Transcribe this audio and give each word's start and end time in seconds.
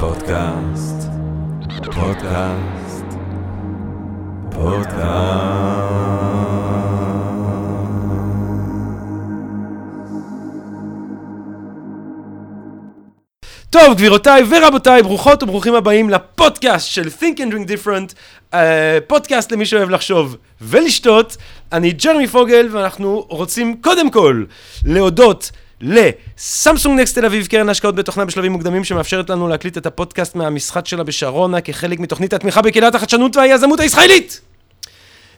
פודקאסט, 0.00 1.08
פודקאסט, 1.84 3.04
פודקאסט. 4.50 5.02
טוב, 13.70 13.94
גבירותיי 13.94 14.42
ורבותיי, 14.50 15.02
ברוכות 15.02 15.42
וברוכים 15.42 15.74
הבאים 15.74 16.10
לפודקאסט 16.10 16.88
של 16.88 17.08
Think 17.20 17.38
and 17.38 17.52
Drink 17.52 17.68
Different, 17.68 18.14
uh, 18.52 18.56
פודקאסט 19.06 19.52
למי 19.52 19.66
שאוהב 19.66 19.90
לחשוב 19.90 20.36
ולשתות. 20.60 21.36
אני 21.72 21.90
ג'רמי 21.90 22.26
פוגל, 22.26 22.68
ואנחנו 22.70 23.26
רוצים 23.28 23.76
קודם 23.80 24.10
כל 24.10 24.44
להודות 24.84 25.50
לסמסונג 25.82 27.00
נקסט 27.00 27.18
תל 27.18 27.26
אביב, 27.26 27.46
קרן 27.46 27.68
השקעות 27.68 27.94
בתוכנה 27.94 28.24
בשלבים 28.24 28.52
מוקדמים, 28.52 28.84
שמאפשרת 28.84 29.30
לנו 29.30 29.48
להקליט 29.48 29.78
את 29.78 29.86
הפודקאסט 29.86 30.34
מהמשחק 30.34 30.86
שלה 30.86 31.02
בשרונה, 31.02 31.60
כחלק 31.60 32.00
מתוכנית 32.00 32.32
התמיכה 32.32 32.62
בקהילת 32.62 32.94
החדשנות 32.94 33.36
והיזמות 33.36 33.80
הישראלית. 33.80 34.40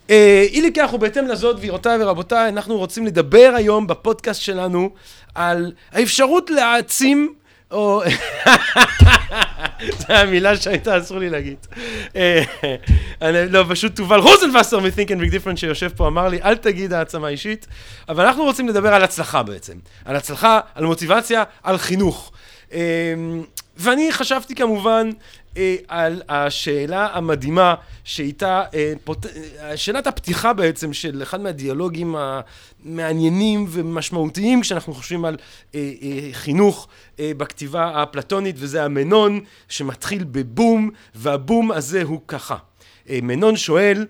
אה, 0.09 0.45
אי 0.49 0.61
לכך 0.61 0.89
ובהתאם 0.93 1.27
לזאת, 1.27 1.55
גבירותיי 1.55 2.03
ורבותיי, 2.03 2.49
אנחנו 2.49 2.77
רוצים 2.77 3.05
לדבר 3.05 3.53
היום 3.55 3.87
בפודקאסט 3.87 4.41
שלנו 4.41 4.89
על 5.35 5.71
האפשרות 5.91 6.49
להעצים, 6.49 7.33
או... 7.71 8.01
זו 9.99 10.13
המילה 10.13 10.57
שהייתה 10.57 10.97
אסור 10.97 11.19
לי 11.19 11.29
להגיד. 11.29 11.67
אה, 12.15 12.43
לא, 13.49 13.65
פשוט 13.69 13.95
תובל 13.95 14.19
רוזנבסר 14.19 14.79
מ-Think 14.79 15.09
and 15.09 15.21
Big 15.21 15.33
Different 15.33 15.55
שיושב 15.55 15.89
פה 15.95 16.07
אמר 16.07 16.27
לי, 16.27 16.41
אל 16.43 16.55
תגיד 16.55 16.93
העצמה 16.93 17.27
אישית, 17.27 17.67
אבל 18.09 18.25
אנחנו 18.25 18.43
רוצים 18.43 18.67
לדבר 18.69 18.93
על 18.93 19.03
הצלחה 19.03 19.43
בעצם. 19.43 19.73
על 20.05 20.15
הצלחה, 20.15 20.59
על 20.75 20.85
מוטיבציה, 20.85 21.43
על 21.63 21.77
חינוך. 21.77 22.31
אה, 22.73 23.13
ואני 23.77 24.11
חשבתי 24.11 24.55
כמובן 24.55 25.09
על 25.87 26.21
השאלה 26.29 27.07
המדהימה 27.13 27.75
שאיתה, 28.03 28.63
אה, 28.73 28.93
פות... 29.03 29.25
אה, 29.25 29.77
שאלת 29.77 30.07
הפתיחה 30.07 30.53
בעצם 30.53 30.93
של 30.93 31.23
אחד 31.23 31.41
מהדיאלוגים 31.41 32.15
המעניינים 32.15 33.65
ומשמעותיים 33.69 34.61
כשאנחנו 34.61 34.93
חושבים 34.93 35.25
על 35.25 35.37
אה, 35.75 35.91
אה, 36.01 36.29
חינוך 36.31 36.87
אה, 37.19 37.31
בכתיבה 37.37 37.85
האפלטונית, 37.85 38.55
וזה 38.59 38.83
המנון 38.83 39.39
שמתחיל 39.69 40.23
בבום, 40.23 40.89
והבום 41.15 41.71
הזה 41.71 42.03
הוא 42.03 42.21
ככה. 42.27 42.55
אה, 43.09 43.19
מנון 43.23 43.57
שואל, 43.57 44.05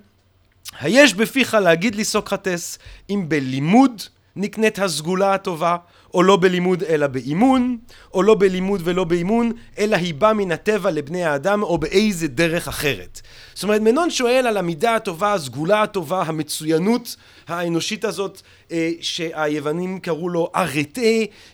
היש 0.79 1.13
בפיך 1.13 1.53
להגיד 1.53 1.95
לי 1.95 2.03
סוקרטס, 2.03 2.79
אם 3.09 3.25
בלימוד 3.27 4.01
נקנית 4.35 4.79
הסגולה 4.79 5.33
הטובה, 5.33 5.77
או 6.15 6.23
לא 6.23 6.37
בלימוד 6.37 6.83
אלא 6.83 7.07
באימון, 7.07 7.77
או 8.13 8.23
לא 8.23 8.35
בלימוד 8.35 8.81
ולא 8.83 9.03
באימון, 9.03 9.51
אלא 9.79 9.95
היא 9.95 10.13
באה 10.13 10.33
מן 10.33 10.51
הטבע 10.51 10.91
לבני 10.91 11.23
האדם, 11.25 11.63
או 11.63 11.77
באיזה 11.77 12.27
דרך 12.27 12.67
אחרת. 12.67 13.21
זאת 13.53 13.63
אומרת, 13.63 13.81
מנון 13.81 14.09
שואל 14.09 14.47
על 14.47 14.57
המידה 14.57 14.95
הטובה, 14.95 15.33
הסגולה 15.33 15.81
הטובה, 15.81 16.21
המצוינות 16.21 17.15
האנושית 17.47 18.05
הזאת, 18.05 18.41
אה, 18.71 18.91
שהיוונים 19.01 19.99
קראו 19.99 20.29
לו 20.29 20.49
ארטה, 20.55 21.01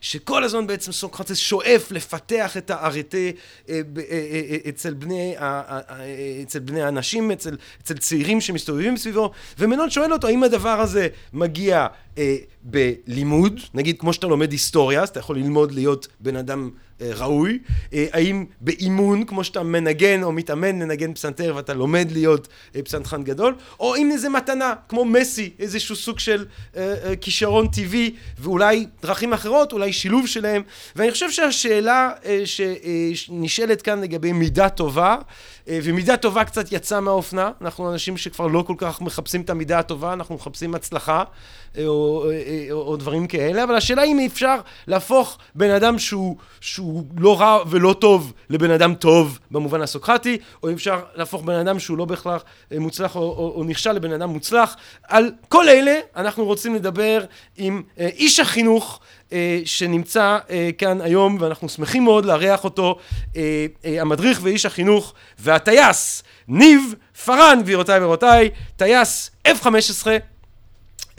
שכל 0.02 0.44
הזמן 0.44 0.67
בעצם 0.67 0.92
סוקרטס 0.92 1.38
שואף 1.38 1.92
לפתח 1.92 2.58
את 2.58 2.70
הארטה 2.70 3.17
אה, 3.17 3.31
אה, 3.70 3.81
אה, 3.97 4.03
אה, 4.12 4.58
אצל 4.69 4.94
בני, 4.94 5.36
ה- 5.38 5.44
ה- 5.45 5.80
ה- 5.94 6.42
אצל 6.44 6.59
בני 6.59 6.81
האנשים, 6.81 7.31
אצל, 7.31 7.58
אצל 7.84 7.97
צעירים 7.97 8.42
שמסתובבים 8.42 8.97
סביבו, 8.97 9.31
ומנון 9.59 9.89
שואל 9.89 10.14
אותו, 10.14 10.28
האם 10.28 10.44
הדבר 10.44 10.80
הזה 10.81 11.08
מגיע 11.34 11.88
אה, 12.17 12.36
בלימוד, 12.64 13.59
נגיד 13.73 14.00
כמו 14.00 14.14
שאתה 14.14 14.28
לומד 14.28 14.52
היסטוריה, 14.52 15.03
אז 15.03 15.09
אתה 15.09 15.19
יכול 15.19 15.38
ללמוד 15.38 15.72
להיות 15.72 16.08
בן 16.19 16.36
אדם 16.36 16.69
אה, 16.69 16.72
ראוי, 17.02 17.59
אה, 17.94 18.05
האם 18.13 18.45
באימון, 18.61 19.23
כמו 19.23 19.44
שאתה 19.44 19.63
מנגן 19.63 20.23
או 20.23 20.31
מתאמן 20.31 20.80
לנגן 20.81 21.13
פסנתר 21.13 21.53
ואתה 21.55 21.73
לומד 21.73 22.11
להיות 22.11 22.47
אה, 22.75 22.81
פסנתרן 22.81 23.23
גדול, 23.23 23.55
או 23.80 23.95
אם 23.95 24.17
זה 24.17 24.30
מתנה, 24.30 24.73
כמו 24.89 25.05
מסי, 25.05 25.49
איזשהו 25.59 25.95
סוג 25.95 26.19
של 26.19 26.45
אה, 26.78 26.95
אה, 27.03 27.16
כישרון 27.16 27.67
טבעי, 27.67 28.16
ואולי 28.39 28.85
דרכים 29.01 29.34
אחרות, 29.34 29.73
אולי 29.73 29.94
שילוב 29.94 30.28
שלהם, 30.28 30.62
ואני 30.95 31.12
חושב 31.12 31.31
שהשאלה 31.31 32.12
אה, 32.25 32.41
שנשאלת 33.13 33.81
כאן 33.81 34.01
לגבי 34.01 34.31
מידה 34.31 34.69
טובה, 34.69 35.16
אה, 35.16 35.22
ומידה 35.67 36.17
טובה 36.17 36.44
קצת 36.44 36.72
יצאה 36.72 36.99
מהאופנה, 36.99 37.51
אנחנו 37.61 37.91
אנשים 37.91 38.17
שכבר 38.17 38.47
לא 38.47 38.63
כל 38.67 38.75
כך 38.77 39.01
מחפשים 39.01 39.41
את 39.41 39.49
המידה 39.49 39.79
הטובה, 39.79 40.13
אנחנו 40.13 40.35
מחפשים 40.35 40.75
הצלחה 40.75 41.23
אה, 41.77 41.88
או, 41.88 42.29
אה, 42.31 42.67
או, 42.72 42.81
או 42.81 42.97
דברים 42.97 43.27
כאלה, 43.27 43.63
אבל 43.63 43.75
השאלה 43.75 44.03
אם 44.03 44.19
אפשר 44.25 44.55
להפוך 44.88 45.38
בן 45.55 45.69
אדם 45.69 46.00
שהוא, 46.00 46.38
שהוא 46.61 47.03
לא 47.17 47.41
רע 47.41 47.59
ולא 47.69 47.95
טוב 48.00 48.33
לבן 48.50 48.71
אדם 48.71 48.95
טוב 48.95 49.39
במובן 49.51 49.81
הסוקרטי, 49.81 50.38
או 50.63 50.69
אם 50.69 50.73
אפשר 50.73 51.00
להפוך 51.16 51.44
בן 51.44 51.55
אדם 51.55 51.79
שהוא 51.79 51.97
לא 51.97 52.05
בהכרח 52.05 52.44
אה, 52.71 52.79
מוצלח 52.79 53.16
או, 53.16 53.21
או, 53.21 53.53
או 53.55 53.63
נכשל 53.63 53.91
לבן 53.91 54.13
אדם 54.13 54.29
מוצלח. 54.29 54.75
על 55.03 55.31
כל 55.50 55.69
אלה 55.69 56.00
אנחנו 56.16 56.45
רוצים 56.45 56.75
לדבר 56.75 57.25
עם 57.57 57.81
אה, 58.00 58.07
איש 58.07 58.39
החינוך 58.39 59.00
אה, 59.00 59.20
שנמצא 59.66 60.38
אה, 60.50 60.69
כאן 60.78 61.02
היום, 61.02 61.38
ואנחנו 61.40 61.69
שמחים 61.69 62.03
מאוד 62.03 62.25
לארח 62.25 62.64
אותו, 62.64 62.97
אה, 63.36 63.66
אה, 63.86 64.02
המדריך 64.02 64.40
ואיש 64.44 64.66
החינוך 64.66 65.14
והטייס, 65.40 66.24
ניב 66.47 66.96
פארן, 67.25 67.59
גבירותיי 67.62 68.00
ורבותיי, 68.00 68.50
טייס 68.78 69.31
F-15, 69.47 70.08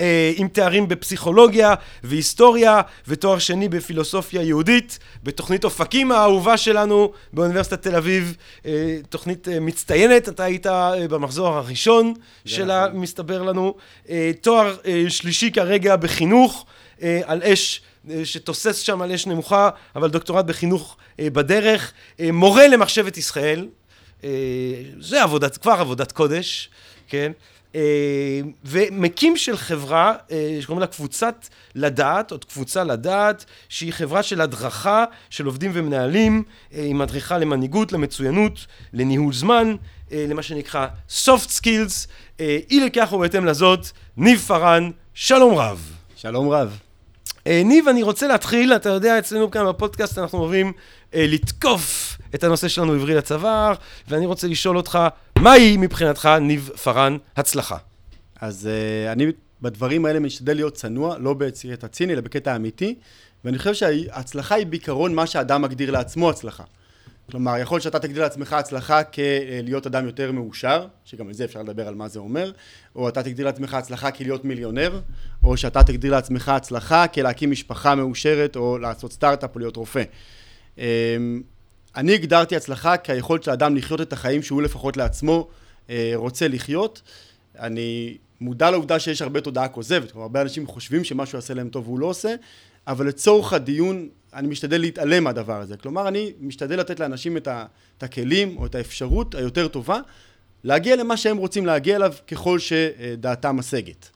אה, 0.00 0.32
עם 0.36 0.48
תארים 0.48 0.88
בפסיכולוגיה 0.88 1.74
והיסטוריה 2.02 2.80
ותואר 3.08 3.38
שני 3.38 3.68
בפילוסופיה 3.68 4.42
יהודית 4.42 4.98
בתוכנית 5.22 5.64
אופקים 5.64 6.12
האהובה 6.12 6.56
שלנו 6.56 7.12
באוניברסיטת 7.32 7.82
תל 7.82 7.96
אביב, 7.96 8.36
אה, 8.66 8.98
תוכנית 9.08 9.48
אה, 9.48 9.60
מצטיינת, 9.60 10.28
אתה 10.28 10.44
היית 10.44 10.66
אה, 10.66 11.08
במחזור 11.08 11.46
הראשון 11.48 12.14
שלה, 12.44 12.86
מסתבר 12.94 13.42
לנו, 13.42 13.74
אה, 14.08 14.30
תואר 14.40 14.76
אה, 14.86 15.04
שלישי 15.08 15.50
כרגע 15.50 15.96
בחינוך 15.96 16.66
אה, 17.02 17.20
על 17.24 17.42
אש 17.42 17.80
אה, 17.84 17.91
שתוסס 18.24 18.78
שם 18.78 19.02
על 19.02 19.12
אש 19.12 19.26
נמוכה, 19.26 19.68
אבל 19.96 20.10
דוקטורט 20.10 20.44
בחינוך 20.44 20.96
אה, 21.20 21.30
בדרך, 21.30 21.92
אה, 22.20 22.32
מורה 22.32 22.68
למחשבת 22.68 23.16
ישראל, 23.16 23.68
אה, 24.24 24.30
זה 25.00 25.22
עבודת, 25.22 25.56
כבר 25.56 25.72
עבודת 25.72 26.12
קודש, 26.12 26.70
כן? 27.08 27.32
אה, 27.74 28.40
ומקים 28.64 29.36
של 29.36 29.56
חברה 29.56 30.14
אה, 30.30 30.58
שקוראים 30.60 30.80
לה 30.80 30.86
קבוצת 30.86 31.48
לדעת, 31.74 32.30
עוד 32.30 32.44
קבוצה 32.44 32.84
לדעת, 32.84 33.44
שהיא 33.68 33.92
חברה 33.92 34.22
של 34.22 34.40
הדרכה 34.40 35.04
של 35.30 35.46
עובדים 35.46 35.70
ומנהלים, 35.74 36.42
אה, 36.74 36.82
היא 36.82 36.94
מדריכה 36.94 37.38
למנהיגות, 37.38 37.92
למצוינות, 37.92 38.66
לניהול 38.92 39.32
זמן, 39.32 39.76
אה, 40.12 40.26
למה 40.28 40.42
שנקרא 40.42 40.86
soft 41.08 41.48
skills. 41.60 42.08
אה, 42.40 42.58
אי 42.70 42.80
לכך 42.80 43.12
ובהתאם 43.12 43.44
לזאת, 43.44 43.86
ניב 44.16 44.38
פארן, 44.38 44.90
שלום 45.14 45.54
רב. 45.54 45.92
שלום 46.16 46.48
רב. 46.48 46.78
אה, 47.46 47.62
ניב, 47.64 47.88
אני 47.88 48.02
רוצה 48.02 48.26
להתחיל, 48.26 48.72
אתה 48.72 48.88
יודע, 48.88 49.18
אצלנו 49.18 49.50
כאן 49.50 49.68
בפודקאסט 49.68 50.18
אנחנו 50.18 50.38
אוהבים 50.38 50.72
אה, 51.14 51.26
לתקוף 51.28 52.18
את 52.34 52.44
הנושא 52.44 52.68
שלנו 52.68 52.92
עברי 52.92 53.14
לצוואר, 53.14 53.72
ואני 54.08 54.26
רוצה 54.26 54.48
לשאול 54.48 54.76
אותך, 54.76 54.98
מהי 55.38 55.76
מבחינתך, 55.76 56.28
ניב 56.40 56.70
פארן, 56.82 57.16
הצלחה? 57.36 57.76
אז 58.40 58.68
uh, 58.68 59.12
אני 59.12 59.26
בדברים 59.62 60.04
האלה 60.04 60.20
משתדל 60.20 60.54
להיות 60.54 60.74
צנוע, 60.74 61.18
לא 61.18 61.34
בקטע 61.34 61.88
ציני, 61.88 62.12
אלא 62.12 62.20
בקטע 62.20 62.56
אמיתי, 62.56 62.94
ואני 63.44 63.58
חושב 63.58 63.74
שההצלחה 63.74 64.54
היא 64.54 64.66
בעיקרון 64.66 65.14
מה 65.14 65.26
שאדם 65.26 65.62
מגדיר 65.62 65.90
לעצמו 65.90 66.30
הצלחה. 66.30 66.64
כלומר, 67.30 67.58
יכול 67.58 67.74
להיות 67.76 67.82
שאתה 67.82 67.98
תגדיר 67.98 68.22
לעצמך 68.22 68.52
הצלחה 68.52 69.04
כלהיות 69.04 69.86
אדם 69.86 70.06
יותר 70.06 70.32
מאושר, 70.32 70.86
שגם 71.04 71.28
על 71.28 71.34
זה 71.34 71.44
אפשר 71.44 71.62
לדבר 71.62 71.88
על 71.88 71.94
מה 71.94 72.08
זה 72.08 72.18
אומר, 72.18 72.52
או 72.96 73.08
אתה 73.08 73.22
תגדיר 73.22 73.46
לעצמך 73.46 73.74
הצלחה 73.74 74.10
כלהיות 74.10 74.44
מיליונר, 74.44 75.00
או 75.44 75.56
שאתה 75.56 75.82
תגדיר 75.82 76.12
לעצמך 76.12 76.48
הצלחה 76.48 77.06
כלהקים 77.06 77.50
משפחה 77.50 77.94
מאושרת, 77.94 78.56
או 78.56 78.78
לעשות 78.78 79.12
סטארט-אפ 79.12 79.54
או 79.54 79.58
להיות 79.58 79.76
רופא. 79.76 80.02
אמ, 80.78 80.82
אני 81.96 82.14
הגדרתי 82.14 82.56
הצלחה 82.56 82.96
כהיכולת 82.96 83.42
של 83.42 83.50
האדם 83.50 83.76
לחיות 83.76 84.00
את 84.00 84.12
החיים 84.12 84.42
שהוא 84.42 84.62
לפחות 84.62 84.96
לעצמו 84.96 85.48
אה, 85.90 86.12
רוצה 86.14 86.48
לחיות. 86.48 87.02
אני 87.58 88.18
מודע 88.40 88.70
לעובדה 88.70 88.98
שיש 88.98 89.22
הרבה 89.22 89.40
תודעה 89.40 89.68
כוזבת, 89.68 90.10
כלומר 90.10 90.22
הרבה 90.22 90.42
אנשים 90.42 90.66
חושבים 90.66 91.04
שמשהו 91.04 91.38
יעשה 91.38 91.54
להם 91.54 91.68
טוב 91.68 91.88
והוא 91.88 91.98
לא 91.98 92.06
עושה, 92.06 92.34
אבל 92.86 93.06
לצורך 93.06 93.52
הדיון 93.52 94.08
אני 94.34 94.48
משתדל 94.48 94.80
להתעלם 94.80 95.24
מהדבר 95.24 95.60
הזה. 95.60 95.76
כלומר, 95.76 96.08
אני 96.08 96.32
משתדל 96.40 96.80
לתת 96.80 97.00
לאנשים 97.00 97.36
את, 97.36 97.48
ה, 97.48 97.64
את 97.98 98.02
הכלים 98.02 98.56
או 98.56 98.66
את 98.66 98.74
האפשרות 98.74 99.34
היותר 99.34 99.68
טובה 99.68 99.98
להגיע 100.64 100.96
למה 100.96 101.16
שהם 101.16 101.36
רוצים 101.36 101.66
להגיע 101.66 101.96
אליו 101.96 102.12
ככל 102.30 102.58
שדעתם 102.58 103.56
משגת. 103.56 104.10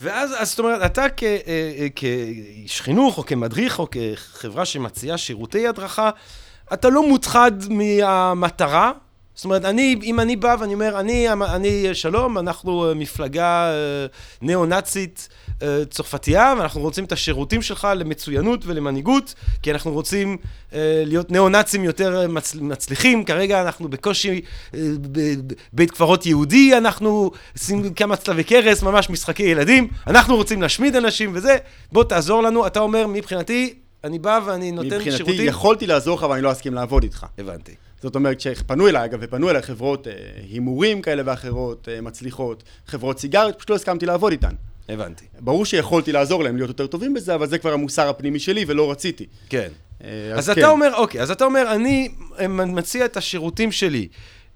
ואז, 0.00 0.34
אז 0.38 0.50
זאת 0.50 0.58
אומרת, 0.58 0.90
אתה 0.92 1.02
אה, 1.02 1.38
אה, 1.46 1.86
כאיש 1.96 2.80
חינוך, 2.80 3.18
או 3.18 3.26
כמדריך, 3.26 3.78
או 3.78 3.88
כחברה 3.90 4.64
שמציעה 4.64 5.18
שירותי 5.18 5.66
הדרכה, 5.66 6.10
אתה 6.72 6.88
לא 6.88 7.08
מוטחד 7.08 7.52
מהמטרה, 7.70 8.92
זאת 9.34 9.44
אומרת, 9.44 9.64
אני, 9.64 9.96
אם 10.02 10.20
אני 10.20 10.36
בא 10.36 10.56
ואני 10.60 10.74
אומר, 10.74 11.00
אני, 11.00 11.26
אני 11.32 11.94
שלום, 11.94 12.38
אנחנו 12.38 12.92
מפלגה 12.96 13.70
אה, 13.70 14.06
ניאו-נאצית 14.42 15.28
צרפתייה, 15.90 16.54
ואנחנו 16.58 16.80
רוצים 16.80 17.04
את 17.04 17.12
השירותים 17.12 17.62
שלך 17.62 17.88
למצוינות 17.96 18.66
ולמנהיגות, 18.66 19.34
כי 19.62 19.72
אנחנו 19.72 19.92
רוצים 19.92 20.36
אה, 20.72 21.02
להיות 21.06 21.30
ניאו-נאצים 21.30 21.84
יותר 21.84 22.28
מצ, 22.28 22.54
מצליחים. 22.54 23.24
כרגע 23.24 23.62
אנחנו 23.62 23.88
בקושי 23.88 24.40
בית 25.72 25.90
קברות 25.90 26.26
יהודי, 26.26 26.76
אנחנו 26.76 27.30
עושים 27.54 27.94
כמה 27.94 28.16
צלבי 28.16 28.44
קרס, 28.44 28.82
ממש 28.82 29.10
משחקי 29.10 29.42
ילדים, 29.42 29.88
אנחנו 30.06 30.36
רוצים 30.36 30.62
להשמיד 30.62 30.96
אנשים 30.96 31.30
וזה, 31.34 31.56
בוא 31.92 32.04
תעזור 32.04 32.42
לנו. 32.42 32.66
אתה 32.66 32.80
אומר, 32.80 33.06
מבחינתי, 33.06 33.74
אני 34.04 34.18
בא 34.18 34.40
ואני 34.46 34.72
נותן 34.72 34.86
מבחינתי, 34.86 35.04
שירותים. 35.10 35.34
מבחינתי 35.34 35.50
יכולתי 35.50 35.86
לעזור 35.86 36.18
לך, 36.18 36.24
אבל 36.24 36.34
אני 36.34 36.42
לא 36.42 36.52
אסכים 36.52 36.74
לעבוד 36.74 37.02
איתך. 37.02 37.26
הבנתי. 37.38 37.74
זאת 38.02 38.14
אומרת, 38.14 38.40
שפנו 38.40 38.88
אליי, 38.88 39.04
אגב, 39.04 39.18
ופנו 39.22 39.50
אליי 39.50 39.62
חברות 39.62 40.08
אה, 40.08 40.12
הימורים 40.50 41.02
כאלה 41.02 41.22
ואחרות, 41.26 41.88
אה, 41.88 42.00
מצליחות, 42.00 42.62
חברות 42.86 43.18
סיגריות, 43.18 43.56
פשוט 43.56 43.70
לא 43.70 43.74
הסכמתי 43.74 44.06
לעבוד 44.06 44.32
איתן. 44.32 44.54
הבנתי. 44.88 45.24
ברור 45.40 45.64
שיכולתי 45.64 46.12
לעזור 46.12 46.44
להם 46.44 46.56
להיות 46.56 46.68
יותר 46.68 46.86
טובים 46.86 47.14
בזה, 47.14 47.34
אבל 47.34 47.48
זה 47.48 47.58
כבר 47.58 47.72
המוסר 47.72 48.08
הפנימי 48.08 48.38
שלי 48.38 48.64
ולא 48.68 48.90
רציתי. 48.90 49.26
כן. 49.48 49.68
אה, 50.04 50.08
אז, 50.32 50.38
אז 50.38 50.54
כן. 50.54 50.60
אתה 50.60 50.68
אומר, 50.68 50.94
אוקיי, 50.94 51.20
אז 51.20 51.30
אתה 51.30 51.44
אומר, 51.44 51.72
אני 51.72 52.08
מציע 52.48 53.04
את 53.04 53.16
השירותים 53.16 53.72
שלי 53.72 54.08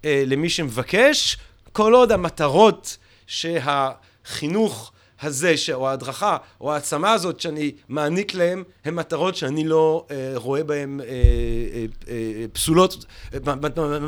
אה, 0.04 0.22
למי 0.26 0.48
שמבקש, 0.48 1.36
כל 1.72 1.94
עוד 1.94 2.12
המטרות 2.12 2.96
שהחינוך... 3.26 4.92
הזה, 5.22 5.56
ש... 5.56 5.70
או 5.70 5.88
ההדרכה, 5.88 6.36
או 6.60 6.72
העצמה 6.72 7.12
הזאת 7.12 7.40
שאני 7.40 7.72
מעניק 7.88 8.34
להם, 8.34 8.64
הן 8.84 8.94
מטרות 8.94 9.36
שאני 9.36 9.64
לא 9.64 10.06
אה, 10.10 10.32
רואה 10.34 10.64
בהן 10.64 11.00
אה, 11.00 11.06
אה, 11.06 11.84
אה, 12.08 12.44
פסולות, 12.52 13.04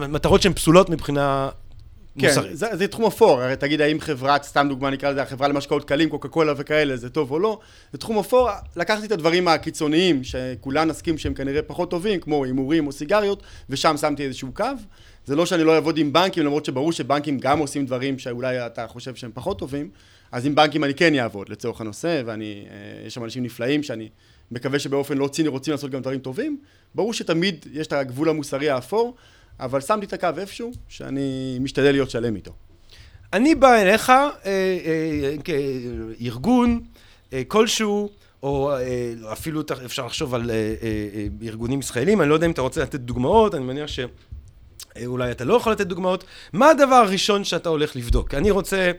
מטרות 0.09 0.43
שהן 0.43 0.53
פסולות 0.53 0.91
מבחינה 0.91 1.49
כן, 2.19 2.27
מוסרית. 2.29 2.57
זה, 2.57 2.67
זה 2.73 2.89
תחום 2.89 3.05
אפור, 3.05 3.41
הרי 3.43 3.57
תגיד 3.57 3.81
האם 3.81 4.01
חברת, 4.01 4.43
סתם 4.43 4.67
דוגמה 4.69 4.91
נקרא 4.91 5.11
לזה, 5.11 5.23
החברה 5.23 5.49
למשקאות 5.49 5.85
קלים, 5.85 6.09
קוקה 6.09 6.29
קולה 6.29 6.53
וכאלה, 6.57 6.97
זה 6.97 7.11
טוב 7.11 7.31
או 7.31 7.39
לא, 7.39 7.59
זה 7.93 7.99
תחום 7.99 8.19
אפור, 8.19 8.49
לקחתי 8.77 9.07
את 9.07 9.13
הדברים 9.13 9.49
הקיצוניים, 9.49 10.25
שכולן 10.25 10.89
נסכים 10.89 11.19
שהם 11.19 11.35
כנראה 11.35 11.63
פחות 11.63 11.91
טובים, 11.91 12.21
כמו 12.21 12.45
הימורים 12.45 12.87
או 12.87 12.93
סיגריות, 12.93 13.43
ושם 13.71 13.97
שמתי 13.97 14.25
איזשהו 14.25 14.49
קו. 14.55 14.65
זה 15.27 15.37
לא 15.37 15.47
שאני 15.47 15.65
לא 15.65 15.75
אעבוד 15.75 15.99
עם 15.99 16.13
בנקים, 16.13 16.45
למרות 16.45 16.65
שברור 16.65 16.93
שבנקים 16.93 17.39
גם 17.39 17.59
עושים 17.59 17.87
דברים 17.87 18.19
שאולי 18.19 18.67
אתה 18.67 18.87
חושב 18.87 19.15
שהם 19.15 19.31
פחות 19.35 19.59
טובים, 19.59 19.91
אז 20.33 20.47
עם 20.47 20.55
בנקים 20.55 20.85
אני 20.85 20.95
כן 20.95 21.15
אעבוד 21.15 21.49
לצורך 21.49 21.81
הנושא, 21.81 22.23
ואני, 22.27 22.65
אה, 22.71 23.07
יש 23.07 23.15
שם 23.15 23.25
אנשים 23.25 23.43
נפלאים 23.43 23.83
שאני 23.83 24.09
מקווה 24.51 24.79
שבאופן 24.79 25.19
לא 25.19 25.29
ציני 25.29 25.49
רוצים 25.49 25.73
לעשות 25.73 25.91
גם 25.91 26.01
דברים 26.01 26.21
טובים. 26.21 26.59
ברור 26.95 27.15
שתמיד 27.15 27.67
יש 27.73 27.87
את 27.87 27.93
הגבול 27.93 28.29
המוסרי 28.29 28.71
האפור, 28.71 29.15
אבל 29.61 29.81
שמתי 29.81 30.07
את 30.07 30.13
הקו 30.13 30.29
איפשהו, 30.39 30.73
שאני 30.89 31.59
משתדל 31.61 31.93
להיות 31.93 32.11
שלם 32.11 32.37
איתו. 32.37 32.53
אני 33.33 33.55
בא 33.55 33.75
אליך 33.75 34.11
אה, 34.11 34.27
אה, 34.45 35.35
כארגון 35.45 36.81
אה, 37.33 37.43
כלשהו, 37.49 38.09
או 38.43 38.73
אה, 38.73 39.13
אפילו 39.33 39.63
אפשר 39.85 40.07
לחשוב 40.07 40.35
על 40.35 40.51
אה, 40.51 40.75
אה, 40.83 41.27
ארגונים 41.49 41.81
ישראלים, 41.81 42.21
אני 42.21 42.29
לא 42.29 42.35
יודע 42.35 42.47
אם 42.47 42.51
אתה 42.51 42.63
רוצה 42.63 42.83
לתת 42.83 43.01
דוגמאות, 43.01 43.55
אני 43.55 43.65
מניח 43.65 43.91
שאולי 44.97 45.31
אתה 45.31 45.45
לא 45.45 45.55
יכול 45.55 45.73
לתת 45.73 45.87
דוגמאות. 45.87 46.25
מה 46.53 46.71
הדבר 46.71 46.95
הראשון 46.95 47.45
שאתה 47.45 47.69
הולך 47.69 47.97
לבדוק? 47.97 48.35
אני 48.35 48.51
רוצה 48.51 48.93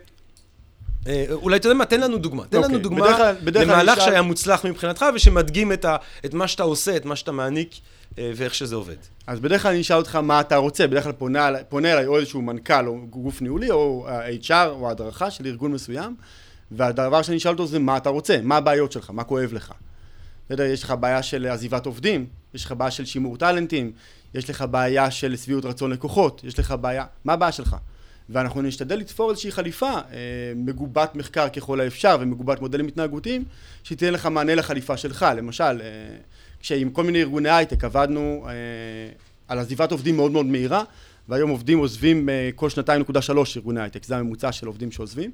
אה, 1.07 1.25
אולי 1.31 1.57
אתה 1.57 1.67
יודע 1.67 1.77
מה, 1.77 1.85
תן 1.85 2.01
לנו 2.01 2.17
דוגמה. 2.17 2.43
תן 2.45 2.57
לנו 2.57 2.65
אוקיי, 2.65 2.79
דוגמה 2.79 3.33
למהלך 3.53 4.01
שהיה 4.01 4.21
מוצלח 4.21 4.65
מבחינתך 4.65 5.05
ושמדגים 5.15 5.71
את 6.25 6.33
מה 6.33 6.47
שאתה 6.47 6.63
עושה, 6.63 6.95
את 6.95 7.05
מה 7.05 7.15
שאתה 7.15 7.31
מעניק 7.31 7.73
אה, 7.73 7.79
ואיך 8.17 8.55
שזה 8.55 8.75
עובד. 8.75 8.95
אז 9.27 9.39
בדרך 9.39 9.61
כלל 9.61 9.71
אני 9.71 9.81
אשאל 9.81 9.97
אותך 9.97 10.15
מה 10.15 10.41
אתה 10.41 10.55
רוצה, 10.55 10.87
בדרך 10.87 11.03
כלל 11.03 11.13
פונה 11.69 11.93
אליי 11.93 12.05
או 12.05 12.19
איזשהו 12.19 12.41
מנכ"ל 12.41 12.87
או 12.87 13.07
גוף 13.09 13.41
ניהולי 13.41 13.71
או 13.71 14.07
HR 14.47 14.67
או 14.67 14.89
הדרכה 14.89 15.31
של 15.31 15.45
ארגון 15.45 15.71
מסוים, 15.71 16.15
והדבר 16.71 17.21
שאני 17.21 17.37
אשאל 17.37 17.51
אותו 17.51 17.67
זה 17.67 17.79
מה 17.79 17.97
אתה 17.97 18.09
רוצה, 18.09 18.39
מה 18.43 18.57
הבעיות 18.57 18.91
שלך, 18.91 19.09
מה 19.09 19.23
כואב 19.23 19.53
לך. 19.53 19.73
יודע, 20.53 20.65
יש 20.65 20.83
לך 20.83 20.93
בעיה 20.99 21.23
של 21.23 21.47
עזיבת 21.47 21.85
עובדים, 21.85 22.25
יש 22.53 22.65
לך 22.65 22.71
בעיה 22.71 22.91
של 22.91 23.05
שימור 23.05 23.37
טאלנטים, 23.37 23.91
יש 24.33 24.49
לך 24.49 24.65
בעיה 24.71 25.11
של 25.11 25.35
שביעות 25.37 25.65
רצון 25.65 25.91
לקוחות, 25.91 26.41
יש 26.43 26.59
לך 26.59 26.75
בעיה, 26.81 27.05
מה 27.25 27.33
הבעיה 27.33 27.51
שלך? 27.51 27.75
ואנחנו 28.29 28.61
נשתדל 28.61 28.95
לתפור 28.95 29.31
איזושהי 29.31 29.51
חליפה 29.51 29.91
אה, 29.91 30.01
מגובת 30.55 31.15
מחקר 31.15 31.49
ככל 31.49 31.79
האפשר 31.79 32.17
ומגובת 32.19 32.61
מודלים 32.61 32.87
התנהגותיים, 32.87 33.45
שתיתן 33.83 34.13
לך 34.13 34.25
מענה 34.25 34.55
לחליפה 34.55 34.97
שלך. 34.97 35.25
למשל, 35.37 35.63
אה, 35.63 35.87
כשעם 36.63 36.89
כל 36.89 37.03
מיני 37.03 37.21
ארגוני 37.21 37.49
הייטק 37.49 37.83
עבדנו 37.83 38.45
אה, 38.47 38.53
על 39.47 39.59
עזיבת 39.59 39.91
עובדים 39.91 40.15
מאוד 40.15 40.31
מאוד 40.31 40.45
מהירה, 40.45 40.83
והיום 41.29 41.49
עובדים 41.49 41.79
עוזבים 41.79 42.29
אה, 42.29 42.49
כל 42.55 42.69
שנתיים 42.69 43.01
נקודה 43.01 43.21
שלוש 43.21 43.57
ארגוני 43.57 43.81
הייטק, 43.81 44.03
זה 44.03 44.17
הממוצע 44.17 44.51
של 44.51 44.67
עובדים 44.67 44.91
שעוזבים, 44.91 45.31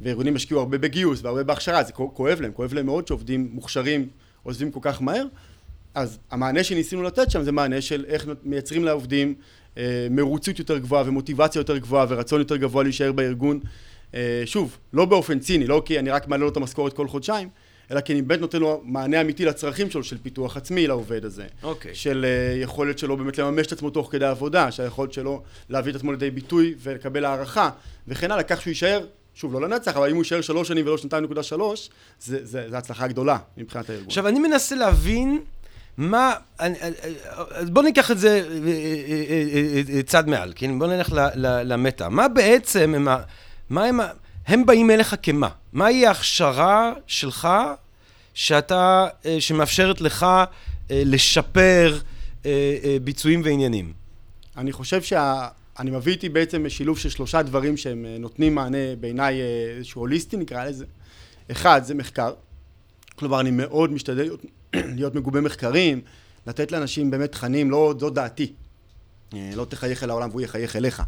וארגונים 0.00 0.36
השקיעו 0.36 0.60
הרבה 0.60 0.78
בגיוס 0.78 1.22
והרבה 1.22 1.42
בהכשרה, 1.42 1.82
זה 1.82 1.92
כואב 1.92 2.40
להם, 2.40 2.52
כואב 2.52 2.74
להם 2.74 2.86
מאוד 2.86 3.06
שעובדים 3.06 3.48
מוכשרים 3.52 4.08
עוזבים 4.42 4.70
כל 4.70 4.80
כך 4.82 5.02
מהר. 5.02 5.26
אז 5.94 6.18
המענה 6.30 6.64
שניסינו 6.64 7.02
לתת 7.02 7.30
שם 7.30 7.42
זה 7.42 7.52
מענה 7.52 7.80
של 7.80 8.04
איך 8.08 8.26
מייצרים 8.44 8.84
לעובדים 8.84 9.34
אה, 9.78 10.06
מרוצות 10.10 10.58
יותר 10.58 10.78
גבוהה 10.78 11.02
ומוטיבציה 11.06 11.60
יותר 11.60 11.78
גבוהה 11.78 12.06
ורצון 12.08 12.38
יותר 12.38 12.56
גבוה 12.56 12.82
להישאר 12.82 13.12
בארגון. 13.12 13.60
שוב, 14.44 14.78
לא 14.92 15.04
באופן 15.04 15.38
ציני, 15.38 15.66
לא 15.66 15.82
כי 15.84 15.98
אני 15.98 16.10
רק 16.10 16.28
מעלה 16.28 16.42
לו 16.42 16.48
את 16.48 16.56
המשכורת 16.56 16.92
כל 16.92 17.08
חודשיים, 17.08 17.48
אלא 17.90 18.00
כי 18.00 18.12
אני 18.12 18.22
באמת 18.22 18.40
נותן 18.40 18.58
לו 18.58 18.82
מענה 18.84 19.20
אמיתי 19.20 19.44
לצרכים 19.44 19.90
שלו, 19.90 20.04
של 20.04 20.18
פיתוח 20.22 20.56
עצמי 20.56 20.86
לעובד 20.86 21.24
הזה. 21.24 21.46
אוקיי. 21.62 21.92
Okay. 21.92 21.94
של 21.94 22.26
uh, 22.26 22.62
יכולת 22.62 22.98
שלו 22.98 23.16
באמת 23.16 23.38
לממש 23.38 23.66
את 23.66 23.72
עצמו 23.72 23.90
תוך 23.90 24.12
כדי 24.12 24.24
עבודה, 24.24 24.70
של 24.70 24.82
היכולת 24.82 25.12
שלו 25.12 25.42
להביא 25.68 25.90
את 25.90 25.96
עצמו 25.96 26.12
לידי 26.12 26.30
ביטוי 26.30 26.74
ולקבל 26.78 27.24
הערכה, 27.24 27.70
וכן 28.08 28.30
הלאה, 28.30 28.42
כך 28.42 28.60
שהוא 28.60 28.70
יישאר, 28.70 29.04
שוב, 29.34 29.52
לא 29.52 29.60
לנצח, 29.60 29.96
אבל 29.96 30.08
אם 30.08 30.14
הוא 30.14 30.22
יישאר 30.22 30.40
שלוש 30.40 30.68
שנים 30.68 30.86
ולא 30.86 30.98
שנתיים 30.98 31.24
נקודה 31.24 31.42
שלוש, 31.42 31.90
זה, 32.20 32.38
זה, 32.44 32.70
זה 32.70 32.78
הצלחה 32.78 33.06
גדולה 33.06 33.38
מבחינת 33.56 33.90
הארגון. 33.90 34.06
עכשיו, 34.06 34.28
אני 34.28 34.38
מנסה 34.38 34.74
להבין 34.74 35.40
מה, 35.96 36.34
אז 37.50 37.70
בוא 37.70 37.82
ניקח 37.82 38.10
את 38.10 38.18
זה 38.18 38.28
אה, 38.28 38.70
אה, 38.70 39.96
אה, 39.96 40.02
צד 40.02 40.28
מעל, 40.28 40.52
כן? 40.56 40.78
בוא 40.78 40.86
נלך 40.86 41.08
למטה. 41.64 42.08
מה 42.08 42.28
בעצם 42.28 42.94
הם, 42.94 43.08
מה 43.70 43.84
הם, 43.84 44.00
הם 44.46 44.66
באים 44.66 44.90
אליך 44.90 45.14
כמה? 45.22 45.48
מהי 45.72 46.06
ההכשרה 46.06 46.92
שלך 47.06 47.48
שאתה, 48.34 49.06
שמאפשרת 49.38 50.00
לך 50.00 50.26
לשפר 50.90 51.98
ביצועים 53.04 53.42
ועניינים? 53.44 53.92
אני 54.56 54.72
חושב 54.72 55.02
שה... 55.02 55.48
מביא 55.84 56.12
איתי 56.12 56.28
בעצם 56.28 56.68
שילוב 56.68 56.98
של 56.98 57.08
שלושה 57.08 57.42
דברים 57.42 57.76
שהם 57.76 58.06
נותנים 58.18 58.54
מענה 58.54 58.96
בעיניי 59.00 59.40
איזשהו 59.76 60.00
הוליסטי 60.00 60.36
נקרא 60.36 60.64
לזה. 60.64 60.84
אחד, 61.50 61.80
זה 61.84 61.94
מחקר. 61.94 62.32
כלומר, 63.16 63.40
אני 63.40 63.50
מאוד 63.50 63.92
משתדל 63.92 64.22
להיות 64.22 64.44
להיות 64.96 65.14
מגובה 65.14 65.40
מחקרים, 65.40 66.00
לתת 66.46 66.72
לאנשים 66.72 67.10
באמת 67.10 67.32
תכנים, 67.32 67.70
לא 67.70 67.94
זו 68.00 68.10
דעתי. 68.10 68.52
אה, 69.34 69.50
לא 69.54 69.64
תחייך 69.64 70.02
אל 70.02 70.10
העולם 70.10 70.30
והוא 70.30 70.40
יחייך 70.40 70.76
אליך. 70.76 71.02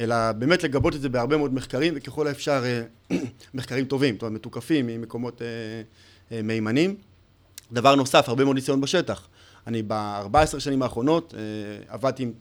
אלא 0.00 0.32
באמת 0.32 0.62
לגבות 0.62 0.94
את 0.94 1.00
זה 1.00 1.08
בהרבה 1.08 1.36
מאוד 1.36 1.54
מחקרים, 1.54 1.94
וככל 1.96 2.26
האפשר 2.26 2.64
אה, 2.64 2.82
מחקרים 3.54 3.84
טובים, 3.84 4.14
זאת 4.14 4.22
אומרת 4.22 4.34
מתוקפים 4.34 4.86
ממקומות 4.86 5.42
אה, 5.42 6.42
מהימנים. 6.42 6.96
דבר 7.72 7.94
נוסף, 7.94 8.28
הרבה 8.28 8.44
מאוד 8.44 8.56
ניסיון 8.56 8.80
בשטח. 8.80 9.28
אני 9.66 9.82
ב-14 9.86 10.60
שנים 10.60 10.82
האחרונות 10.82 11.34
עבדתי 11.88 12.22
עם 12.22 12.32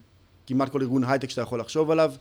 כמעט 0.47 0.69
כל 0.69 0.81
ארגון 0.81 1.03
הייטק 1.03 1.29
שאתה 1.29 1.41
יכול 1.41 1.59
לחשוב 1.59 1.91
עליו, 1.91 2.13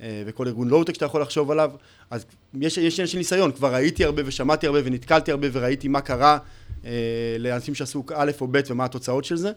וכל 0.00 0.46
ארגון 0.46 0.68
לואו-טק 0.68 0.94
שאתה 0.94 1.04
יכול 1.04 1.22
לחשוב 1.22 1.50
עליו, 1.50 1.70
אז 2.10 2.24
יש, 2.60 2.78
עניין 2.78 3.06
של 3.06 3.18
ניסיון, 3.18 3.52
כבר 3.52 3.74
ראיתי 3.74 4.04
הרבה 4.04 4.22
ושמעתי 4.26 4.66
הרבה 4.66 4.78
ונתקלתי 4.84 5.30
הרבה 5.30 5.48
וראיתי 5.52 5.88
מה 5.88 6.00
קרה 6.00 6.38
אה, 6.84 7.36
לאנשים 7.38 7.74
שעשו 7.74 8.04
א' 8.14 8.30
או 8.40 8.48
ב' 8.50 8.60
ומה 8.70 8.84
התוצאות 8.84 9.24
של 9.24 9.36
זה. 9.36 9.52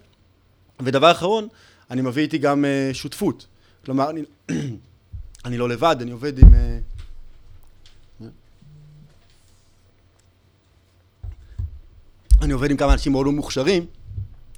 ודבר 0.80 1.12
אחרון, 1.12 1.48
אני 1.92 2.02
מביא 2.02 2.24
איתי 2.24 2.38
גם 2.38 2.66
אה, 2.66 2.90
שותפות. 2.94 3.48
כלומר, 3.86 4.10
אני, 4.10 4.22
אני 5.46 5.58
לא 5.58 5.70
לבד, 5.70 5.96
אני 6.02 6.12
עובד 6.12 6.40
עם... 6.40 6.54
אה, 6.54 6.80
אני 12.42 12.54
עובד 12.54 12.72
עם 12.72 12.78
כמה 12.78 12.94
אנשים 12.94 13.12
מאוד 13.12 13.28
מוכשרים, 13.28 13.86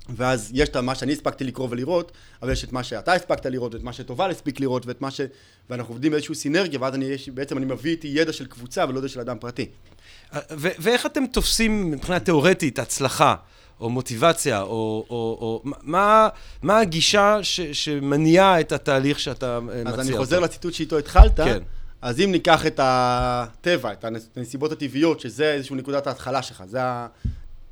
ואז 0.09 0.51
יש 0.53 0.69
את 0.69 0.77
מה 0.77 0.95
שאני 0.95 1.13
הספקתי 1.13 1.43
לקרוא 1.43 1.67
ולראות, 1.71 2.11
אבל 2.41 2.51
יש 2.51 2.63
את 2.63 2.71
מה 2.71 2.83
שאתה 2.83 3.13
הספקת 3.13 3.45
לראות, 3.45 3.73
ואת 3.73 3.83
מה 3.83 3.93
שטובל 3.93 4.31
הספיק 4.31 4.59
לראות, 4.59 4.85
ואת 4.85 5.01
מה 5.01 5.11
ש... 5.11 5.21
ואנחנו 5.69 5.93
עובדים 5.93 6.11
באיזושהי 6.11 6.35
סינרגיה, 6.35 6.79
ואז 6.81 6.95
אני, 6.95 7.15
בעצם 7.33 7.57
אני 7.57 7.65
מביא 7.65 7.91
איתי 7.91 8.07
ידע 8.07 8.33
של 8.33 8.45
קבוצה 8.45 8.85
ולא 8.89 8.99
ידע 8.99 9.07
של 9.07 9.19
אדם 9.19 9.37
פרטי. 9.39 9.69
ו- 10.33 10.75
ואיך 10.79 11.05
אתם 11.05 11.27
תופסים 11.27 11.91
מבחינה 11.91 12.19
תיאורטית 12.19 12.79
הצלחה, 12.79 13.35
או 13.79 13.89
מוטיבציה, 13.89 14.61
או, 14.61 15.05
או, 15.09 15.37
או 15.41 15.61
מה, 15.83 16.29
מה 16.61 16.79
הגישה 16.79 17.37
ש- 17.41 17.61
שמניעה 17.61 18.59
את 18.59 18.71
התהליך 18.71 19.19
שאתה 19.19 19.55
אה, 19.55 19.59
מציע? 19.59 19.93
אז 19.93 19.99
אני 19.99 20.17
חוזר 20.17 20.35
אותו. 20.35 20.45
לציטוט 20.45 20.73
שאיתו 20.73 20.97
התחלת. 20.97 21.39
כן. 21.39 21.59
אז 22.01 22.19
אם 22.19 22.31
ניקח 22.31 22.65
את 22.65 22.79
הטבע, 22.83 23.91
את 23.91 24.05
הנסיבות 24.35 24.71
הטבעיות, 24.71 25.19
שזה 25.19 25.53
איזושהי 25.53 25.75
נקודת 25.75 26.07
ההתחלה 26.07 26.41
שלך, 26.41 26.63
זה 26.65 26.79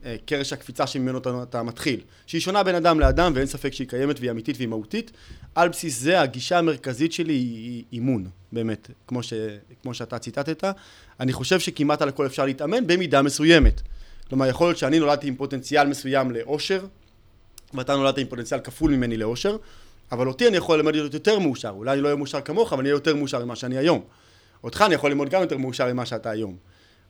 אה, 0.05 0.15
קרש 0.25 0.53
הקפיצה 0.53 0.88
שממנו 0.88 1.17
אתה, 1.17 1.29
אתה 1.43 1.63
מתחיל, 1.63 2.01
שהיא 2.25 2.41
שונה 2.41 2.63
בין 2.63 2.75
אדם 2.75 3.00
לאדם 3.00 3.31
ואין 3.36 3.48
ספק 3.48 3.74
שהיא 3.74 3.88
קיימת 3.88 4.19
והיא 4.19 4.31
אמיתית 4.31 4.57
והיא 4.57 4.67
מהותית. 4.67 5.12
על 5.55 5.69
בסיס 5.69 6.00
זה 6.00 6.22
הגישה 6.22 6.57
המרכזית 6.57 7.13
שלי 7.13 7.33
היא 7.33 7.83
אימון, 7.93 8.27
באמת, 8.51 8.89
כמו, 9.07 9.24
ש, 9.24 9.33
כמו 9.81 9.93
שאתה 9.93 10.19
ציטטת. 10.19 10.63
אני 11.19 11.33
חושב 11.33 11.60
שכמעט 11.60 12.01
על 12.01 12.10
הכל 12.10 12.25
אפשר 12.25 12.45
להתאמן 12.45 12.88
במידה 12.88 13.22
מסוימת. 13.22 13.81
כלומר, 14.29 14.45
יכול 14.47 14.67
להיות 14.67 14.77
שאני 14.77 14.99
נולדתי 14.99 15.27
עם 15.27 15.35
פוטנציאל 15.35 15.87
מסוים 15.87 16.31
לאושר, 16.31 16.85
ואתה 17.73 17.95
נולדת 17.95 18.17
עם 18.17 18.27
פוטנציאל 18.27 18.59
כפול 18.59 18.91
ממני 18.91 19.17
לאושר, 19.17 19.57
אבל 20.11 20.27
אותי 20.27 20.47
אני 20.47 20.57
יכול 20.57 20.77
ללמד 20.77 20.95
להיות 20.95 21.13
יותר 21.13 21.39
מאושר. 21.39 21.69
אולי 21.69 21.93
אני 21.93 22.01
לא 22.01 22.07
אהיה 22.07 22.15
מאושר 22.15 22.41
כמוך, 22.41 22.73
אבל 22.73 22.79
אני 22.79 22.89
אהיה 22.89 22.95
יותר 22.95 23.15
מאושר 23.15 23.45
ממה 23.45 23.55
שאני 23.55 23.77
היום. 23.77 24.01
אותך 24.63 24.83
אני 24.85 24.95
יכול 24.95 25.09
ללמוד 25.09 25.29
גם 25.29 25.41
יותר 25.41 25.57
מאושר 25.57 25.93
ממה 25.93 26.05
שאתה 26.05 26.29
היום. 26.29 26.55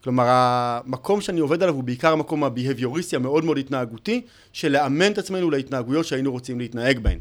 כלומר, 0.04 0.26
המקום 0.28 1.22
שאני 1.22 1.40
עובד 1.40 1.64
עליו 1.64 1.76
הוא 1.76 1.84
בעיקר 1.84 2.12
המקום 2.12 2.44
הביהביוריסטי 2.44 3.16
המאוד 3.16 3.46
מאוד 3.46 3.58
התנהגותי, 3.58 4.22
של 4.54 4.72
לאמן 4.72 5.12
את 5.12 5.18
עצמנו 5.18 5.52
להתנהגויות 5.52 6.06
שהיינו 6.06 6.32
רוצים 6.32 6.60
להתנהג 6.60 7.00
בהן. 7.00 7.20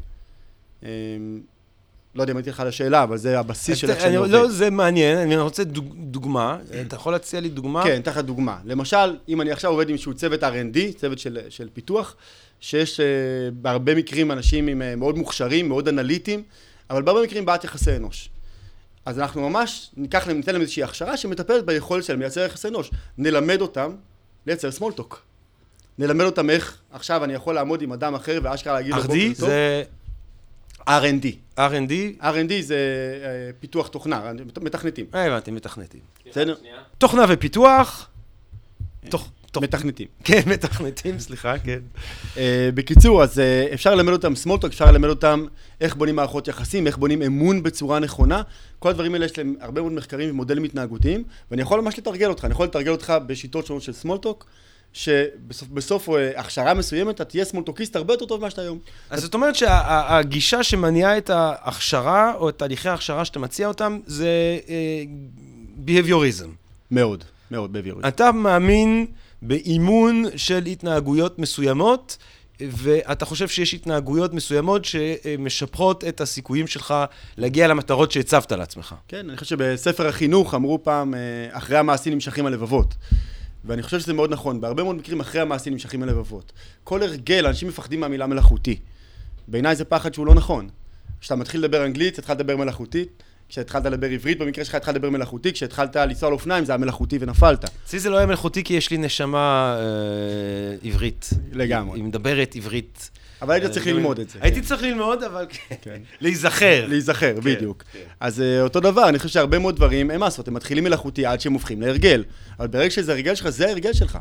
לא 2.15 2.23
יודע 2.23 2.31
אם 2.31 2.37
הייתי 2.37 2.49
לך 2.49 2.59
על 2.59 2.67
השאלה, 2.67 3.03
אבל 3.03 3.17
זה 3.17 3.39
הבסיס 3.39 3.77
של 3.77 3.89
איך 3.89 4.01
שאני 4.01 4.15
עובד. 4.15 4.31
לא, 4.31 4.47
זה 4.47 4.69
מעניין, 4.69 5.17
אני 5.17 5.37
רוצה 5.37 5.63
דוג, 5.63 5.95
דוגמה. 5.97 6.57
אתה 6.87 6.95
יכול 6.95 7.13
להציע 7.13 7.39
לי 7.39 7.49
דוגמה? 7.49 7.83
כן, 7.83 8.01
תחת 8.01 8.25
דוגמה. 8.25 8.57
למשל, 8.65 9.17
אם 9.29 9.41
אני 9.41 9.51
עכשיו 9.51 9.71
עובד 9.71 9.89
עם 9.89 9.93
איזשהו 9.93 10.13
צוות 10.13 10.43
R&D, 10.43 10.97
צוות 10.97 11.19
של, 11.19 11.39
של 11.49 11.69
פיתוח, 11.73 12.15
שיש 12.59 12.99
uh, 12.99 13.03
בהרבה 13.53 13.95
מקרים 13.95 14.31
אנשים 14.31 14.67
עם, 14.67 14.81
uh, 14.81 14.99
מאוד 14.99 15.17
מוכשרים, 15.17 15.67
מאוד 15.67 15.87
אנליטיים, 15.87 16.43
אבל 16.89 17.01
בהרבה 17.01 17.23
מקרים 17.23 17.45
בעיית 17.45 17.63
יחסי 17.63 17.95
אנוש. 17.95 18.29
אז 19.05 19.19
אנחנו 19.19 19.49
ממש 19.49 19.89
ניקח 19.97 20.27
להם, 20.27 20.37
ניתן 20.37 20.51
להם 20.51 20.61
איזושהי 20.61 20.83
הכשרה 20.83 21.17
שמטפלת 21.17 21.65
ביכולת 21.65 22.03
שלהם 22.03 22.19
לייצר 22.19 22.41
יחסי 22.41 22.67
אנוש. 22.67 22.91
נלמד 23.17 23.61
אותם 23.61 23.91
לייצר 24.47 24.71
סמולטוק. 24.71 25.21
נלמד 25.99 26.25
אותם 26.25 26.49
איך 26.49 26.77
עכשיו 26.91 27.23
אני 27.23 27.33
יכול 27.33 27.55
לעמוד 27.55 27.81
עם 27.81 27.93
אדם 27.93 28.15
אחר 28.15 28.39
ואשכרה 28.43 28.73
להגיד 28.73 28.95
לו 28.95 29.01
בוקר 29.01 29.27
טוב. 29.37 29.49
זה... 29.49 29.83
R&D. 30.87 31.25
R&D? 31.57 32.21
R&D 32.21 32.61
זה 32.61 32.77
uh, 33.23 33.61
פיתוח 33.61 33.87
תוכנה, 33.87 34.31
מתכנתים. 34.61 35.05
אה, 35.15 35.25
הבנתי, 35.25 35.51
מתכנתים. 35.51 35.99
בסדר? 36.29 36.55
תוכנה 36.97 37.25
ופיתוח. 37.29 38.09
תוך... 39.09 39.29
מתכנתים. 39.61 40.07
כן, 40.23 40.41
מתכנתים, 40.45 41.19
סליחה, 41.19 41.59
כן. 41.59 41.79
Uh, 42.35 42.37
בקיצור, 42.73 43.23
אז 43.23 43.37
uh, 43.37 43.73
אפשר 43.73 43.95
ללמד 43.95 44.13
אותם 44.13 44.35
סמולטוק, 44.35 44.71
אפשר 44.71 44.91
ללמד 44.91 45.09
אותם 45.09 45.45
איך 45.81 45.95
בונים 45.95 46.15
מערכות 46.15 46.47
יחסים, 46.47 46.87
איך 46.87 46.97
בונים 46.97 47.21
אמון 47.21 47.63
בצורה 47.63 47.99
נכונה. 47.99 48.41
כל 48.79 48.89
הדברים 48.89 49.13
האלה 49.13 49.25
יש 49.25 49.37
להם 49.37 49.55
הרבה 49.61 49.81
מאוד 49.81 49.93
מחקרים 49.93 50.29
ומודלים 50.29 50.63
התנהגותיים, 50.63 51.23
ואני 51.51 51.61
יכול 51.61 51.81
ממש 51.81 51.99
לתרגל 51.99 52.29
אותך, 52.29 52.45
אני 52.45 52.51
יכול 52.51 52.65
לתרגל 52.65 52.91
אותך 52.91 53.13
בשיטות 53.27 53.65
שונות 53.65 53.81
של 53.81 53.93
סמולטוק. 53.93 54.45
שבסוף 54.93 56.09
הכשרה 56.35 56.73
מסוימת 56.73 57.15
אתה 57.15 57.25
תהיה 57.25 57.45
סמולטוקיסט 57.45 57.95
הרבה 57.95 58.13
יותר 58.13 58.25
טוב 58.25 58.39
ממה 58.39 58.49
שאתה 58.49 58.61
היום. 58.61 58.79
אז 59.09 59.21
זאת 59.21 59.33
אומרת 59.33 59.55
שהגישה 59.55 60.63
שמניעה 60.63 61.17
את 61.17 61.29
ההכשרה, 61.29 62.33
או 62.35 62.49
את 62.49 62.57
תהליכי 62.57 62.89
ההכשרה 62.89 63.25
שאתה 63.25 63.39
מציע 63.39 63.67
אותם, 63.67 63.99
זה 64.05 64.59
בהביוריזם. 65.75 66.49
מאוד, 66.91 67.23
מאוד 67.51 67.73
בהביוריזם. 67.73 68.07
אתה 68.07 68.31
מאמין 68.31 69.05
באימון 69.41 70.23
של 70.35 70.65
התנהגויות 70.65 71.39
מסוימות, 71.39 72.17
ואתה 72.61 73.25
חושב 73.25 73.47
שיש 73.47 73.73
התנהגויות 73.73 74.33
מסוימות 74.33 74.85
שמשפרות 74.85 76.03
את 76.03 76.21
הסיכויים 76.21 76.67
שלך 76.67 76.93
להגיע 77.37 77.67
למטרות 77.67 78.11
שהצבת 78.11 78.51
לעצמך. 78.51 78.95
כן, 79.07 79.29
אני 79.29 79.37
חושב 79.37 79.57
שבספר 79.57 80.07
החינוך 80.07 80.53
אמרו 80.53 80.83
פעם, 80.83 81.13
אחרי 81.51 81.77
המעשים 81.77 82.13
נמשכים 82.13 82.45
הלבבות. 82.45 82.95
ואני 83.65 83.83
חושב 83.83 83.99
שזה 83.99 84.13
מאוד 84.13 84.31
נכון, 84.31 84.61
בהרבה 84.61 84.83
מאוד 84.83 84.95
מקרים 84.95 85.19
אחרי 85.19 85.41
המעשים 85.41 85.73
נמשכים 85.73 86.03
הלבבות. 86.03 86.51
כל 86.83 87.03
הרגל, 87.03 87.47
אנשים 87.47 87.67
מפחדים 87.67 87.99
מהמילה 87.99 88.27
מלאכותי. 88.27 88.79
בעיניי 89.47 89.75
זה 89.75 89.85
פחד 89.85 90.13
שהוא 90.13 90.25
לא 90.25 90.35
נכון. 90.35 90.69
כשאתה 91.21 91.35
מתחיל 91.35 91.59
לדבר 91.63 91.85
אנגלית, 91.85 92.19
התחלת 92.19 92.39
לדבר 92.39 92.57
מלאכותית, 92.57 93.23
כשהתחלת 93.49 93.85
לדבר 93.85 94.07
עברית, 94.07 94.39
במקרה 94.39 94.65
שלך 94.65 94.75
התחלת 94.75 94.95
לדבר 94.95 95.09
מלאכותי, 95.09 95.53
כשהתחלת 95.53 95.95
לנסוע 95.95 96.27
על 96.27 96.33
אופניים 96.33 96.65
זה 96.65 96.71
היה 96.71 96.77
מלאכותי 96.77 97.17
ונפלת. 97.21 97.65
אצלי 97.85 97.99
זה 97.99 98.09
לא 98.09 98.17
היה 98.17 98.25
מלאכותי 98.25 98.63
כי 98.63 98.73
יש 98.73 98.91
לי 98.91 98.97
נשמה 98.97 99.75
אה, 99.79 100.89
עברית. 100.89 101.29
לגמרי. 101.51 101.99
היא 101.99 102.03
מדברת 102.03 102.55
עברית. 102.55 103.09
אבל 103.43 103.53
היית 103.53 103.71
צריך 103.71 103.87
ללמוד 103.87 104.19
את 104.19 104.29
זה. 104.29 104.39
הייתי 104.41 104.61
צריך 104.61 104.81
ללמוד, 104.83 105.23
אבל 105.23 105.45
כן. 105.81 106.01
להיזכר. 106.21 106.85
להיזכר, 106.87 107.39
בדיוק. 107.43 107.83
אז 108.19 108.43
אותו 108.61 108.79
דבר, 108.79 109.09
אני 109.09 109.19
חושב 109.19 109.29
שהרבה 109.29 109.59
מאוד 109.59 109.75
דברים, 109.75 110.11
אין 110.11 110.19
מה 110.19 110.25
לעשות, 110.25 110.47
הם 110.47 110.53
מתחילים 110.53 110.83
מלאכותי 110.83 111.25
עד 111.25 111.41
שהם 111.41 111.53
הופכים 111.53 111.81
להרגל. 111.81 112.23
אבל 112.59 112.67
ברגע 112.67 112.91
שזה 112.91 113.11
הרגל 113.11 113.35
שלך, 113.35 113.49
זה 113.49 113.67
ההרגל 113.67 113.93
שלך. 113.93 114.17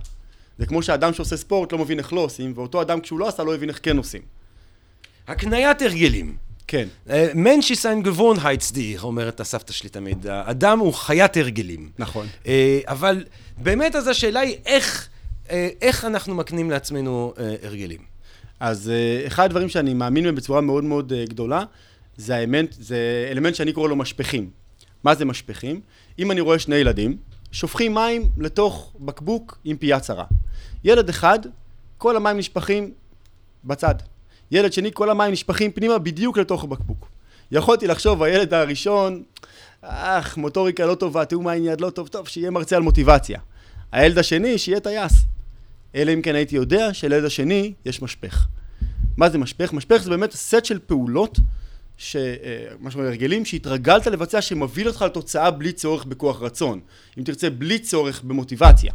זה 0.59 0.67
כמו 0.67 0.83
שאדם 0.83 1.15
שעושה 1.15 1.37
ספורט 1.37 1.73
לא 1.73 1.79
מבין 1.79 1.99
איך 1.99 2.13
לא 2.13 2.21
עושים, 2.21 2.53
ואותו 2.57 2.83
אדם 2.83 3.01
כשהוא 3.01 3.19
לא 3.19 3.29
עשה 3.29 3.43
לא 3.43 3.55
הבין 3.55 3.69
איך 3.69 3.81
כן 3.83 3.97
עושים. 3.97 4.21
הקניית 5.29 5.83
הרגלים. 5.83 6.37
כן. 6.67 6.89
מנש 7.35 7.73
ist 7.73 7.85
ein 7.85 8.07
Gewohnheitstier, 8.07 9.03
אומרת 9.03 9.41
הסבתא 9.41 9.73
שלי 9.73 9.89
תמיד. 9.89 10.27
האדם 10.27 10.79
הוא 10.79 10.95
חיית 10.95 11.37
הרגלים. 11.37 11.91
נכון. 11.99 12.27
אבל 12.85 13.25
באמת 13.59 13.95
אז 13.97 14.09
השאלה 14.09 14.41
היא 14.41 14.57
איך, 14.67 15.09
איך 15.83 16.05
אנחנו 16.05 16.35
מקנים 16.35 16.71
לעצמנו 16.71 17.35
הרגלים. 17.63 18.12
אז 18.63 18.93
אחד 19.27 19.45
הדברים 19.45 19.69
שאני 19.69 19.95
מאמין 19.95 20.25
בהם 20.25 20.35
בצורה 20.35 20.61
מאוד 20.61 20.85
מאוד 20.85 21.13
גדולה, 21.29 21.65
זה 22.17 22.37
האמנט, 22.37 22.75
זה 22.81 23.29
אלמנט 23.31 23.55
שאני 23.55 23.73
קורא 23.73 23.89
לו 23.89 23.97
משפכים. 23.97 24.51
מה 25.05 25.15
זה 25.15 25.25
משפכים? 25.25 25.81
אם 26.19 26.31
אני 26.31 26.41
רואה 26.41 26.59
שני 26.59 26.77
ילדים, 26.77 27.17
שופכים 27.53 27.95
מים 27.95 28.23
לתוך 28.39 28.93
בקבוק 29.01 29.59
עם 29.65 29.77
פייה 29.77 30.01
צרה. 30.01 30.25
ילד 30.85 31.09
אחד, 31.09 31.39
כל 31.99 32.17
המים 32.17 32.39
נשפכים 32.39 32.93
בצד. 33.65 33.95
ילד 34.51 34.73
שני, 34.73 34.91
כל 34.95 35.11
המים 35.11 35.33
נשפכים 35.33 35.73
פנימה 35.73 35.99
בדיוק 35.99 36.39
לתוך 36.39 36.65
הבקבוק. 36.65 37.09
יכולתי 37.53 37.87
לחשוב, 37.87 38.23
הילד 38.23 38.55
הראשון, 38.55 39.23
אך, 39.83 40.37
מוטוריקה 40.37 40.87
לא 40.87 40.95
טובה, 40.95 41.25
תיאום 41.25 41.49
העין 41.49 41.65
יד 41.65 41.81
לא 41.81 41.91
טוב, 41.91 42.09
טוב, 42.09 42.29
שיהיה 42.29 42.51
מרצה 42.51 42.77
על 42.77 42.83
מוטיבציה. 42.83 43.41
הילד 43.93 44.19
השני, 44.19 44.59
שיהיה 44.59 44.81
טייס. 44.81 45.13
אלא 45.95 46.13
אם 46.13 46.23
כן 46.23 46.35
הייתי 46.35 46.57
יודע 46.57 46.95
שלילד 46.95 47.25
השני 47.25 47.73
יש 47.85 48.03
משפך. 48.03 48.47
מה 49.17 49.31
זה 49.31 49.39
משפך? 49.39 49.73
משפך 49.73 49.97
זה 49.97 50.11
באמת 50.11 50.33
סט 50.33 50.65
של 50.65 50.79
פעולות, 50.87 51.39
ש... 51.97 52.17
מה 52.81 52.91
שאומרים 52.91 53.13
הרגלים, 53.13 53.45
שהתרגלת 53.45 54.07
לבצע 54.07 54.43
שמביא 54.43 54.87
אותך 54.87 55.03
לתוצאה 55.03 55.51
בלי 55.51 55.73
צורך 55.73 56.05
בכוח 56.05 56.43
רצון. 56.43 56.81
אם 57.19 57.23
תרצה, 57.23 57.51
בלי 57.51 57.79
צורך 57.79 58.23
במוטיבציה. 58.23 58.93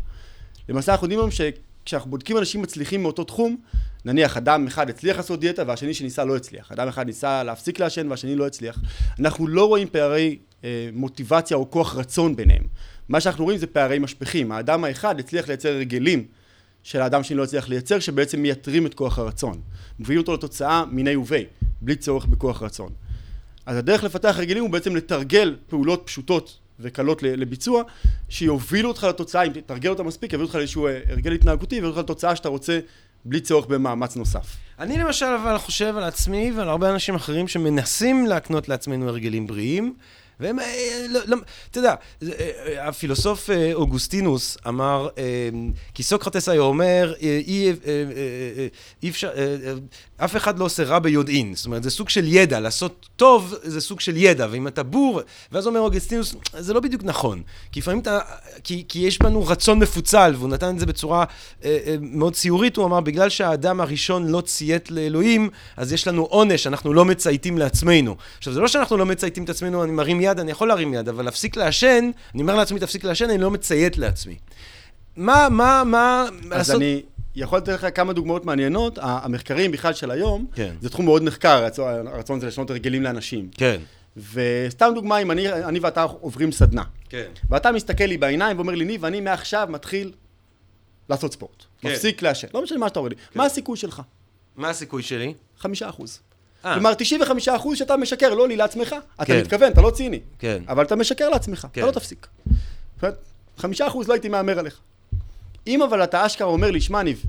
למעשה 0.69 0.91
אנחנו 0.91 1.05
יודעים 1.05 1.19
היום 1.19 1.31
שכשאנחנו 1.31 2.11
בודקים 2.11 2.37
אנשים 2.37 2.61
מצליחים 2.61 3.03
מאותו 3.03 3.23
תחום, 3.23 3.57
נניח 4.05 4.37
אדם 4.37 4.67
אחד 4.67 4.89
הצליח 4.89 5.17
לעשות 5.17 5.39
דיאטה 5.39 5.63
והשני 5.67 5.93
שניסה 5.93 6.25
לא 6.25 6.35
הצליח. 6.35 6.71
אדם 6.71 6.87
אחד 6.87 7.05
ניסה 7.05 7.43
להפסיק 7.43 7.79
לעשן 7.79 8.11
והשני 8.11 8.35
לא 8.35 8.47
הצליח. 8.47 8.79
אנחנו 9.19 9.47
לא 9.47 9.65
רואים 9.65 9.87
פערי 9.91 10.37
אה, 10.63 10.89
מוטיבציה 10.93 11.57
או 11.57 11.71
כוח 11.71 11.95
רצון 11.95 12.35
ביניהם. 12.35 12.63
מה 13.09 13.21
שאנחנו 13.21 13.43
רואים 13.43 13.59
זה 13.59 13.67
פערי 13.67 13.99
משפכים. 13.99 14.51
האדם 14.51 14.83
האחד 14.83 15.19
הצליח 15.19 15.47
לייצר 15.47 15.69
הרגלים 15.69 16.25
של 16.87 17.01
האדם 17.01 17.23
שני 17.23 17.37
לא 17.37 17.43
הצליח 17.43 17.69
לייצר, 17.69 17.99
שבעצם 17.99 18.41
מייתרים 18.41 18.85
את 18.85 18.93
כוח 18.93 19.19
הרצון. 19.19 19.61
מביאים 19.99 20.21
אותו 20.21 20.33
לתוצאה 20.33 20.85
מיני 20.85 21.15
ובי, 21.15 21.45
בלי 21.81 21.95
צורך 21.95 22.25
בכוח 22.25 22.63
רצון. 22.63 22.89
אז 23.65 23.77
הדרך 23.77 24.03
לפתח 24.03 24.35
הרגלים 24.37 24.63
הוא 24.63 24.71
בעצם 24.71 24.95
לתרגל 24.95 25.55
פעולות 25.69 26.03
פשוטות 26.05 26.57
וקלות 26.79 27.23
לביצוע, 27.23 27.83
שיובילו 28.29 28.89
אותך 28.89 29.03
לתוצאה, 29.03 29.43
אם 29.43 29.51
תתרגל 29.51 29.89
אותה 29.89 30.03
מספיק, 30.03 30.33
יביאו 30.33 30.45
אותך 30.45 30.55
לאיזשהו 30.55 30.87
הרגל 30.87 31.31
התנהגותי, 31.31 31.75
ויביאו 31.75 31.89
אותך 31.89 31.99
לתוצאה 31.99 32.35
שאתה 32.35 32.49
רוצה 32.49 32.79
בלי 33.25 33.39
צורך 33.39 33.65
במאמץ 33.65 34.15
נוסף. 34.15 34.55
אני 34.79 34.97
למשל 34.97 35.25
אבל 35.25 35.57
חושב 35.57 35.97
על 35.97 36.03
עצמי 36.03 36.51
ועל 36.55 36.69
הרבה 36.69 36.89
אנשים 36.89 37.15
אחרים 37.15 37.47
שמנסים 37.47 38.25
להקנות 38.25 38.69
לעצמנו 38.69 39.09
הרגלים 39.09 39.47
בריאים, 39.47 39.93
והם, 40.39 40.57
לא, 41.09 41.19
לא, 41.25 41.37
אתה 41.71 41.79
יודע, 41.79 41.95
הפילוסוף 42.81 43.49
אוגוסטינוס 43.73 44.57
אמר, 44.67 45.07
כי 45.93 46.03
סוקרטס 46.03 46.49
היה 46.49 46.61
אומר, 46.61 47.13
אי 49.03 49.09
אפשר, 49.09 49.29
אף 50.17 50.35
אחד 50.35 50.59
לא 50.59 50.65
עושה 50.65 50.83
רע 50.83 50.99
ביודעין, 50.99 51.55
זאת 51.55 51.65
אומרת, 51.65 51.83
זה 51.83 51.89
סוג 51.89 52.09
של 52.09 52.27
ידע, 52.27 52.59
לעשות 52.59 53.09
טוב 53.15 53.55
זה 53.63 53.81
סוג 53.81 53.99
של 53.99 54.17
ידע, 54.17 54.47
ואם 54.51 54.67
אתה 54.67 54.83
בור, 54.83 55.21
ואז 55.51 55.67
אומר 55.67 55.79
אוגוסטינוס, 55.79 56.35
זה 56.59 56.73
לא 56.73 56.79
בדיוק 56.79 57.03
נכון, 57.03 57.41
כי 57.71 57.79
לפעמים 57.79 57.99
אתה, 57.99 58.19
כי, 58.63 58.85
כי 58.87 58.99
יש 58.99 59.19
בנו 59.19 59.47
רצון 59.47 59.79
מפוצל, 59.79 60.33
והוא 60.37 60.49
נתן 60.49 60.75
את 60.75 60.79
זה 60.79 60.85
בצורה 60.85 61.25
מאוד 61.99 62.33
ציורית, 62.33 62.77
הוא 62.77 62.85
אמר, 62.85 62.99
בגלל 62.99 63.29
שהאדם 63.29 63.81
הראשון 63.81 64.27
לא 64.27 64.41
ציית 64.41 64.91
לאלוהים, 64.91 65.49
אז 65.77 65.93
יש 65.93 66.07
לנו 66.07 66.23
עונש, 66.23 66.67
אנחנו 66.67 66.93
לא 66.93 67.05
מצייתים 67.05 67.57
לעצמנו. 67.57 68.15
עכשיו, 68.37 68.53
זה 68.53 68.59
לא 68.59 68.67
שאנחנו 68.67 68.97
לא 68.97 69.05
מצייתים 69.05 69.43
את 69.43 69.49
עצמנו, 69.49 69.83
אני 69.83 69.91
מרים 69.91 70.21
יד, 70.27 70.39
אני 70.39 70.51
יכול 70.51 70.67
להרים 70.67 70.93
יד, 70.93 71.09
אבל 71.09 71.25
להפסיק 71.25 71.57
לעשן, 71.57 72.09
אני 72.33 72.41
אומר 72.41 72.55
לעצמי, 72.55 72.79
תפסיק 72.79 73.03
לעשן, 73.03 73.29
אני 73.29 73.37
לא 73.37 73.51
מציית 73.51 73.97
לעצמי. 73.97 74.37
מה, 75.15 75.47
מה, 75.49 75.83
מה... 75.85 76.25
אז 76.29 76.45
לעשות... 76.49 76.75
אני 76.75 77.01
יכול 77.35 77.57
לתת 77.57 77.69
לך 77.69 77.87
כמה 77.95 78.13
דוגמאות 78.13 78.45
מעניינות. 78.45 78.99
המחקרים 79.01 79.71
בכלל 79.71 79.93
של 79.93 80.11
היום, 80.11 80.45
כן. 80.55 80.75
זה 80.81 80.89
תחום 80.89 81.05
מאוד 81.05 81.23
נחקר, 81.23 81.67
הרצון 82.07 82.39
זה 82.39 82.47
לשנות 82.47 82.69
הרגלים 82.69 83.03
לאנשים. 83.03 83.49
כן. 83.57 83.81
וסתם 84.33 84.91
דוגמה, 84.95 85.17
אם 85.17 85.31
אני, 85.31 85.53
אני 85.53 85.79
ואתה 85.79 86.03
עוברים 86.03 86.51
סדנה. 86.51 86.83
כן. 87.09 87.27
ואתה 87.49 87.71
מסתכל 87.71 88.03
לי 88.03 88.17
בעיניים 88.17 88.57
ואומר 88.57 88.75
לי, 88.75 88.85
ניב, 88.85 89.05
אני 89.05 89.21
מעכשיו 89.21 89.67
מתחיל 89.71 90.11
לעשות 91.09 91.33
ספורט. 91.33 91.63
כן. 91.81 91.91
מפסיק 91.91 92.21
לעשן. 92.21 92.47
לא 92.53 92.63
משנה 92.63 92.77
מה 92.77 92.87
שאתה 92.87 92.99
אומר 92.99 93.09
לי. 93.09 93.15
מה 93.35 93.45
הסיכוי 93.45 93.77
שלך? 93.77 94.01
מה 94.55 94.69
הסיכוי 94.69 95.03
שלי? 95.03 95.33
חמישה 95.59 95.89
אחוז. 95.89 96.19
אה. 96.67 96.73
כלומר, 96.73 96.93
95 96.93 97.47
אחוז 97.47 97.77
שאתה 97.77 97.97
משקר, 97.97 98.33
לא 98.33 98.47
לי, 98.47 98.55
לעצמך. 98.55 98.95
אתה 99.15 99.25
כן. 99.25 99.39
מתכוון, 99.41 99.71
אתה 99.71 99.81
לא 99.81 99.89
ציני. 99.89 100.19
כן. 100.39 100.63
אבל 100.67 100.85
אתה 100.85 100.95
משקר 100.95 101.29
לעצמך, 101.29 101.67
כן. 101.73 101.81
אתה 101.81 101.87
לא 101.87 101.91
תפסיק. 101.91 102.27
אומרת, 103.01 103.17
חמישה 103.57 103.87
אחוז 103.87 104.07
לא 104.07 104.13
הייתי 104.13 104.29
מהמר 104.29 104.59
עליך. 104.59 104.79
אם 105.67 105.81
אבל 105.81 106.03
אתה 106.03 106.25
אשכרה 106.25 106.47
אומר 106.47 106.71
לי, 106.71 106.81
שמע, 106.81 107.03
ניב, 107.03 107.23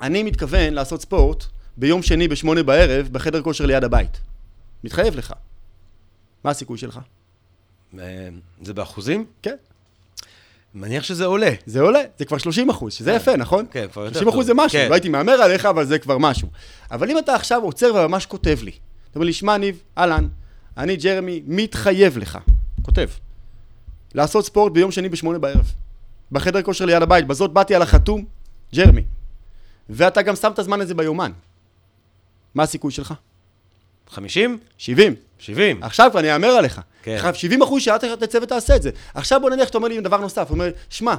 אני 0.00 0.22
מתכוון 0.22 0.74
לעשות 0.74 1.00
ספורט 1.00 1.44
ביום 1.76 2.02
שני 2.02 2.28
בשמונה 2.28 2.62
בערב 2.62 3.08
בחדר 3.12 3.42
כושר 3.42 3.66
ליד 3.66 3.84
הבית. 3.84 4.20
מתחייב 4.84 5.16
לך. 5.16 5.32
מה 6.44 6.50
הסיכוי 6.50 6.78
שלך? 6.78 7.00
אה, 7.98 8.28
זה 8.62 8.74
באחוזים? 8.74 9.26
כן. 9.42 9.56
מניח 10.74 11.04
שזה 11.04 11.24
עולה. 11.24 11.50
זה 11.66 11.80
עולה, 11.80 12.00
זה 12.18 12.24
כבר 12.24 12.38
30 12.38 12.70
אחוז, 12.70 12.92
שזה 12.92 13.12
יפה, 13.12 13.36
נכון? 13.36 13.66
כן, 13.70 13.86
כבר 13.92 14.02
יותר 14.04 14.14
30 14.14 14.28
אחוז 14.28 14.46
טוב. 14.46 14.56
זה 14.56 14.64
משהו, 14.64 14.78
כן. 14.78 14.88
לא 14.88 14.94
הייתי 14.94 15.08
מהמר 15.08 15.32
עליך, 15.32 15.66
אבל 15.66 15.84
זה 15.84 15.98
כבר 15.98 16.18
משהו. 16.18 16.48
אבל 16.90 17.10
אם 17.10 17.18
אתה 17.18 17.34
עכשיו 17.34 17.62
עוצר 17.62 17.94
וממש 17.94 18.26
כותב 18.26 18.58
לי, 18.62 18.70
אתה 18.70 19.18
אומר 19.18 19.26
לי, 19.26 19.32
שמע, 19.32 19.56
ניב, 19.56 19.82
אהלן, 19.98 20.28
אני 20.76 20.96
ג'רמי, 20.96 21.42
מתחייב 21.46 22.18
לך, 22.18 22.38
כותב, 22.82 23.08
לעשות 24.14 24.44
ספורט 24.44 24.72
ביום 24.72 24.90
שני 24.90 25.08
בשמונה 25.08 25.38
בערב, 25.38 25.72
בחדר 26.32 26.62
כושר 26.62 26.84
ליד 26.84 27.02
הבית, 27.02 27.26
בזאת 27.26 27.52
באתי 27.52 27.74
על 27.74 27.82
החתום, 27.82 28.24
ג'רמי. 28.74 29.02
ואתה 29.88 30.22
גם 30.22 30.36
שם 30.36 30.50
את 30.54 30.58
הזמן 30.58 30.80
הזה 30.80 30.94
ביומן. 30.94 31.32
מה 32.54 32.62
הסיכוי 32.62 32.92
שלך? 32.92 33.14
50? 34.10 34.58
70. 34.78 35.14
70. 35.38 35.82
עכשיו 35.82 36.08
כבר 36.10 36.20
אני 36.20 36.34
אאמר 36.34 36.48
עליך. 36.48 36.80
כן. 37.02 37.14
עכשיו, 37.14 37.34
70 37.34 37.62
אחוז 37.62 37.82
שאתה 37.82 38.16
תצא 38.16 38.38
ותעשה 38.42 38.76
את 38.76 38.82
זה. 38.82 38.90
עכשיו 39.14 39.40
בוא 39.40 39.50
נניח 39.50 39.66
שאתה 39.66 39.78
אומר 39.78 39.88
לי 39.88 40.00
דבר 40.00 40.16
נוסף, 40.16 40.46
הוא 40.48 40.54
אומר, 40.54 40.70
שמע, 40.90 41.14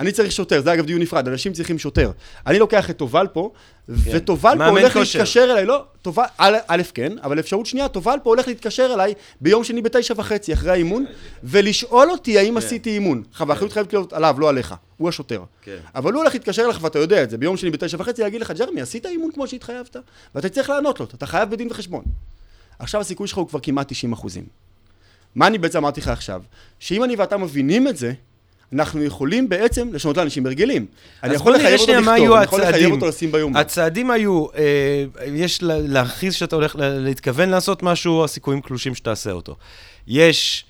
אני 0.00 0.12
צריך 0.12 0.32
שוטר, 0.32 0.60
זה 0.62 0.72
אגב 0.72 0.86
דיון 0.86 1.02
נפרד, 1.02 1.28
אנשים 1.28 1.52
צריכים 1.52 1.78
שוטר. 1.78 2.10
אני 2.46 2.58
לוקח 2.58 2.90
את 2.90 2.98
תובל 2.98 3.26
פה, 3.32 3.50
ותובל 3.88 4.52
פה 4.58 4.64
כן. 4.64 4.70
הולך 4.70 4.92
כושר. 4.92 5.18
להתקשר 5.18 5.44
אליי, 5.52 5.66
לא, 5.66 5.84
תובל, 6.02 6.24
א', 6.38 6.56
א', 6.66 6.82
כן, 6.94 7.12
אבל 7.22 7.38
אפשרות 7.38 7.66
שנייה, 7.66 7.88
תובל 7.88 8.16
פה 8.22 8.30
הולך 8.30 8.48
להתקשר 8.48 8.90
אליי 8.94 9.14
ביום 9.40 9.64
שני 9.64 9.82
בתשע 9.82 10.14
וחצי 10.16 10.52
אחרי 10.52 10.70
האימון, 10.70 11.04
ולשאול 11.44 12.10
אותי 12.10 12.38
האם 12.38 12.56
עשיתי 12.56 12.90
אימון. 12.90 13.22
עכשיו, 13.30 13.52
האחריות 13.52 13.72
חייבת 13.72 13.92
להיות 13.92 14.12
עליו, 14.12 14.36
לא 14.38 14.48
עליך, 14.48 14.74
הוא 14.96 15.08
השוטר. 15.08 15.42
כן. 15.62 15.76
אבל 15.94 16.12
הוא 16.12 16.20
הולך 16.20 16.34
להתקשר 16.34 16.64
אליך 16.64 16.82
ואתה 16.82 16.98
יודע 16.98 17.22
את 17.22 17.30
זה, 17.30 17.38
ביום 17.38 17.56
שני 17.56 17.70
בתשע 17.70 17.96
וחצי 18.00 18.22
להגיד 18.22 18.40
לך, 18.40 18.50
ג'רמי, 18.50 18.80
עשית 18.80 19.06
אימון 19.06 19.30
כמו 19.34 19.46
שהתחייבת? 19.46 19.96
ואתה 20.34 20.48
צריך 20.48 20.70
לענות 20.70 21.00
לו, 21.00 21.06
אתה 21.14 21.26
חייב 21.26 21.50
בדין 21.50 21.68
וחשבון. 21.70 22.04
עכשיו 22.78 23.00
הסיכוי 23.00 23.28
שלך 23.28 23.38
הוא 23.38 23.48
כבר 23.48 23.60
כמעט 23.60 23.88
90 23.88 24.12
אחוזים. 24.12 24.44
מה 25.34 25.46
אני 25.46 25.58
בעצם 25.58 25.78
אמרתי 25.78 26.00
לך 26.00 26.08
עכשיו? 26.08 26.42
שאם 26.78 27.04
אני 27.04 27.16
ואתה 27.16 27.36
מבינים 27.36 27.88
את 27.88 27.96
זה, 27.96 28.12
אנחנו 28.72 29.02
יכולים 29.04 29.48
בעצם 29.48 29.88
לשנות 29.92 30.16
לאנשים 30.16 30.46
הרגלים. 30.46 30.86
אני 31.22 31.34
יכול 31.34 31.54
לחייב 31.54 31.80
אותו 31.80 31.92
לכתוב, 31.92 32.08
אני 32.08 32.44
יכול 32.44 32.60
לחייב. 32.60 32.90
אותו 32.92 33.06
לשים 33.08 33.32
ביומן. 33.32 33.56
הצעדים 33.60 34.10
היו, 34.10 34.46
אה, 34.56 35.04
יש 35.26 35.62
לה- 35.62 35.78
להכריז 35.80 36.34
שאתה 36.34 36.56
הולך 36.56 36.76
להתכוון 36.78 37.48
לעשות 37.48 37.82
משהו, 37.82 38.24
הסיכויים 38.24 38.60
קלושים 38.60 38.94
שתעשה 38.94 39.30
אותו. 39.30 39.56
יש, 40.06 40.64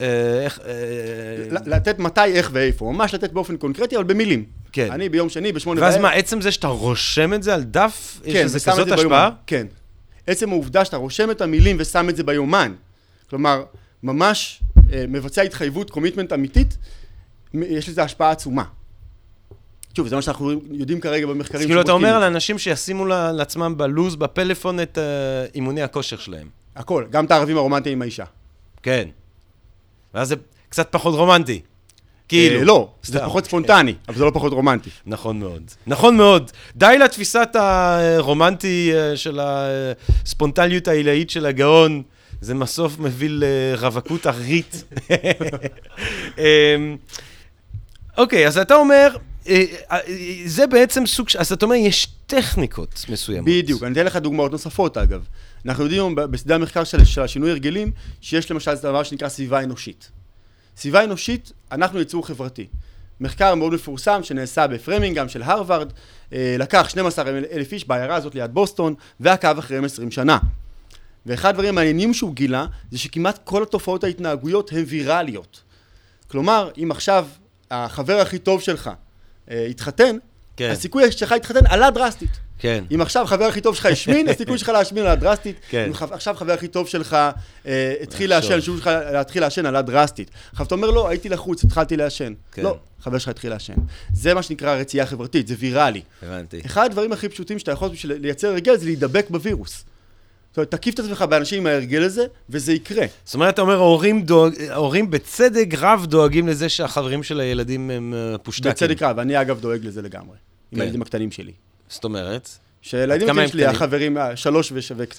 אה, 0.00 0.06
איך, 0.44 0.60
אה, 0.66 1.58
לתת 1.66 1.98
מתי, 1.98 2.20
איך 2.24 2.50
ואיפה, 2.52 2.92
ממש 2.92 3.14
לתת 3.14 3.32
באופן 3.32 3.56
קונקרטי, 3.56 3.96
אבל 3.96 4.04
במילים. 4.04 4.44
כן. 4.72 4.88
אני 4.92 5.08
ביום 5.08 5.28
שני 5.28 5.52
בשמונה 5.52 5.80
ואז 5.82 5.96
מה, 5.96 6.10
עצם 6.10 6.40
זה 6.40 6.52
שאתה 6.52 6.66
רושם 6.68 7.34
את 7.34 7.42
זה 7.42 7.54
על 7.54 7.62
דף, 7.62 8.20
יש 8.24 8.32
כן, 8.32 8.44
לזה 8.44 8.58
את 8.58 8.62
כזאת 8.62 8.88
זה 8.88 8.94
השפעה? 8.94 9.30
כן. 9.46 9.66
עצם 10.26 10.50
העובדה 10.50 10.84
שאתה 10.84 10.96
רושם 10.96 11.30
את 11.30 11.40
המילים 11.40 11.76
ושם 11.80 12.08
את 12.08 12.16
זה 12.16 12.22
ביומן, 12.24 12.72
כלומר, 13.30 13.62
ממש 14.02 14.60
מבצע 15.08 15.42
התחייבות, 15.42 15.90
קומיטמנט 15.90 16.32
אמיתית, 16.32 16.76
יש 17.54 17.88
לזה 17.88 18.02
השפעה 18.02 18.30
עצומה. 18.30 18.64
שוב, 19.96 20.08
זה 20.08 20.16
מה 20.16 20.22
שאנחנו 20.22 20.52
יודעים 20.70 21.00
כרגע 21.00 21.26
במחקרים 21.26 21.60
אז 21.60 21.66
כאילו 21.66 21.80
אתה 21.80 21.92
אומר 21.92 22.08
את 22.08 22.14
על 22.14 22.20
זה. 22.20 22.26
אנשים 22.26 22.58
שישימו 22.58 23.06
לעצמם 23.06 23.74
בלוז, 23.76 24.16
בפלאפון, 24.16 24.80
את 24.80 24.98
אה, 24.98 25.04
אימוני 25.54 25.82
הכושר 25.82 26.16
שלהם. 26.16 26.48
הכל, 26.76 27.04
גם 27.10 27.24
את 27.24 27.30
הערבים 27.30 27.56
הרומנטיים 27.56 27.98
עם 27.98 28.02
האישה. 28.02 28.24
כן. 28.82 29.08
ואז 30.14 30.28
זה 30.28 30.34
קצת 30.68 30.88
פחות 30.90 31.14
רומנטי. 31.14 31.60
כאילו. 32.28 32.60
אה, 32.60 32.64
לא, 32.64 32.88
זה. 33.02 33.20
פחות 33.20 33.44
ספונטני, 33.44 33.94
אבל 34.08 34.16
זה 34.16 34.24
לא 34.24 34.30
פחות 34.34 34.52
רומנטי. 34.52 34.90
נכון 35.06 35.40
מאוד. 35.40 35.62
נכון 35.86 36.16
מאוד. 36.16 36.50
די 36.76 36.96
לתפיסת 37.04 37.48
הרומנטי 37.54 38.90
אה, 38.94 39.16
של 39.16 39.40
הספונטניות 39.42 40.88
העילאית 40.88 41.30
של 41.30 41.46
הגאון. 41.46 42.02
זה 42.40 42.54
מסוף 42.54 42.98
מביא 42.98 43.28
לרווקות 43.32 44.26
ארית. 44.26 44.84
אוקיי, 48.18 48.46
אז 48.46 48.58
אתה 48.58 48.74
אומר, 48.74 49.16
אה, 49.48 49.64
אה, 49.90 49.98
זה 50.46 50.66
בעצם 50.66 51.06
סוג, 51.06 51.28
אז 51.38 51.52
אתה 51.52 51.64
אומר, 51.64 51.74
יש 51.74 52.08
טכניקות 52.26 53.04
מסוימות. 53.08 53.48
בדיוק, 53.48 53.82
אני 53.82 53.92
אתן 53.92 54.06
לך 54.06 54.16
דוגמאות 54.16 54.52
נוספות 54.52 54.96
אגב. 54.96 55.24
אנחנו 55.66 55.84
יודעים 55.84 56.14
בשדה 56.14 56.54
המחקר 56.54 56.84
של, 56.84 57.04
של 57.04 57.22
השינוי 57.22 57.50
הרגלים, 57.50 57.90
שיש 58.20 58.50
למשל 58.50 58.74
דבר 58.74 59.02
שנקרא 59.02 59.28
סביבה 59.28 59.62
אנושית. 59.62 60.10
סביבה 60.76 61.04
אנושית, 61.04 61.52
אנחנו 61.72 62.00
יצור 62.00 62.26
חברתי. 62.26 62.66
מחקר 63.20 63.54
מאוד 63.54 63.74
מפורסם 63.74 64.22
שנעשה 64.22 64.66
בפרמינגהם 64.66 65.28
של 65.28 65.42
הרווארד, 65.42 65.92
אה, 66.32 66.56
לקח 66.58 66.88
12 66.88 67.28
אלף 67.28 67.72
איש 67.72 67.88
בעיירה 67.88 68.14
הזאת 68.14 68.34
ליד 68.34 68.54
בוסטון, 68.54 68.94
ועקב 69.20 69.58
אחריהם 69.58 69.84
20 69.84 70.10
שנה. 70.10 70.38
ואחד 71.26 71.48
הדברים 71.48 71.68
המעניינים 71.68 72.14
שהוא 72.14 72.34
גילה, 72.34 72.66
זה 72.90 72.98
שכמעט 72.98 73.38
כל 73.44 73.62
התופעות 73.62 74.04
ההתנהגויות 74.04 74.72
הן 74.72 74.84
ויראליות. 74.86 75.62
כלומר, 76.28 76.70
אם 76.82 76.90
עכשיו 76.90 77.26
החבר 77.70 78.20
הכי 78.20 78.38
טוב 78.38 78.60
שלך 78.62 78.90
אה, 79.50 79.66
התחתן, 79.66 80.16
כן. 80.56 80.70
הסיכוי 80.72 81.12
שלך 81.12 81.32
להתחתן 81.32 81.66
עלה 81.66 81.90
דרסטית. 81.90 82.30
כן. 82.58 82.84
אם 82.94 83.00
עכשיו 83.00 83.26
חבר 83.26 83.44
הכי 83.44 83.60
טוב 83.60 83.74
שלך 83.74 83.86
השמין, 83.86 84.28
הסיכוי 84.30 84.58
שלך 84.58 84.68
להשמין 84.68 85.04
עלה 85.04 85.14
דרסטית. 85.14 85.56
כן. 85.70 85.84
אם 85.88 85.94
ח- 85.94 86.02
עכשיו 86.02 86.34
חבר 86.34 86.52
הכי 86.52 86.68
טוב 86.68 86.88
שלך 86.88 87.16
אה, 87.66 87.94
התחיל. 88.02 88.30
לעשן, 88.30 88.58
השיעור 88.58 88.78
שלך 88.78 88.90
להתחיל 89.12 89.42
לעשן 89.42 89.66
עלה 89.66 89.82
דרסטית. 89.82 90.30
עכשיו 90.52 90.66
אתה 90.66 90.74
אומר, 90.74 90.90
לא, 90.90 91.08
הייתי 91.08 91.28
לחוץ, 91.28 91.64
התחלתי 91.64 91.96
לעשן. 91.96 92.32
כן. 92.52 92.62
לא, 92.62 92.76
חבר 93.02 93.18
שלך 93.18 93.28
התחיל 93.28 93.50
לעשן. 93.50 93.74
זה 94.14 94.34
מה 94.34 94.42
שנקרא 94.42 94.74
רצייה 94.74 95.06
חברתית, 95.06 95.48
זה 95.48 95.54
ויראלי. 95.58 96.02
הבנתי. 96.22 96.60
אחד 96.66 96.84
הדברים 96.84 97.12
הכי 97.12 97.28
פשוטים 97.28 97.58
שאתה 97.58 97.72
יכול 97.72 97.88
בשביל 97.88 98.16
לייצר 98.20 98.48
הרגל 98.48 98.76
זה 98.76 98.84
להידבק 98.84 99.26
בווירוס. 99.30 99.84
זאת 100.58 100.72
אומרת, 100.72 100.80
תקיף 100.80 100.94
את 100.94 100.98
עצמך 100.98 101.22
באנשים 101.22 101.60
עם 101.60 101.66
ההרגל 101.66 102.02
הזה, 102.02 102.24
וזה 102.50 102.72
יקרה. 102.72 103.06
זאת 103.24 103.34
אומרת, 103.34 103.54
אתה 103.54 103.62
אומר, 103.62 103.74
ההורים, 103.74 104.22
דואג, 104.22 104.52
ההורים 104.70 105.10
בצדק 105.10 105.66
רב 105.78 106.06
דואגים 106.06 106.48
לזה 106.48 106.68
שהחברים 106.68 107.22
של 107.22 107.40
הילדים 107.40 107.90
הם 107.90 108.14
אה, 108.14 108.38
פושטקים. 108.38 108.70
בצדק 108.70 109.02
רב, 109.02 109.18
אני 109.18 109.40
אגב 109.40 109.60
דואג 109.60 109.84
לזה 109.84 110.02
לגמרי. 110.02 110.36
עם 110.72 110.76
כן. 110.76 110.80
הילדים 110.80 111.02
הקטנים 111.02 111.30
שלי. 111.30 111.52
זאת 111.88 112.04
אומרת? 112.04 112.48
שהילדים 112.82 113.28
הקטנים 113.28 113.48
שלי, 113.48 113.62
קטנים? 113.62 113.76
החברים, 113.76 114.18
אה, 114.18 114.36
שלוש 114.36 114.72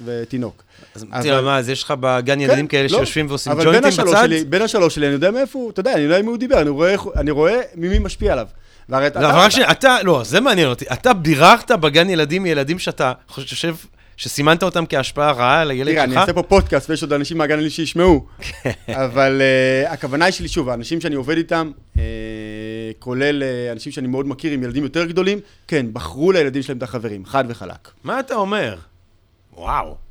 ותינוק. 0.06 0.64
אז 0.96 1.04
אבל- 1.04 1.24
תראה, 1.24 1.42
מה, 1.42 1.58
אז 1.58 1.70
יש 1.70 1.84
לך 1.84 1.94
בגן 2.00 2.42
ילדים 2.42 2.68
כאלה 2.68 2.88
לא, 2.92 2.98
שיושבים 2.98 3.26
ועושים 3.30 3.54
ג'וינטים 3.54 3.92
בצד? 3.92 4.24
שלי, 4.24 4.46
בין 4.46 4.62
השלוש 4.62 4.96
שלי, 4.96 5.06
אני 5.06 5.14
יודע 5.14 5.32
מאיפה 5.32 5.60
הוא, 5.60 5.72
אתה 5.72 5.80
יודע, 5.80 5.94
אני 5.94 6.02
יודע 6.02 6.18
עם 6.18 6.26
מי 6.26 6.32
הוא 6.32 6.38
דיבר, 6.38 6.62
אני 6.62 6.70
רואה, 6.70 6.96
אני 7.16 7.32
רואה 7.32 7.62
ממי 7.76 8.00
משפיע 8.00 8.32
עליו. 8.32 8.48
והרי 8.90 9.08
אתה... 9.08 9.22
לא, 9.22 9.48
אתה, 9.72 9.98
לא, 10.04 10.22
זה 10.26 10.40
מעניין 10.40 10.68
אותי. 10.68 10.86
אתה 10.94 11.14
ביררת 11.14 11.72
בגן 11.72 12.10
ילדים 12.10 12.46
ילדים 12.46 12.80
שאתה 12.80 13.14
חושב 13.28 13.76
שסימנת 14.20 14.64
אותם 14.64 14.84
כהשפעה 14.90 15.32
רעה 15.32 15.62
על 15.62 15.72
הילד 15.72 15.92
תראה, 15.92 16.04
אני 16.04 16.12
שלך? 16.12 16.22
אעשה 16.22 16.34
פה 16.34 16.44
פודקאסט 16.44 16.90
ויש 16.90 17.04
עוד 17.04 17.14
אנשים 17.14 17.38
מהגן 17.38 17.60
שלי 17.60 17.70
שישמעו, 17.70 18.26
אבל 18.88 19.42
uh, 19.42 19.90
הכוונה 19.90 20.26
היא 20.26 20.32
שלי, 20.32 20.48
שוב, 20.48 20.70
האנשים 20.70 21.02
שאני 21.02 21.16
עובד 21.16 21.38
איתם, 21.38 21.72
uh, 21.96 22.00
כולל 23.00 23.44
uh, 23.44 23.72
אנשים 23.72 23.92
שאני 23.92 24.08
מאוד 24.08 24.28
מכיר 24.28 24.52
עם 24.52 24.64
ילדים 24.64 24.84
יותר 24.84 25.06
גדולים, 25.06 25.40
כן, 25.68 25.86
בחרו 25.94 26.32
לילדים 26.32 26.62
שלהם 26.62 26.78
את 26.78 26.84
החברים, 26.84 27.26
חד 27.26 27.44
וחלק. 27.48 27.92
מה 28.04 28.20
אתה 28.20 28.36
אומר? 28.36 28.76
וואו. 29.54 30.09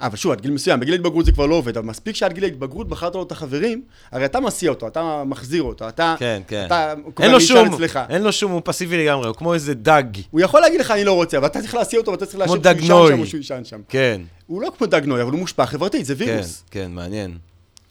אבל 0.00 0.16
שוב, 0.16 0.32
עד 0.32 0.40
גיל 0.40 0.50
מסוים, 0.50 0.80
בגיל 0.80 0.94
ההתבגרות 0.94 1.24
זה 1.24 1.32
כבר 1.32 1.46
לא 1.46 1.54
עובד, 1.54 1.76
אבל 1.76 1.86
מספיק 1.86 2.16
שעד 2.16 2.32
גיל 2.32 2.44
ההתבגרות 2.44 2.88
בחרת 2.88 3.14
לו 3.14 3.22
את 3.22 3.32
החברים, 3.32 3.82
הרי 4.12 4.24
אתה 4.24 4.40
מסיע 4.40 4.70
אותו, 4.70 4.86
אתה 4.86 5.22
מחזיר 5.26 5.62
אותו, 5.62 5.88
אתה... 5.88 6.14
כן, 6.18 6.42
כן. 6.48 6.66
אתה 6.66 6.94
אין 7.20 7.30
לו 7.30 7.40
שום, 7.40 7.74
אצלך. 7.74 8.00
אין 8.08 8.22
לו 8.22 8.32
שום, 8.32 8.52
הוא 8.52 8.62
פסיבי 8.64 9.04
לגמרי, 9.04 9.26
הוא 9.26 9.36
כמו 9.36 9.54
איזה 9.54 9.74
דג. 9.74 10.02
הוא 10.30 10.40
יכול 10.40 10.60
להגיד 10.60 10.80
לך 10.80 10.90
אני 10.90 11.04
לא 11.04 11.12
רוצה, 11.12 11.38
אבל 11.38 11.46
אתה 11.46 11.60
צריך 11.60 11.74
להסיע 11.74 12.00
אותו 12.00 12.10
ואתה 12.10 12.26
צריך 12.26 12.50
דג 12.60 12.80
שהוא 12.80 13.04
יישן. 13.04 13.16
שם 13.16 13.20
או 13.20 13.26
שהוא 13.26 13.38
יישן 13.38 13.64
שם. 13.64 13.80
כן, 13.88 14.20
הוא 14.46 14.62
לא 14.62 14.72
כמו 14.78 14.86
דג 14.86 15.04
נוי, 15.04 15.22
אבל 15.22 15.30
הוא 15.30 15.40
מושפע 15.40 15.66
חברתית, 15.66 16.06
זה 16.06 16.14
כן, 16.14 16.24
וירוס. 16.24 16.64
כן, 16.70 16.90
מעניין. 16.92 17.38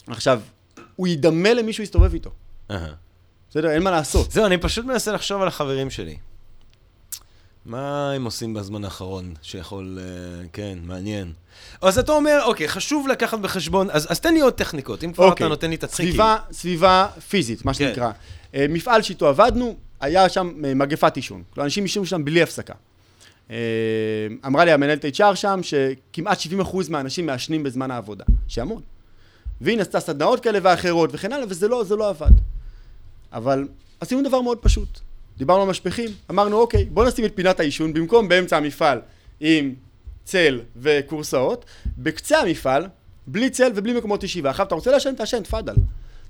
עכשיו, 0.07 0.41
הוא 0.95 1.07
ידמה 1.07 1.53
למישהו 1.53 1.83
שיסתובב 1.83 2.13
איתו. 2.13 2.29
אהה. 2.71 2.87
בסדר, 3.49 3.69
אין 3.69 3.83
מה 3.83 3.91
לעשות. 3.91 4.31
זהו, 4.31 4.45
אני 4.45 4.57
פשוט 4.57 4.85
מנסה 4.85 5.11
לחשוב 5.11 5.41
על 5.41 5.47
החברים 5.47 5.89
שלי. 5.89 6.15
מה 7.65 8.11
הם 8.11 8.25
עושים 8.25 8.53
בזמן 8.53 8.83
האחרון 8.83 9.33
שיכול... 9.41 9.99
אה, 10.01 10.47
כן, 10.53 10.79
מעניין. 10.83 11.31
אז 11.81 11.97
אתה 11.97 12.11
אומר, 12.11 12.39
אוקיי, 12.45 12.67
חשוב 12.67 13.07
לקחת 13.07 13.39
בחשבון, 13.39 13.89
אז, 13.91 14.11
אז 14.11 14.19
תן 14.19 14.33
לי 14.33 14.39
עוד 14.39 14.53
טכניקות, 14.53 15.03
אם 15.03 15.13
כבר 15.13 15.33
אתה 15.33 15.47
נותן 15.47 15.69
לי 15.69 15.75
את 15.75 15.83
הטריקים. 15.83 16.11
סביבה, 16.11 16.37
סביבה 16.51 17.07
פיזית, 17.29 17.65
מה 17.65 17.73
כן. 17.73 17.77
שנקרא. 17.77 18.11
אה, 18.55 18.65
מפעל 18.69 19.01
שאיתו 19.01 19.27
עבדנו, 19.27 19.75
היה 20.01 20.29
שם 20.29 20.51
אה, 20.65 20.73
מגפת 20.73 21.15
עישון. 21.15 21.43
אנשים 21.57 21.83
עישנו 21.83 22.05
שם 22.05 22.25
בלי 22.25 22.41
הפסקה. 22.41 22.73
אה, 23.51 23.57
אמרה 24.45 24.65
לי 24.65 24.71
המנהלת 24.71 25.05
HR 25.05 25.35
שם, 25.35 25.59
שכמעט 25.63 26.39
70% 26.39 26.89
מהאנשים 26.89 27.25
מעשנים 27.25 27.63
בזמן 27.63 27.91
העבודה, 27.91 28.25
שהמון. 28.47 28.81
והיא 29.61 29.81
עשתה 29.81 29.99
סדנאות 29.99 30.39
כאלה 30.39 30.59
ואחרות 30.61 31.09
וכן 31.13 31.33
הלאה, 31.33 31.45
וזה 31.49 31.67
לא, 31.67 31.83
לא 31.97 32.09
עבד. 32.09 32.31
אבל 33.33 33.67
עשינו 33.99 34.29
דבר 34.29 34.41
מאוד 34.41 34.57
פשוט. 34.57 34.99
דיברנו 35.37 35.61
על 35.61 35.69
משפכים, 35.69 36.09
אמרנו, 36.31 36.57
אוקיי, 36.59 36.85
בוא 36.85 37.05
נשים 37.05 37.25
את 37.25 37.31
פינת 37.35 37.59
העישון, 37.59 37.93
במקום 37.93 38.27
באמצע 38.27 38.57
המפעל 38.57 39.01
עם 39.39 39.73
צל 40.23 40.61
וכורסאות, 40.75 41.65
בקצה 41.97 42.39
המפעל, 42.39 42.87
בלי 43.27 43.49
צל 43.49 43.71
ובלי 43.75 43.93
מקומות 43.93 44.23
ישיבה. 44.23 44.49
עכשיו, 44.49 44.65
אתה 44.65 44.75
רוצה 44.75 44.91
לעשן, 44.91 45.15
תעשן, 45.15 45.43
תפאדל. 45.43 45.75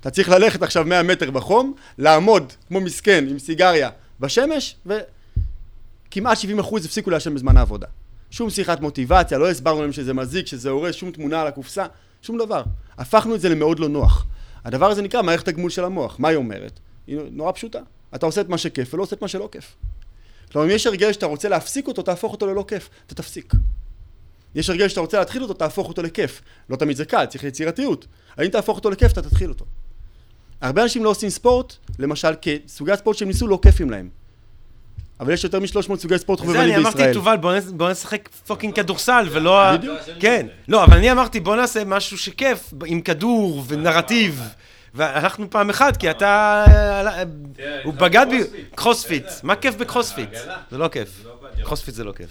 אתה 0.00 0.10
צריך 0.10 0.28
ללכת 0.28 0.62
עכשיו 0.62 0.84
100 0.84 1.02
מטר 1.02 1.30
בחום, 1.30 1.74
לעמוד 1.98 2.52
כמו 2.68 2.80
מסכן 2.80 3.24
עם 3.30 3.38
סיגריה 3.38 3.90
בשמש, 4.20 4.76
וכמעט 4.86 6.38
70 6.38 6.58
אחוז 6.58 6.84
הפסיקו 6.84 7.10
לעשן 7.10 7.34
בזמן 7.34 7.56
העבודה. 7.56 7.86
שום 8.30 8.50
שיחת 8.50 8.80
מוטיבציה, 8.80 9.38
לא 9.38 9.50
הסברנו 9.50 9.82
להם 9.82 9.92
שזה 9.92 10.14
מזיק, 10.14 10.46
שזה 10.46 10.70
הורס, 10.70 10.94
שום 10.94 11.10
תמונה 11.10 11.40
על 11.40 11.46
הקופסה, 11.46 11.86
שום 12.22 12.38
דבר. 12.38 12.62
הפכנו 12.98 13.34
את 13.34 13.40
זה 13.40 13.48
למאוד 13.48 13.78
לא 13.78 13.88
נוח. 13.88 14.26
הדבר 14.64 14.90
הזה 14.90 15.02
נקרא 15.02 15.22
מערכת 15.22 15.48
הגמול 15.48 15.70
של 15.70 15.84
המוח. 15.84 16.16
מה 16.18 16.28
היא 16.28 16.36
אומרת? 16.36 16.80
היא 17.06 17.18
נורא 17.30 17.52
פשוטה. 17.52 17.78
אתה 18.14 18.26
עושה 18.26 18.40
את 18.40 18.48
מה 18.48 18.58
שכיף 18.58 18.94
ולא 18.94 19.02
עושה 19.02 19.16
את 19.16 19.22
מה 19.22 19.28
שלא 19.28 19.48
כיף. 19.52 19.76
כלומר, 20.52 20.66
אם 20.66 20.74
יש 20.74 20.86
הרגל 20.86 21.12
שאתה 21.12 21.26
רוצה 21.26 21.48
להפסיק 21.48 21.86
אותו, 21.86 22.02
תהפוך 22.02 22.32
אותו 22.32 22.46
ללא 22.46 22.64
כיף. 22.68 22.88
אתה 23.06 23.14
תפסיק. 23.14 23.52
יש 24.54 24.70
הרגל 24.70 24.88
שאתה 24.88 25.00
רוצה 25.00 25.18
להתחיל 25.18 25.42
אותו, 25.42 25.54
תהפוך 25.54 25.88
אותו 25.88 26.02
לכיף. 26.02 26.42
לא 26.70 26.76
תמיד 26.76 26.96
זה 26.96 27.04
קל, 27.04 27.26
צריך 27.26 27.44
יצירתיות. 27.44 28.06
האם 28.36 28.48
תהפוך 28.48 28.76
אותו 28.76 28.90
לכיף, 28.90 29.12
אתה 29.12 29.22
תתחיל 29.22 29.48
אותו. 29.48 29.64
הרבה 30.60 30.82
אנשים 30.82 31.04
לא 31.04 31.08
עושים 31.10 31.30
ספורט, 31.30 31.74
למשל, 31.98 32.34
כי 32.40 32.58
סוגי 32.68 32.92
הספורט 32.92 33.16
שהם 33.16 33.28
ניסו 33.28 33.46
לא 33.46 33.58
כיפים 33.62 33.90
להם. 33.90 34.08
אבל 35.20 35.32
יש 35.32 35.44
יותר 35.44 35.60
מ-300 35.60 35.96
סוגי 35.96 36.18
ספורט 36.18 36.38
זה 36.38 36.44
חובבני 36.44 36.74
אני 36.74 36.84
בישראל. 36.84 37.04
אמרתי, 37.04 37.12
תובל, 37.12 37.36
בוא 37.76 37.90
נשחק 37.90 38.28
fucking 38.46 38.74
כדורסל, 38.74 39.28
ולא... 39.32 39.76
בדיוק. 39.76 39.98
כן. 40.20 40.46
לא, 40.68 40.84
אבל 40.84 40.96
אני 40.96 41.12
אמרתי, 41.12 41.40
בוא 41.40 41.56
נעשה 41.56 41.84
משהו 41.84 42.18
שכיף, 42.18 42.74
עם 42.86 43.00
כדור 43.00 43.64
ונרטיב. 43.68 44.40
והלכנו 44.94 45.50
פעם 45.50 45.70
אחת, 45.70 45.96
כי 45.96 46.10
אתה... 46.10 46.64
הוא 47.84 47.94
בגד 47.94 48.26
בי... 48.30 48.64
קרוספיט. 48.74 49.26
מה 49.42 49.56
כיף 49.56 49.74
בקרוספיט? 49.74 50.28
זה 50.70 50.78
לא 50.78 50.88
כיף. 50.88 51.24
קרוספיט 51.62 51.94
זה 51.94 52.04
לא 52.04 52.12
כיף. 52.12 52.30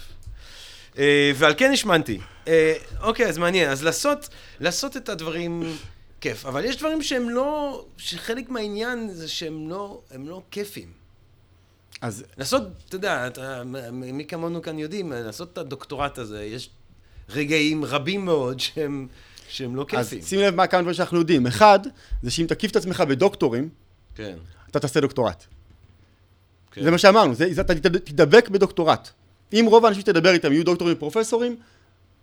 אה, 0.98 1.32
ועל 1.34 1.54
כן 1.56 1.70
השמנתי. 1.72 2.18
אה, 2.48 2.74
אוקיי, 3.00 3.26
אז 3.26 3.38
מעניין. 3.38 3.70
אז 3.70 3.84
לעשות, 3.84 4.28
לעשות 4.60 4.96
את 4.96 5.08
הדברים 5.08 5.76
כיף. 6.20 6.46
אבל 6.46 6.64
יש 6.64 6.76
דברים 6.76 7.02
שהם 7.02 7.30
לא... 7.30 7.84
שחלק 7.96 8.50
מהעניין 8.50 9.08
זה 9.08 9.28
שהם 9.28 9.68
לא, 9.68 10.00
הם 10.10 10.28
לא 10.28 10.42
כיפים. 10.50 10.88
אז 12.00 12.24
לעשות, 12.38 12.62
אתה 12.88 12.96
יודע, 12.96 13.26
אתה, 13.26 13.62
מי 13.92 14.24
כמונו 14.24 14.62
כאן 14.62 14.78
יודעים, 14.78 15.12
לעשות 15.12 15.52
את 15.52 15.58
הדוקטורט 15.58 16.18
הזה, 16.18 16.44
יש 16.44 16.70
רגעים 17.28 17.84
רבים 17.84 18.24
מאוד 18.24 18.60
שהם, 18.60 19.08
שהם 19.54 19.76
לא 19.76 19.86
אז 19.96 20.08
כיפים. 20.08 20.22
שים 20.22 20.40
לב 20.40 20.54
מה 20.54 20.66
כמה 20.66 20.80
דברים 20.80 20.94
שאנחנו 20.94 21.18
יודעים. 21.18 21.46
אחד, 21.46 21.78
זה 22.22 22.30
שאם 22.30 22.46
תקיף 22.48 22.70
את 22.70 22.76
עצמך 22.76 23.00
בדוקטורים, 23.00 23.68
כן. 24.14 24.34
אתה 24.70 24.80
תעשה 24.80 25.00
דוקטורט. 25.00 25.44
כן. 26.72 26.82
זה 26.82 26.90
מה 26.90 26.98
שאמרנו, 26.98 27.34
זה, 27.34 27.54
זה, 27.54 27.60
אתה 27.60 27.74
תד- 27.74 27.96
תדבק 27.98 28.48
בדוקטורט. 28.48 29.10
אם 29.52 29.66
רוב 29.68 29.84
האנשים 29.84 30.00
שתדבר 30.02 30.32
איתם 30.32 30.52
יהיו 30.52 30.64
דוקטורים 30.64 30.94
ופרופסורים, 30.96 31.56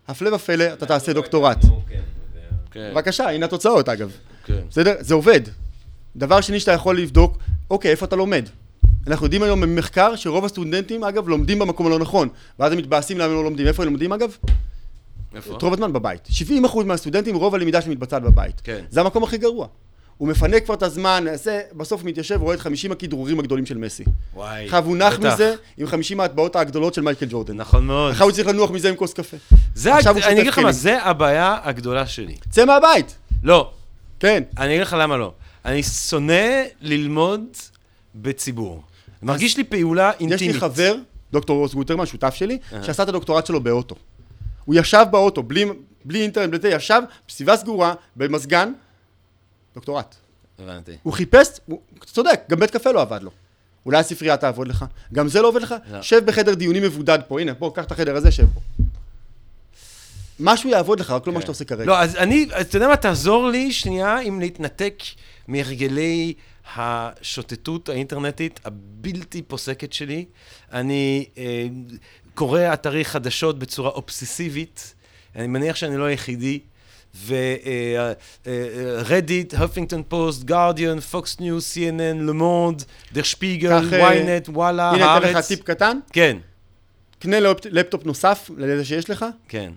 הפלא 0.08 0.36
ופלא, 0.36 0.74
אתה 0.74 0.86
תעשה 0.86 1.14
דוקטורט. 1.14 1.58
כן. 2.72 2.92
בבקשה, 2.94 3.30
הנה 3.30 3.46
התוצאות 3.46 3.90
אגב. 3.90 4.12
כן. 4.46 4.60
בסדר? 4.70 4.94
זה 5.00 5.14
עובד. 5.14 5.42
דבר 6.16 6.42
שני 6.42 6.60
שאתה 6.60 6.72
יכול 6.72 6.98
לבדוק, 7.00 7.38
אוקיי, 7.70 7.92
איפה 7.92 8.06
אתה 8.06 8.16
לומד? 8.16 8.46
אנחנו 9.08 9.26
יודעים 9.26 9.44
היום 9.44 9.62
במחקר 9.62 10.16
שרוב 10.16 10.46
הסטודנטים, 10.46 11.04
אגב, 11.04 11.28
לומדים 11.28 11.60
במקום 11.60 11.88
הלא 11.88 12.00
נכון. 12.00 12.30
ואז 12.60 12.72
הם 12.72 12.78
מתבאסים 12.78 13.18
למה 13.18 13.26
הם 13.26 13.34
לא 13.34 13.44
לומדים. 13.44 13.68
איפה 13.68 13.84
הם 13.84 13.90
לומדים, 13.90 14.14
אגב? 14.14 14.38
איפה? 15.36 15.56
את 15.58 15.62
רוב 15.62 15.74
הזמן 15.74 15.94
בבית. 15.94 16.28
70% 16.28 16.84
מהסטודנטים, 16.86 17.36
רוב 17.36 17.56
הלמידה 17.56 17.82
שלהם 17.82 17.92
מתבצעת 17.92 18.24
בבית. 18.24 18.62
כן. 18.64 18.84
זה 18.90 19.02
המקום 19.02 19.24
הכי 19.24 19.38
גרוע. 19.38 19.68
הוא 20.18 20.28
מפנה 20.28 20.60
כבר 20.60 20.74
את 20.74 20.84
הזמן, 20.84 21.26
זה, 21.34 21.62
בסוף 21.74 22.04
מתיישב, 22.04 22.42
רואה 22.42 22.56
את 22.56 22.60
50 22.60 22.92
הכדרורים 22.92 23.40
הגדולים 23.40 23.66
של 23.66 23.78
מסי. 23.78 24.04
וואי. 24.34 24.66
עכשיו 24.66 24.86
הוא 24.86 24.98
נח 24.98 25.18
בטח. 25.20 25.34
מזה 25.34 25.56
עם 25.78 25.88
50 25.88 26.20
ההטבעות 26.20 26.56
הגדולות 26.56 26.94
של 26.94 27.02
מייקל 27.02 27.26
ג'ורדן. 27.30 27.58
נכון 27.58 27.86
מאוד. 27.86 28.12
עכשיו 28.12 28.28
הוא 28.28 28.32
צריך 28.36 28.48
לנוח 28.48 28.72
מזה 28.72 28.90
עם 28.90 28.96
כוס 28.96 29.14
קפה. 29.14 29.38
זה, 29.76 29.96
הג- 29.96 30.08
אני 30.08 30.34
אגיד 30.42 30.48
לך 30.48 30.60
מה. 30.60 30.72
זה 30.72 31.04
הבעיה 31.04 31.58
הגדולה 31.64 32.08
שלי. 32.08 32.36
צא 32.50 32.66
מהבית! 32.66 33.16
לא, 33.44 33.72
כן. 34.20 34.44
אני 34.58 34.68
אגיד 34.70 34.82
לך 34.82 34.96
למה 35.00 35.18
לא. 35.18 35.34
אני 35.66 35.84
שונא 35.84 36.44
ללמוד 36.82 37.44
בציבור. 38.16 38.82
מרגיש 39.24 39.58
לי 39.58 39.64
פעולה 39.64 40.12
אינטימית. 40.20 40.42
יש 40.42 40.42
לי 40.42 40.54
חבר, 40.54 40.96
דוקטור 41.32 41.58
רוס 41.58 41.74
גוטרמן, 41.74 42.06
שותף 42.06 42.34
שלי, 42.34 42.58
שעשה 42.84 43.04
את 43.04 43.10
הדוקטורט 43.10 43.46
שלו 43.46 43.62
באוטו. 43.62 43.96
הוא 44.66 44.76
ישב 44.76 45.06
באוטו, 45.12 45.44
בלי, 45.44 45.66
בלי 46.06 46.22
אינטרנט, 46.22 46.50
בלי 46.50 46.60
זה, 46.62 46.70
ישב 46.70 47.02
בסביבה 47.28 47.58
סגורה, 47.58 47.94
במזגן, 48.16 48.74
דוקטורט. 49.76 50.16
הבנתי. 50.60 50.92
הוא 51.04 51.14
חיפש, 51.14 51.48
הוא 51.66 51.82
אתה 51.98 52.06
צודק, 52.06 52.42
גם 52.50 52.60
בית 52.60 52.72
קפה 52.72 52.92
לא 52.92 53.02
עבד 53.02 53.24
לו. 53.24 53.32
אולי 53.86 53.98
הספרייה 53.98 54.38
תעבוד 54.38 54.68
לך, 54.68 54.86
גם 55.14 55.28
זה 55.28 55.42
לא 55.42 55.48
עובד 55.48 55.62
לך? 55.62 55.76
לא. 55.92 56.02
שב 56.02 56.26
בחדר 56.26 56.54
דיונים 56.54 56.84
מבודד 56.84 57.20
פה, 57.28 57.42
הנה, 57.42 57.54
בוא, 57.54 57.76
קח 57.76 57.84
את 57.84 57.92
החדר 57.92 58.16
הזה, 58.16 58.32
שב 58.32 58.46
פה. 58.54 58.60
משהו 60.40 60.70
יעבוד 60.70 61.00
לך, 61.00 61.10
רק 61.10 61.28
לא 61.28 61.34
מה 61.34 61.42
שאתה 61.42 61.52
עושה 61.52 61.66
כרגע. 61.66 61.86
לא, 61.86 62.00
אז 62.00 62.16
אני, 62.16 62.48
אתה 62.62 62.78
יודע 62.78 62.88
מה, 62.88 62.96
תעזור 62.96 63.48
לי 63.48 63.72
שנייה 63.72 64.20
אם 64.20 64.40
להתנתק 64.40 65.04
מהרגלי 65.48 66.34
השוטטות 66.76 67.90
האינטרנטית 67.90 68.60
הבלתי 68.66 69.42
פוסקת 69.42 69.94
שלי. 69.94 70.26
אני 70.72 71.26
אה, 71.38 71.68
קורא 72.36 72.74
אתרי 72.74 73.06
חדשות 73.06 73.60
בצורה 73.60 73.90
אובססיבית, 73.90 74.94
אני 75.36 75.48
מניח 75.48 75.76
שאני 75.76 75.98
לא 75.98 76.04
היחידי. 76.04 76.60
ורדיט, 78.46 79.54
האפינגטון 79.54 80.04
פוסט, 80.08 80.44
גארדיאן, 80.44 81.00
פוקס 81.00 81.40
ניוז, 81.40 81.74
CNN, 81.74 82.22
למונד, 82.22 82.84
דר 83.14 83.24
שפיגל, 83.24 83.80
ynet, 83.90 84.50
וואלה, 84.50 84.90
הנה, 84.92 85.18
אתן 85.18 85.30
לך 85.30 85.36
הארץ. 85.36 85.48
טיפ 85.48 85.64
קטן, 85.64 85.98
כן, 86.14 86.38
קנה 87.20 87.40
לפ- 87.40 87.66
לפטופ 87.66 88.06
נוסף 88.06 88.50
לזה 88.58 88.86
שיש 88.86 89.10
לך, 89.10 89.26
כן, 89.48 89.72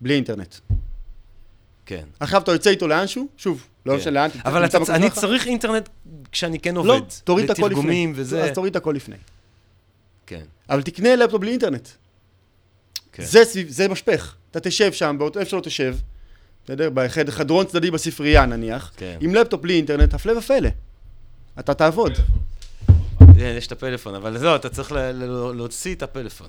בלי 0.00 0.14
אינטרנט. 0.14 0.54
כן. 1.86 2.04
עכשיו 2.20 2.40
אתה 2.42 2.52
יוצא 2.52 2.70
איתו 2.70 2.88
לאנשהו, 2.88 3.26
שוב, 3.36 3.66
לא 3.86 3.92
כן. 3.92 3.98
משנה 3.98 4.10
לאן, 4.12 4.30
אבל 4.44 4.64
אני. 4.88 5.10
צריך 5.10 5.46
אינטרנט 5.46 5.88
כשאני 6.32 6.58
כן 6.58 6.76
עובד. 6.76 6.88
לא, 6.88 7.00
תוריד 7.24 7.44
את 7.44 7.50
הכל 7.50 7.62
לפני. 7.62 7.74
לתרגומים 7.74 8.12
וזה. 8.16 8.44
אז 8.44 8.50
תוריד 8.50 8.70
את 8.70 8.76
הכל 8.76 8.92
לפני. 8.96 9.16
כן, 10.26 10.42
אבל 10.70 10.82
תקנה 10.82 11.16
לפטופ 11.16 11.40
בלי 11.40 11.50
אינטרנט. 11.50 11.88
כן. 13.12 13.24
זה, 13.24 13.44
סביב- 13.44 13.68
זה 13.70 13.88
משפך. 13.88 14.34
אתה 14.50 14.60
תשב 14.60 14.92
שם, 14.92 15.16
באותו 15.18 15.40
איפה 15.40 15.50
שלא 15.50 15.60
תשב, 15.60 15.96
בסדר? 16.64 16.90
בחדרון 16.94 17.66
צדדי 17.66 17.90
בספרייה 17.90 18.46
נניח, 18.46 18.92
כן. 18.96 19.18
עם 19.20 19.34
לפטופ 19.34 19.60
בלי 19.60 19.74
אינטרנט, 19.76 20.14
הפלא 20.14 20.38
ופלא. 20.38 20.68
אתה 21.58 21.74
תעבוד. 21.74 22.12
כן, 23.18 23.54
יש 23.58 23.66
את 23.66 23.72
הפלאפון, 23.72 24.14
אבל 24.14 24.38
זהו, 24.38 24.56
אתה 24.56 24.68
צריך 24.68 24.92
להוציא 25.54 25.94
את 25.94 26.02
הפלאפון. 26.02 26.48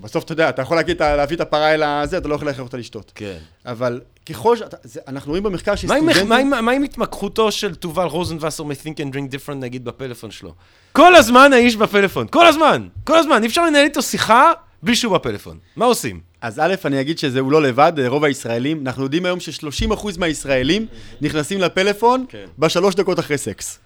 בסוף 0.00 0.24
אתה 0.24 0.32
יודע, 0.32 0.48
אתה 0.48 0.62
יכול 0.62 0.76
להביא 1.00 1.36
את 1.36 1.40
הפרה 1.40 1.74
אל 1.74 1.82
הזה, 1.82 2.18
אתה 2.18 2.28
לא 2.28 2.34
יכול 2.34 2.46
להכריח 2.46 2.64
אותה 2.66 2.76
לשתות. 2.76 3.12
כן. 3.14 3.38
אבל 3.64 4.00
ככל 4.28 4.56
זה- 4.82 5.00
אנחנו 5.08 5.30
רואים 5.30 5.42
במחקר 5.42 5.70
מה 5.70 5.76
שסטודנטים... 5.76 6.28
מה 6.28 6.36
עם- 6.36 6.64
מה 6.64 6.72
עם 6.72 6.82
התמקחותו 6.82 7.52
של 7.52 7.74
תובל 7.74 8.04
רוזנבסר 8.06 8.64
מ-Think 8.64 8.74
and 8.98 9.14
Drink 9.14 9.34
Different, 9.34 9.54
נגיד, 9.54 9.84
בפלאפון 9.84 10.30
שלו? 10.30 10.54
כל 10.92 11.14
הזמן 11.16 11.52
האיש 11.52 11.76
בפלאפון, 11.76 12.26
כל 12.30 12.46
הזמן, 12.46 12.88
כל 13.04 13.18
הזמן, 13.18 13.42
אי 13.42 13.48
אפשר 13.48 13.64
לנהל 13.66 13.84
איתו 13.84 14.02
שיחה 14.02 14.52
בלי 14.82 14.96
שהוא 14.96 15.14
בפלאפון. 15.14 15.58
מה 15.76 15.84
עושים? 15.84 16.20
אז 16.40 16.58
א', 16.58 16.74
אני 16.84 17.00
אגיד 17.00 17.18
שזה 17.18 17.40
הוא 17.40 17.52
לא 17.52 17.62
לבד, 17.62 17.92
רוב 18.06 18.24
הישראלים, 18.24 18.82
אנחנו 18.86 19.02
יודעים 19.02 19.24
היום 19.26 19.40
ש-30% 19.40 20.06
מהישראלים 20.18 20.86
נכנסים 21.20 21.60
לפלאפון 21.60 22.24
כן. 22.28 22.44
בשלוש 22.58 22.94
דקות 22.94 23.18
אחרי 23.18 23.38
סקס. 23.38 23.78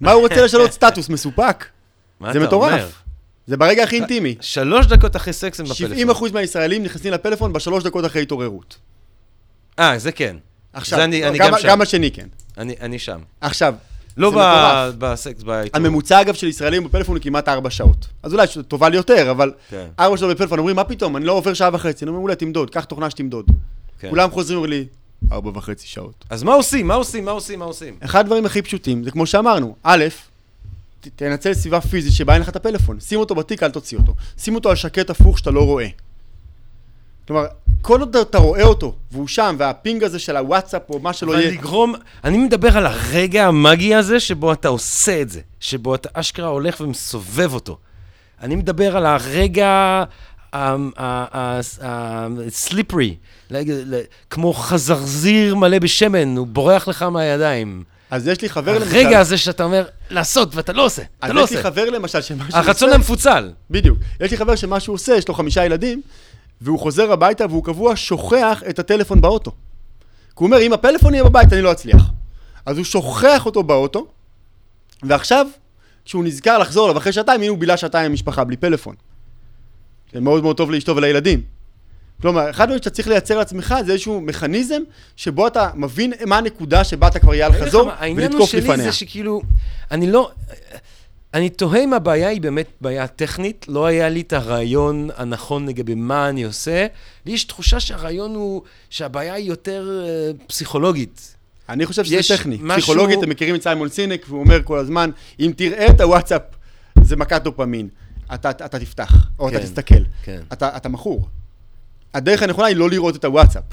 מה 0.00 0.12
הוא 0.12 0.22
רוצה 0.22 0.44
לשנות 0.44 0.70
סטטוס? 0.80 1.08
מסופק? 1.08 1.64
מה 2.20 2.32
זה 2.32 2.40
מטורף. 2.40 2.72
אומר? 2.72 2.86
זה 3.46 3.56
ברגע 3.56 3.82
הכי 3.82 3.96
אינטימי. 3.96 4.34
שלוש 4.40 4.86
דקות 4.86 5.16
אחרי 5.16 5.32
סקס 5.32 5.60
הם 5.60 5.66
בפלאפון. 5.66 6.28
70% 6.30 6.32
מהישראלים 6.32 6.82
נכנסים 6.82 7.12
לפלאפון 7.12 7.52
בשלוש 7.52 7.84
דקות 7.84 8.04
אחרי 8.06 8.22
התעוררות. 8.22 8.76
אה, 9.80 9.98
זה 9.98 10.12
כן. 10.12 10.36
עכשיו, 10.72 10.98
זה 10.98 11.04
אני- 11.04 11.24
אני 11.28 11.38
גם 11.38 11.50
גם 11.52 11.58
שם. 11.58 11.68
גם 11.68 11.80
השני 11.80 12.10
כן. 12.10 12.26
אני 12.58 12.74
אני 12.80 12.98
שם. 12.98 13.18
עכשיו, 13.40 13.74
לא 14.16 14.30
זה 14.30 14.36
ב-. 14.36 14.90
בסקס, 14.98 15.42
בעיתון. 15.42 15.86
הממוצע 15.86 16.20
אגב 16.20 16.34
של 16.34 16.46
ישראלים 16.46 16.84
בפלאפון 16.84 17.16
הוא 17.16 17.22
כמעט 17.22 17.48
4 17.48 17.70
שעות. 17.70 18.06
אז 18.22 18.32
אולי 18.34 18.46
תובל 18.68 18.94
יותר, 18.94 19.30
אבל 19.30 19.52
כן. 19.70 19.86
4 20.00 20.16
שעות 20.16 20.30
בפלאפון, 20.36 20.58
אומרים, 20.58 20.76
מה 20.76 20.84
פתאום, 20.84 21.16
אני 21.16 21.24
לא 21.24 21.32
עובר 21.32 21.54
שעה 21.54 21.70
וחצי. 21.72 22.04
אני 22.04 22.10
אומר, 22.10 22.20
אולי 22.20 22.36
תמדוד, 22.36 22.70
קח 22.70 22.84
תוכנה 22.84 23.10
שתמדוד. 23.10 23.46
כן. 24.00 24.08
כולם 24.10 24.30
חוזרים, 24.30 24.64
לי, 24.64 24.84
4 25.32 25.50
וחצי 25.54 25.86
שעות. 25.86 26.24
אז 26.30 26.42
מה 26.42 26.52
עושים? 26.54 26.86
מה 26.86 26.94
עושים? 26.94 27.24
מה 27.24 27.30
עושים? 27.30 27.58
מה 27.58 27.64
עושים? 27.64 27.94
אחד 28.00 28.20
הדברים 28.20 28.46
הכי 28.46 28.62
פשוטים, 28.62 29.04
זה 29.04 29.10
כמו 29.10 29.26
שאמרנו, 29.26 29.74
א', 29.82 30.04
תנצל 31.16 31.54
סביבה 31.54 31.80
פיזית 31.80 32.12
שבה 32.12 32.34
אין 32.34 32.42
לך 32.42 32.48
את 32.48 32.56
הפלאפון. 32.56 33.00
שים 33.00 33.20
אותו 33.20 33.34
בתיק, 33.34 33.62
אל 33.62 33.70
תוציא 33.70 33.98
אותו. 33.98 34.14
שים 34.38 34.54
אותו 34.54 34.70
על 34.70 34.76
שקט 34.76 35.10
הפוך 35.10 35.38
שאתה 35.38 35.50
לא 35.50 35.64
רואה. 35.64 35.86
כלומר, 37.26 37.46
כל 37.82 38.00
עוד 38.00 38.16
אתה 38.16 38.38
רואה 38.38 38.62
אותו, 38.62 38.94
והוא 39.12 39.28
שם, 39.28 39.56
והפינג 39.58 40.04
הזה 40.04 40.18
של 40.18 40.36
הוואטסאפ 40.36 40.82
או 40.90 40.98
מה 40.98 41.12
שלא 41.12 41.32
אבל 41.32 41.40
יהיה, 41.40 41.50
לגרום, 41.50 41.94
אני 42.24 42.38
מדבר 42.38 42.76
על 42.76 42.86
הרגע 42.86 43.46
המאגי 43.46 43.94
הזה 43.94 44.20
שבו 44.20 44.52
אתה 44.52 44.68
עושה 44.68 45.20
את 45.20 45.30
זה, 45.30 45.40
שבו 45.60 45.94
אתה 45.94 46.08
אשכרה 46.12 46.48
הולך 46.48 46.80
ומסובב 46.80 47.54
אותו. 47.54 47.78
אני 48.42 48.56
מדבר 48.56 48.96
על 48.96 49.06
הרגע 49.06 50.04
הסליפרי, 51.80 53.16
כמו 54.30 54.52
חזרזיר 54.52 55.54
מלא 55.54 55.78
בשמן, 55.78 56.36
הוא 56.36 56.46
בורח 56.46 56.88
לך 56.88 57.02
מהידיים. 57.02 57.84
אז 58.10 58.28
יש 58.28 58.40
לי 58.42 58.48
חבר 58.48 58.78
למשל... 58.78 58.96
הרגע 58.96 59.18
הזה 59.18 59.38
שאתה 59.38 59.64
אומר, 59.64 59.84
לעשות, 60.10 60.54
ואתה 60.54 60.72
לא 60.72 60.84
עושה, 60.84 61.02
אתה 61.18 61.26
אז 61.26 61.32
לא 61.32 61.40
יש 61.40 61.50
לי 61.50 61.56
עושה. 61.56 61.70
חבר 61.70 61.90
למשל 61.90 62.20
שמה 62.20 62.44
שהוא 62.50 62.58
הרצון 62.58 62.88
עושה... 62.88 62.96
המפוצל. 62.96 63.50
בדיוק. 63.70 63.98
יש 64.20 64.30
לי 64.30 64.36
חבר 64.36 64.56
שמה 64.56 64.80
שהוא 64.80 64.94
עושה, 64.94 65.14
יש 65.14 65.28
לו 65.28 65.34
חמישה 65.34 65.64
ילדים, 65.64 66.02
והוא 66.60 66.78
חוזר 66.78 67.12
הביתה 67.12 67.46
והוא 67.46 67.64
קבוע 67.64 67.96
שוכח 67.96 68.62
את 68.70 68.78
הטלפון 68.78 69.20
באוטו. 69.20 69.50
כי 69.50 69.56
הוא 70.34 70.46
אומר, 70.46 70.60
אם 70.60 70.72
הפלאפון 70.72 71.14
יהיה 71.14 71.24
בבית, 71.24 71.52
אני 71.52 71.62
לא 71.62 71.72
אצליח. 71.72 72.02
אז 72.66 72.76
הוא 72.76 72.84
שוכח 72.84 73.46
אותו 73.46 73.62
באוטו, 73.62 74.06
ועכשיו, 75.02 75.46
כשהוא 76.04 76.24
נזכר 76.24 76.58
לחזור 76.58 76.86
אליו 76.86 76.98
אחרי 76.98 77.12
שעתיים, 77.12 77.40
הנה 77.40 77.50
הוא 77.50 77.58
בילה 77.58 77.76
שעתיים 77.76 78.04
עם 78.04 78.10
המשפחה 78.10 78.44
בלי 78.44 78.56
פלאפון. 78.56 78.94
זה 80.12 80.20
מאוד 80.20 80.42
מאוד 80.42 80.56
טוב 80.56 80.70
לאשתו 80.70 80.96
ולילדים. 80.96 81.42
כלומר, 82.22 82.50
אחד 82.50 82.62
הדברים 82.62 82.78
שאתה 82.78 82.90
צריך 82.90 83.08
לייצר 83.08 83.38
לעצמך 83.38 83.74
זה 83.86 83.92
איזשהו 83.92 84.20
מכניזם 84.20 84.82
שבו 85.16 85.46
אתה 85.46 85.70
מבין 85.74 86.12
מה 86.26 86.38
הנקודה 86.38 86.84
שבה 86.84 87.08
אתה 87.08 87.18
כבר 87.18 87.34
יהיה 87.34 87.46
על 87.46 87.52
חזור 87.52 87.86
מה, 87.86 87.94
העניין 87.98 88.18
הוא 88.18 88.26
ולתקוף 88.26 88.50
שלי 88.50 88.60
לפניה. 88.60 88.84
זה 88.84 88.92
שכאילו, 88.92 89.42
אני 89.90 90.10
לא... 90.10 90.30
אני 91.34 91.50
תוהה 91.50 91.84
אם 91.84 91.92
הבעיה 91.92 92.28
היא 92.28 92.40
באמת 92.40 92.66
בעיה 92.80 93.06
טכנית, 93.06 93.66
לא 93.68 93.86
היה 93.86 94.08
לי 94.08 94.20
את 94.20 94.32
הרעיון 94.32 95.10
הנכון 95.16 95.68
לגבי 95.68 95.94
מה 95.94 96.28
אני 96.28 96.42
עושה. 96.44 96.86
לי 97.26 97.32
יש 97.32 97.44
תחושה 97.44 97.80
שהרעיון 97.80 98.34
הוא, 98.34 98.62
שהבעיה 98.90 99.34
היא 99.34 99.48
יותר 99.48 100.04
אה, 100.06 100.30
פסיכולוגית. 100.46 101.36
אני 101.68 101.86
חושב 101.86 102.04
שזה 102.04 102.36
טכני. 102.36 102.56
משהו- 102.60 102.76
פסיכולוגית, 102.76 103.18
אתם 103.18 103.30
מכירים 103.30 103.54
את 103.54 103.62
סיימון 103.62 103.88
סינק, 103.88 104.24
והוא 104.28 104.40
אומר 104.40 104.62
כל 104.62 104.78
הזמן, 104.78 105.10
אם 105.40 105.52
תראה 105.56 105.86
את 105.86 106.00
הוואטסאפ, 106.00 106.42
זה 107.02 107.16
מכת 107.16 107.42
דופמין. 107.42 107.88
אתה, 108.34 108.50
אתה 108.50 108.78
תפתח, 108.78 109.12
או 109.38 109.48
אתה 109.48 109.58
כן, 109.58 109.64
תסתכל. 109.64 109.94
כן. 110.22 110.40
אתה, 110.52 110.76
אתה 110.76 110.88
מכור. 110.88 111.28
הדרך 112.14 112.42
הנכונה 112.42 112.66
היא 112.66 112.76
לא 112.76 112.90
לראות 112.90 113.16
את 113.16 113.24
הוואטסאפ. 113.24 113.64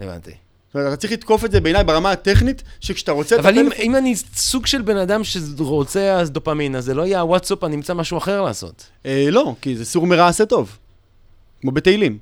הבנתי. 0.00 0.30
זאת 0.72 0.76
אומרת, 0.76 0.92
אתה 0.92 1.00
צריך 1.00 1.12
לתקוף 1.12 1.44
את 1.44 1.52
זה 1.52 1.60
בעיניי 1.60 1.84
ברמה 1.84 2.10
הטכנית, 2.10 2.62
שכשאתה 2.80 3.12
רוצה 3.12 3.36
אבל 3.38 3.58
אם. 3.58 3.68
אם 3.78 3.96
אני 3.96 4.14
סוג 4.34 4.66
של 4.66 4.82
בן 4.82 4.96
אדם 4.96 5.24
שרוצה 5.24 6.12
אז 6.12 6.30
דופמין, 6.30 6.76
אז 6.76 6.84
זה 6.84 6.94
לא 6.94 7.06
יהיה 7.06 7.20
הוואטסאפ, 7.20 7.64
אני 7.64 7.76
אמצא 7.76 7.94
משהו 7.94 8.18
אחר 8.18 8.42
לעשות. 8.42 8.86
אה, 9.06 9.26
לא, 9.30 9.54
כי 9.60 9.76
זה 9.76 9.84
סור 9.84 10.06
מרע 10.06 10.28
עשה 10.28 10.46
טוב. 10.46 10.78
כמו 11.60 11.70
בתהילים. 11.70 12.18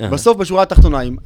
אה. 0.00 0.08
בסוף, 0.08 0.36
בשורה 0.36 0.62
התחתונה, 0.62 1.00
אם, 1.00 1.16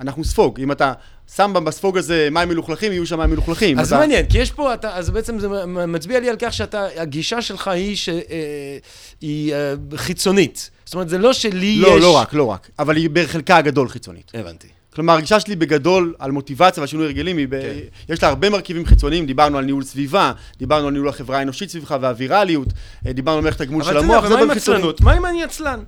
אנחנו 0.00 0.24
ספוג. 0.24 0.60
אם 0.60 0.72
אתה 0.72 0.92
שם 1.36 1.52
בספוג 1.64 1.98
הזה 1.98 2.28
מים 2.30 2.48
מלוכלכים, 2.48 2.92
יהיו 2.92 3.06
שם 3.06 3.18
מים 3.18 3.30
מלוכלכים. 3.30 3.78
אז 3.78 3.86
אתה... 3.86 3.98
מעניין, 3.98 4.26
כי 4.26 4.38
יש 4.38 4.50
פה, 4.50 4.74
אתה, 4.74 4.96
אז 4.96 5.10
בעצם 5.10 5.38
זה 5.38 5.48
מצביע 5.66 6.20
לי 6.20 6.30
על 6.30 6.36
כך 6.38 6.52
שאתה, 6.52 6.86
הגישה 6.96 7.42
שלך 7.42 7.68
היא 7.68 7.96
שהיא 7.96 9.54
אה, 9.54 9.74
חיצונית. 9.96 10.70
זאת 10.84 10.94
אומרת, 10.94 11.08
זה 11.08 11.18
לא 11.18 11.32
שלי 11.32 11.76
לא, 11.76 11.88
יש... 11.88 12.02
לא 12.02 12.16
רק, 12.16 12.34
לא 12.34 12.44
רק. 12.44 12.70
אבל 12.78 12.96
היא 12.96 13.10
בחלקה 13.12 13.56
הגדול 13.56 13.88
חיצונית. 13.88 14.30
הבנתי. 14.34 14.68
כלומר, 14.94 15.12
הגישה 15.16 15.40
שלי 15.40 15.56
בגדול 15.56 16.14
על 16.18 16.30
מוטיבציה 16.30 16.80
ועל 16.80 16.86
שינוי 16.88 17.06
הרגלים, 17.06 17.36
היא 17.36 17.46
ב... 17.50 17.60
כן. 17.62 18.12
יש 18.14 18.22
לה 18.22 18.28
הרבה 18.28 18.50
מרכיבים 18.50 18.86
חיצוניים, 18.86 19.26
דיברנו 19.26 19.58
על 19.58 19.64
ניהול 19.64 19.82
סביבה, 19.84 20.32
דיברנו 20.58 20.86
על 20.86 20.92
ניהול 20.92 21.08
החברה 21.08 21.38
האנושית 21.38 21.70
סביבך 21.70 21.96
והווירליות, 22.00 22.68
אה, 23.06 23.12
דיברנו 23.12 23.36
על 23.38 23.44
מערכת 23.44 23.60
הגמול 23.60 23.84
של 23.84 23.96
המוח, 23.96 24.26
זה. 24.28 24.52
עצלנות? 24.52 25.00
מה 25.00 25.16
אם 25.16 25.26
אני 25.26 25.42
עצלן? 25.44 25.80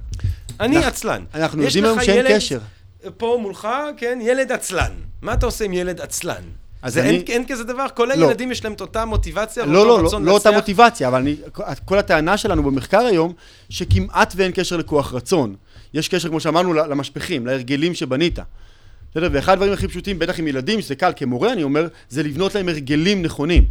אני 0.60 0.76
אנחנו- 0.76 0.88
עצלן. 0.90 1.22
אנחנו 1.34 1.62
יודעים 1.62 1.84
היום 1.84 2.02
שאין 2.02 2.26
קשר. 2.36 2.58
פה 3.16 3.38
מולך, 3.42 3.68
כן, 3.96 4.18
ילד 4.22 4.52
עצלן. 4.52 4.90
מה 5.22 5.32
אתה 5.34 5.46
עושה 5.46 5.64
עם 5.64 5.72
ילד 5.72 6.00
עצלן? 6.00 6.42
אז 6.82 6.98
אני- 6.98 7.08
אין, 7.08 7.22
אין 7.28 7.44
כזה 7.48 7.64
דבר? 7.64 7.86
כל 7.94 8.08
לא. 8.16 8.24
הילדים 8.24 8.52
יש 8.52 8.64
להם 8.64 8.72
את 8.72 8.80
אותה 8.80 9.04
מוטיבציה 9.04 9.66
לא, 9.66 9.78
ואותו 9.78 9.88
לא, 9.96 10.02
לא, 10.02 10.06
רצון 10.06 10.24
לא 10.24 10.30
אותה 10.32 10.50
להצליח? 10.50 10.62
מוטיבציה, 10.62 11.08
אבל 11.08 11.18
אני, 11.20 11.36
כל 11.84 11.98
הטענה 11.98 12.36
שלנו 12.36 12.62
במחקר 12.62 13.00
היום, 13.00 13.32
שכמעט 13.70 14.32
ואין 14.36 14.52
קשר 14.54 14.76
לכוח 14.76 15.14
רצון. 15.14 15.54
יש 15.94 16.08
קשר, 16.08 16.28
כמו 16.28 16.40
שאמרנו, 16.40 16.72
ל- 16.72 16.86
למשפכים, 16.90 17.46
להרגלים 17.46 17.94
שבנית. 17.94 18.38
בסדר? 19.14 19.28
ואחד 19.32 19.52
הדברים 19.52 19.72
הכי 19.72 19.88
פשוטים, 19.88 20.18
בטח 20.18 20.38
עם 20.38 20.48
ילדים, 20.48 20.80
שזה 20.80 20.94
קל 20.94 21.12
כמורה, 21.16 21.52
אני 21.52 21.62
אומר, 21.62 21.88
זה 22.08 22.22
לבנות 22.22 22.54
להם 22.54 22.68
הרגלים 22.68 23.22
נכונים. 23.22 23.64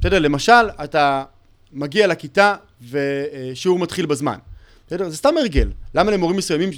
בסדר? 0.00 0.18
למשל, 0.18 0.52
אתה 0.84 1.24
מגיע 1.72 2.06
לכיתה 2.06 2.54
ושיעור 2.90 3.78
מתחיל 3.78 4.06
בזמן. 4.06 4.36
בסדר? 4.86 5.08
זה 5.08 5.16
סתם 5.16 5.36
הרגל. 5.38 5.68
למה 5.94 6.10
למורים 6.10 6.36
מסוימים, 6.36 6.70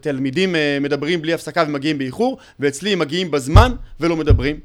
תלמידים 0.00 0.56
אה, 0.56 0.78
מדברים 0.80 1.22
בלי 1.22 1.32
הפסקה 1.32 1.64
ומגיעים 1.68 1.98
באיחור, 1.98 2.38
ואצלי 2.60 2.92
הם 2.92 2.98
מגיעים 2.98 3.30
בזמן 3.30 3.72
ולא 4.00 4.16
מדברים? 4.16 4.60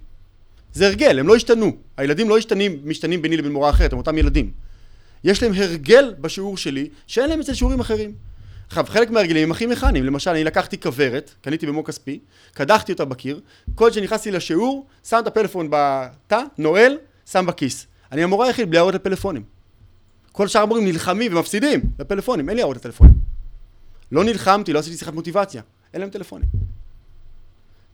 זה 0.74 0.88
הרגל, 0.88 1.20
הם 1.20 1.28
לא 1.28 1.36
השתנו. 1.36 1.72
הילדים 1.98 2.30
לא 2.30 2.38
השתנים, 2.38 2.80
משתנים 2.86 3.22
ביני 3.22 3.38
לבין 3.38 3.52
מורה 3.52 3.70
אחרת, 3.70 3.94
הם 3.94 3.98
אותם 3.98 4.18
ילדים. 4.18 4.52
יש 5.24 5.44
להם 5.44 5.54
הרגל 5.56 6.14
בשיעור 6.20 6.58
שלי, 6.58 6.90
שאין 7.08 7.30
להם 7.30 7.40
אצל 7.40 7.54
שיעורים 7.54 7.80
אחרים. 7.80 8.14
עכשיו, 8.68 8.86
חלק 8.90 9.10
מההרגלים 9.10 9.44
הם 9.44 9.52
הכי 9.52 9.66
מכניים. 9.66 10.06
למשל, 10.06 10.30
אני 10.32 10.44
לקחתי 10.44 10.80
כוורת, 10.80 11.32
קניתי 11.42 11.68
במו 11.68 11.84
כספי, 11.84 12.20
קדחתי 12.54 12.92
אותה 12.92 13.06
בקיר, 13.06 13.40
כל 13.76 13.92
שנכנסתי 13.92 14.32
לשיעור, 14.32 14.88
שם 15.04 15.18
את 15.20 15.28
הפלאפון 15.28 15.68
בתא, 15.72 16.40
נועל, 16.58 16.98
שם 17.26 17.46
בכיס. 17.46 17.88
אני 18.12 18.24
המורה 18.24 18.48
היחיד 18.48 18.70
בלי 18.70 18.78
הערות 18.78 18.94
לפלאפונים. 18.94 19.44
כל 20.32 20.48
שאר 20.48 20.62
המורים 20.62 20.86
נלחמים 20.86 21.36
ומפסידים 21.36 21.82
לפלאפונים, 22.00 22.50
אין 22.50 22.56
לי 22.56 22.62
הערות 22.62 22.78
לטלפונים. 22.78 23.14
לא 24.12 24.24
נלחמתי, 24.24 24.74
לא 24.74 24.80
עשיתי 24.80 24.98
שיחת 24.98 25.14
מוטיבציה, 25.14 25.62
אין 25.94 26.02
להם 26.02 26.10
טלפונים. 26.10 26.48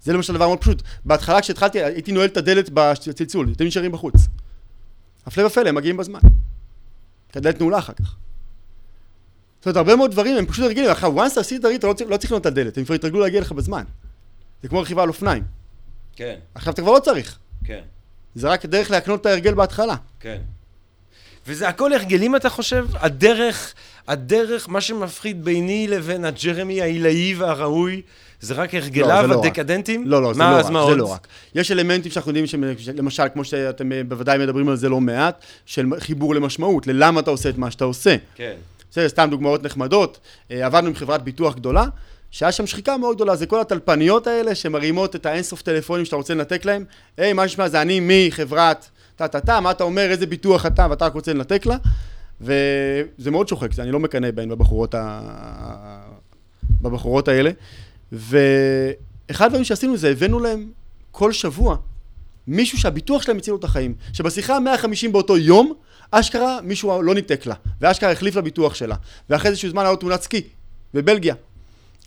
זה 0.01 0.13
למשל 0.13 0.33
דבר 0.33 0.47
מאוד 0.47 0.59
פשוט. 0.59 0.81
בהתחלה 1.05 1.41
כשהתחלתי, 1.41 1.83
הייתי 1.83 2.11
נועל 2.11 2.27
את 2.27 2.37
הדלת 2.37 2.69
בצלצול, 2.73 3.51
אתם 3.55 3.65
נשארים 3.65 3.91
בחוץ. 3.91 4.15
הפלא 5.25 5.45
ופלא, 5.45 5.69
הם 5.69 5.75
מגיעים 5.75 5.97
בזמן. 5.97 6.19
כי 7.29 7.37
הדלת 7.39 7.59
נעולה 7.59 7.77
אחר 7.79 7.93
כך. 7.93 8.15
זאת 9.63 9.65
אומרת, 9.65 9.77
הרבה 9.77 9.95
מאוד 9.95 10.11
דברים 10.11 10.37
הם 10.37 10.45
פשוט 10.45 10.65
הרגלים. 10.65 10.89
עכשיו, 10.89 11.25
once 11.25 11.39
עשית 11.39 11.65
הרגל, 11.65 11.77
אתה 11.77 11.87
לא 11.87 11.93
צריך, 11.93 12.09
לא 12.09 12.17
צריך 12.17 12.31
לקנות 12.31 12.41
את 12.41 12.45
הדלת, 12.45 12.77
הם 12.77 12.85
כבר 12.85 12.95
התרגלו 12.95 13.19
להגיע 13.19 13.41
לך 13.41 13.51
בזמן. 13.51 13.83
זה 14.63 14.69
כמו 14.69 14.79
רכיבה 14.79 15.03
על 15.03 15.09
אופניים. 15.09 15.43
כן, 16.15 16.35
עכשיו 16.55 16.73
אתה 16.73 16.81
כבר 16.81 16.91
לא 16.91 16.99
צריך. 16.99 17.37
כן, 17.65 17.81
זה 18.35 18.49
רק 18.49 18.65
דרך 18.65 18.91
להקנות 18.91 19.21
את 19.21 19.25
ההרגל 19.25 19.53
בהתחלה. 19.53 19.95
כן. 20.19 20.37
וזה 21.47 21.67
הכל 21.67 21.93
הרגלים, 21.93 22.35
אתה 22.35 22.49
חושב? 22.49 22.85
הדרך, 22.93 23.73
הדרך, 24.07 24.69
מה 24.69 24.81
שמפחיד 24.81 25.45
ביני 25.45 25.87
לבין 25.87 26.25
הג'רמי 26.25 26.81
העילאי 26.81 27.35
והראוי, 27.35 28.01
זה 28.39 28.53
רק 28.53 28.75
הרגליו 28.75 29.21
זה 29.21 29.27
לא. 29.27 29.43
הדקדנטים? 29.43 30.07
לא, 30.07 30.21
לא, 30.21 30.33
זה 30.33 30.39
מה, 30.39 30.51
לא 30.51 30.59
אז 30.59 30.69
מה 30.69 30.81
רק, 30.81 30.89
זה? 30.89 30.95
לא 30.95 31.11
רק. 31.11 31.27
יש 31.55 31.71
אלמנטים 31.71 32.11
שאנחנו 32.11 32.31
יודעים, 32.31 32.45
למשל, 32.95 33.23
כמו 33.33 33.43
שאתם 33.43 33.91
אה, 33.91 34.01
בוודאי 34.03 34.37
מדברים 34.37 34.69
על 34.69 34.75
זה 34.75 34.89
לא 34.89 35.01
מעט, 35.01 35.43
של 35.65 35.85
חיבור 35.99 36.35
למשמעות, 36.35 36.87
ללמה 36.87 37.19
אתה 37.19 37.31
עושה 37.31 37.49
את 37.49 37.57
מה 37.57 37.71
שאתה 37.71 37.85
עושה. 37.85 38.15
כן. 38.35 38.53
בסדר, 38.93 39.09
סתם 39.09 39.27
דוגמאות 39.31 39.63
נחמדות. 39.63 40.19
אה, 40.51 40.65
עבדנו 40.65 40.87
עם 40.87 40.95
חברת 40.95 41.23
ביטוח 41.23 41.55
גדולה, 41.55 41.85
שהיה 42.31 42.51
שם 42.51 42.67
שחיקה 42.67 42.97
מאוד 42.97 43.15
גדולה, 43.15 43.35
זה 43.35 43.45
כל 43.45 43.59
הטלפניות 43.59 44.27
האלה 44.27 44.55
שמרימות 44.55 45.15
את 45.15 45.25
האינסוף 45.25 45.61
טלפונים 45.61 46.05
שאתה 46.05 46.15
רוצה 46.15 46.33
לנתק 46.33 46.65
להם. 46.65 46.85
היי, 47.17 47.33
מה 47.33 47.45
נשמע? 47.45 47.67
זה 47.67 47.81
אני 47.81 48.27
מחברת 48.27 48.89
טה-טה-טה, 49.15 49.59
מה 49.59 49.71
אתה 49.71 49.83
אומר, 49.83 50.11
איזה 50.11 50.25
ביטוח 50.25 50.65
אתה, 50.65 50.87
ואתה 50.89 51.05
רק 51.05 51.13
רוצה 51.13 51.33
לנתק 51.33 51.65
לה. 51.65 51.77
וזה 52.41 53.31
מאוד 53.31 53.47
שוחק, 53.47 53.73
זה 53.73 53.83
אני 53.83 53.91
לא 53.91 53.99
מקנא 53.99 54.31
בהן 54.31 54.49
בבחורות, 54.49 54.95
ה... 54.95 55.21
בבחורות 56.81 57.27
האלה. 57.27 57.51
ואחד 58.11 59.45
הדברים 59.45 59.63
שעשינו 59.63 59.97
זה 59.97 60.09
הבאנו 60.09 60.39
להם 60.39 60.71
כל 61.11 61.31
שבוע 61.31 61.77
מישהו 62.47 62.77
שהביטוח 62.77 63.21
שלהם 63.21 63.37
הציל 63.37 63.53
לו 63.53 63.59
את 63.59 63.63
החיים. 63.63 63.93
שבשיחה 64.13 64.55
ה-150 64.55 65.11
באותו 65.11 65.37
יום, 65.37 65.73
אשכרה 66.19 66.59
מישהו 66.63 67.01
לא 67.01 67.15
ניתק 67.15 67.45
לה, 67.45 67.55
ואשכרה 67.81 68.11
החליף 68.11 68.35
לביטוח 68.35 68.75
שלה. 68.75 68.95
ואחרי 69.29 69.49
איזשהו 69.49 69.69
זמן 69.69 69.81
היה 69.81 69.91
לו 69.91 69.97
תאונת 69.97 70.21
סקי, 70.21 70.41
בבלגיה. 70.93 71.35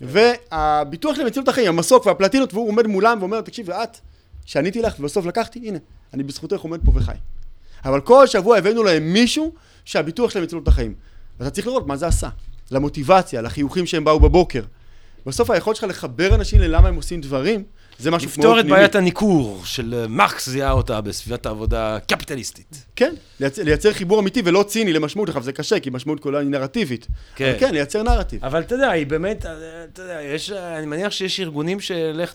והביטוח 0.00 1.14
שלהם 1.14 1.26
הציל 1.26 1.42
את 1.42 1.48
החיים, 1.48 1.68
המסוק 1.68 2.06
והפלטינות, 2.06 2.54
והוא 2.54 2.68
עומד 2.68 2.86
מולם 2.86 3.18
ואומר, 3.20 3.40
תקשיב, 3.40 3.68
ואת, 3.68 3.98
שעניתי 4.44 4.82
לך 4.82 4.94
ובסוף 5.00 5.26
לקחתי, 5.26 5.58
הנה, 5.58 5.78
אני 6.14 6.22
בזכותך 6.22 6.60
עומד 6.60 6.80
פה 6.84 6.92
וחי. 6.94 7.12
אבל 7.84 8.00
כל 8.00 8.26
שבוע 8.26 8.58
הבאנו 8.58 8.82
להם 8.82 9.12
מישהו 9.12 9.52
שהביטוח 9.84 10.30
שלהם 10.30 10.44
הציל 10.44 10.58
את 10.58 10.68
החיים. 10.68 10.94
ואתה 11.40 11.50
צריך 11.50 11.66
לראות 11.66 11.86
מה 11.86 11.96
זה 11.96 12.06
עשה. 12.06 12.28
למוטיבציה, 12.70 13.42
לחיוכים 13.42 13.86
שהם 13.86 14.04
באו 14.04 14.20
בבוקר. 14.20 14.62
בסוף 15.26 15.50
היכולת 15.50 15.76
שלך 15.76 15.84
לחבר 15.90 16.34
אנשים 16.34 16.60
ללמה 16.60 16.88
הם 16.88 16.94
עושים 16.94 17.20
דברים, 17.20 17.64
זה 17.98 18.10
משהו 18.10 18.28
מאוד 18.28 18.38
לפתור 18.38 18.58
את 18.58 18.64
פנימי. 18.64 18.76
בעיית 18.76 18.94
הניכור 18.94 19.62
של 19.64 19.94
אה, 19.94 20.08
מרקס 20.08 20.48
זיהה 20.48 20.72
אותה 20.72 21.00
בסביבת 21.00 21.46
העבודה 21.46 21.98
קפיטליסטית. 22.08 22.84
כן, 22.96 23.14
לייצר, 23.40 23.62
לייצר 23.62 23.92
חיבור 23.92 24.20
אמיתי 24.20 24.42
ולא 24.44 24.62
ציני 24.62 24.92
למשמעות, 24.92 25.28
עכשיו 25.28 25.42
זה 25.42 25.52
קשה, 25.52 25.80
כי 25.80 25.90
משמעות 25.90 26.20
כולה 26.20 26.38
היא 26.38 26.48
נרטיבית. 26.48 27.06
כן. 27.34 27.50
אבל 27.50 27.60
כן, 27.60 27.72
לייצר 27.72 28.02
נרטיב. 28.02 28.44
אבל 28.44 28.60
אתה 28.60 28.74
יודע, 28.74 28.90
היא 28.90 29.06
באמת, 29.06 29.46
אה, 29.46 29.52
אתה 29.92 30.02
יודע, 30.02 30.22
יש, 30.22 30.50
אה, 30.50 30.78
אני 30.78 30.86
מניח 30.86 31.12
שיש 31.12 31.40
ארגונים 31.40 31.80
שלך 31.80 32.34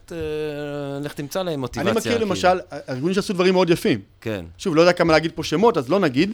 תמצא 1.15 1.43
להם 1.43 1.59
מוטיבציה. 1.59 1.91
אני 1.91 1.99
מכיר 1.99 2.11
כאילו. 2.11 2.25
למשל, 2.25 2.59
ארגונים 2.89 3.13
שעשו 3.13 3.33
דברים 3.33 3.53
מאוד 3.53 3.69
יפים. 3.69 3.99
כן. 4.21 4.45
שוב, 4.57 4.75
לא 4.75 4.81
יודע 4.81 4.93
כמה 4.93 5.13
להגיד 5.13 5.31
פה 5.35 5.43
שמות, 5.43 5.77
אז 5.77 5.89
לא 5.89 5.99
נגיד, 5.99 6.31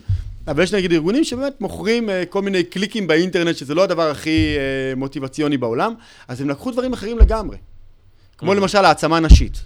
אבל 0.48 0.63
יש 0.63 0.74
נגיד 0.74 0.92
ארגונים 0.92 1.24
שבאמת 1.24 1.62
מוכרים 1.62 2.10
אה, 2.10 2.24
כל 2.30 2.42
מיני 2.42 2.63
קליקים 2.63 3.08
באינטרנט, 3.08 3.58
שזה 3.58 3.76
לא 3.76 3.84
הדבר 3.84 4.10
הכי 4.10 4.56
אה, 4.58 4.96
מוטיבציוני 4.96 5.58
בעולם, 5.58 5.94
אז 6.28 6.42
הם 6.42 6.50
לקחו 6.50 6.72
דברים 6.72 6.94
אחרים 6.94 7.20
לגמרי. 7.20 7.58
כמו 8.38 8.52
Mhm. 8.52 8.56
למשל 8.56 8.86
העצמה 8.86 9.19
נשית. 9.19 9.65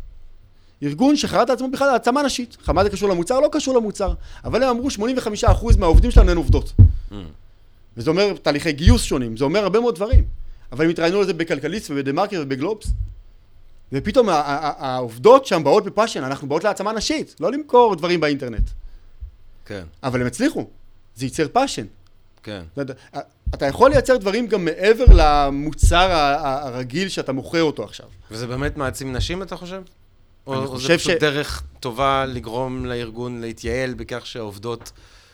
ארגון 0.83 1.15
שחרט 1.15 1.49
לעצמו 1.49 1.71
בכלל 1.71 1.89
העצמה 1.89 2.23
נשית. 2.23 2.57
מה 2.67 2.83
זה 2.83 2.89
קשור 2.89 3.09
למוצר? 3.09 3.39
לא 3.39 3.49
קשור 3.51 3.75
למוצר. 3.75 4.13
אבל 4.45 4.63
הם 4.63 4.69
אמרו 4.69 4.91
85% 4.91 5.77
מהעובדים 5.77 6.11
שלנו 6.11 6.31
הן 6.31 6.37
עובדות. 6.37 6.73
Mm. 6.77 7.13
וזה 7.97 8.09
אומר 8.09 8.33
תהליכי 8.41 8.71
גיוס 8.71 9.03
שונים, 9.03 9.37
זה 9.37 9.43
אומר 9.43 9.59
הרבה 9.63 9.79
מאוד 9.79 9.95
דברים. 9.95 10.23
אבל 10.71 10.85
אם 10.85 10.89
התראיינו 10.91 11.19
על 11.19 11.25
זה 11.25 11.33
בכלכליסט 11.33 11.91
ובדה 11.91 12.11
מרקר 12.11 12.39
ובגלובס, 12.43 12.87
ופתאום 13.91 14.29
העובדות 14.29 15.45
שם 15.45 15.63
באות 15.63 15.85
ב 15.85 15.89
passion, 15.89 16.23
אנחנו 16.23 16.47
באות 16.47 16.63
להעצמה 16.63 16.93
נשית, 16.93 17.35
לא 17.39 17.51
למכור 17.51 17.95
דברים 17.95 18.19
באינטרנט. 18.19 18.69
כן, 19.65 19.83
אבל 20.03 20.21
הם 20.21 20.27
הצליחו, 20.27 20.67
זה 21.15 21.25
ייצר 21.25 21.47
passion. 21.53 21.85
כן. 22.43 22.61
אתה 23.53 23.65
יכול 23.65 23.91
לייצר 23.91 24.17
דברים 24.17 24.47
גם 24.47 24.65
מעבר 24.65 25.05
למוצר 25.15 26.07
הרגיל 26.11 27.09
שאתה 27.09 27.31
מוכר 27.33 27.63
אותו 27.63 27.83
עכשיו. 27.83 28.05
וזה 28.31 28.47
באמת 28.47 28.77
מעצים 28.77 29.13
נשים, 29.13 29.41
אתה 29.41 29.55
חושב? 29.55 29.81
או, 30.47 30.55
או 30.55 30.67
חושב 30.67 30.87
זה 30.87 30.97
פשוט 30.97 31.11
ש- 31.11 31.15
דרך 31.19 31.63
טובה 31.79 32.25
לגרום 32.25 32.85
לארגון 32.85 33.41
להתייעל 33.41 33.93
בכך 33.93 34.25
שהעובדות 34.25 34.91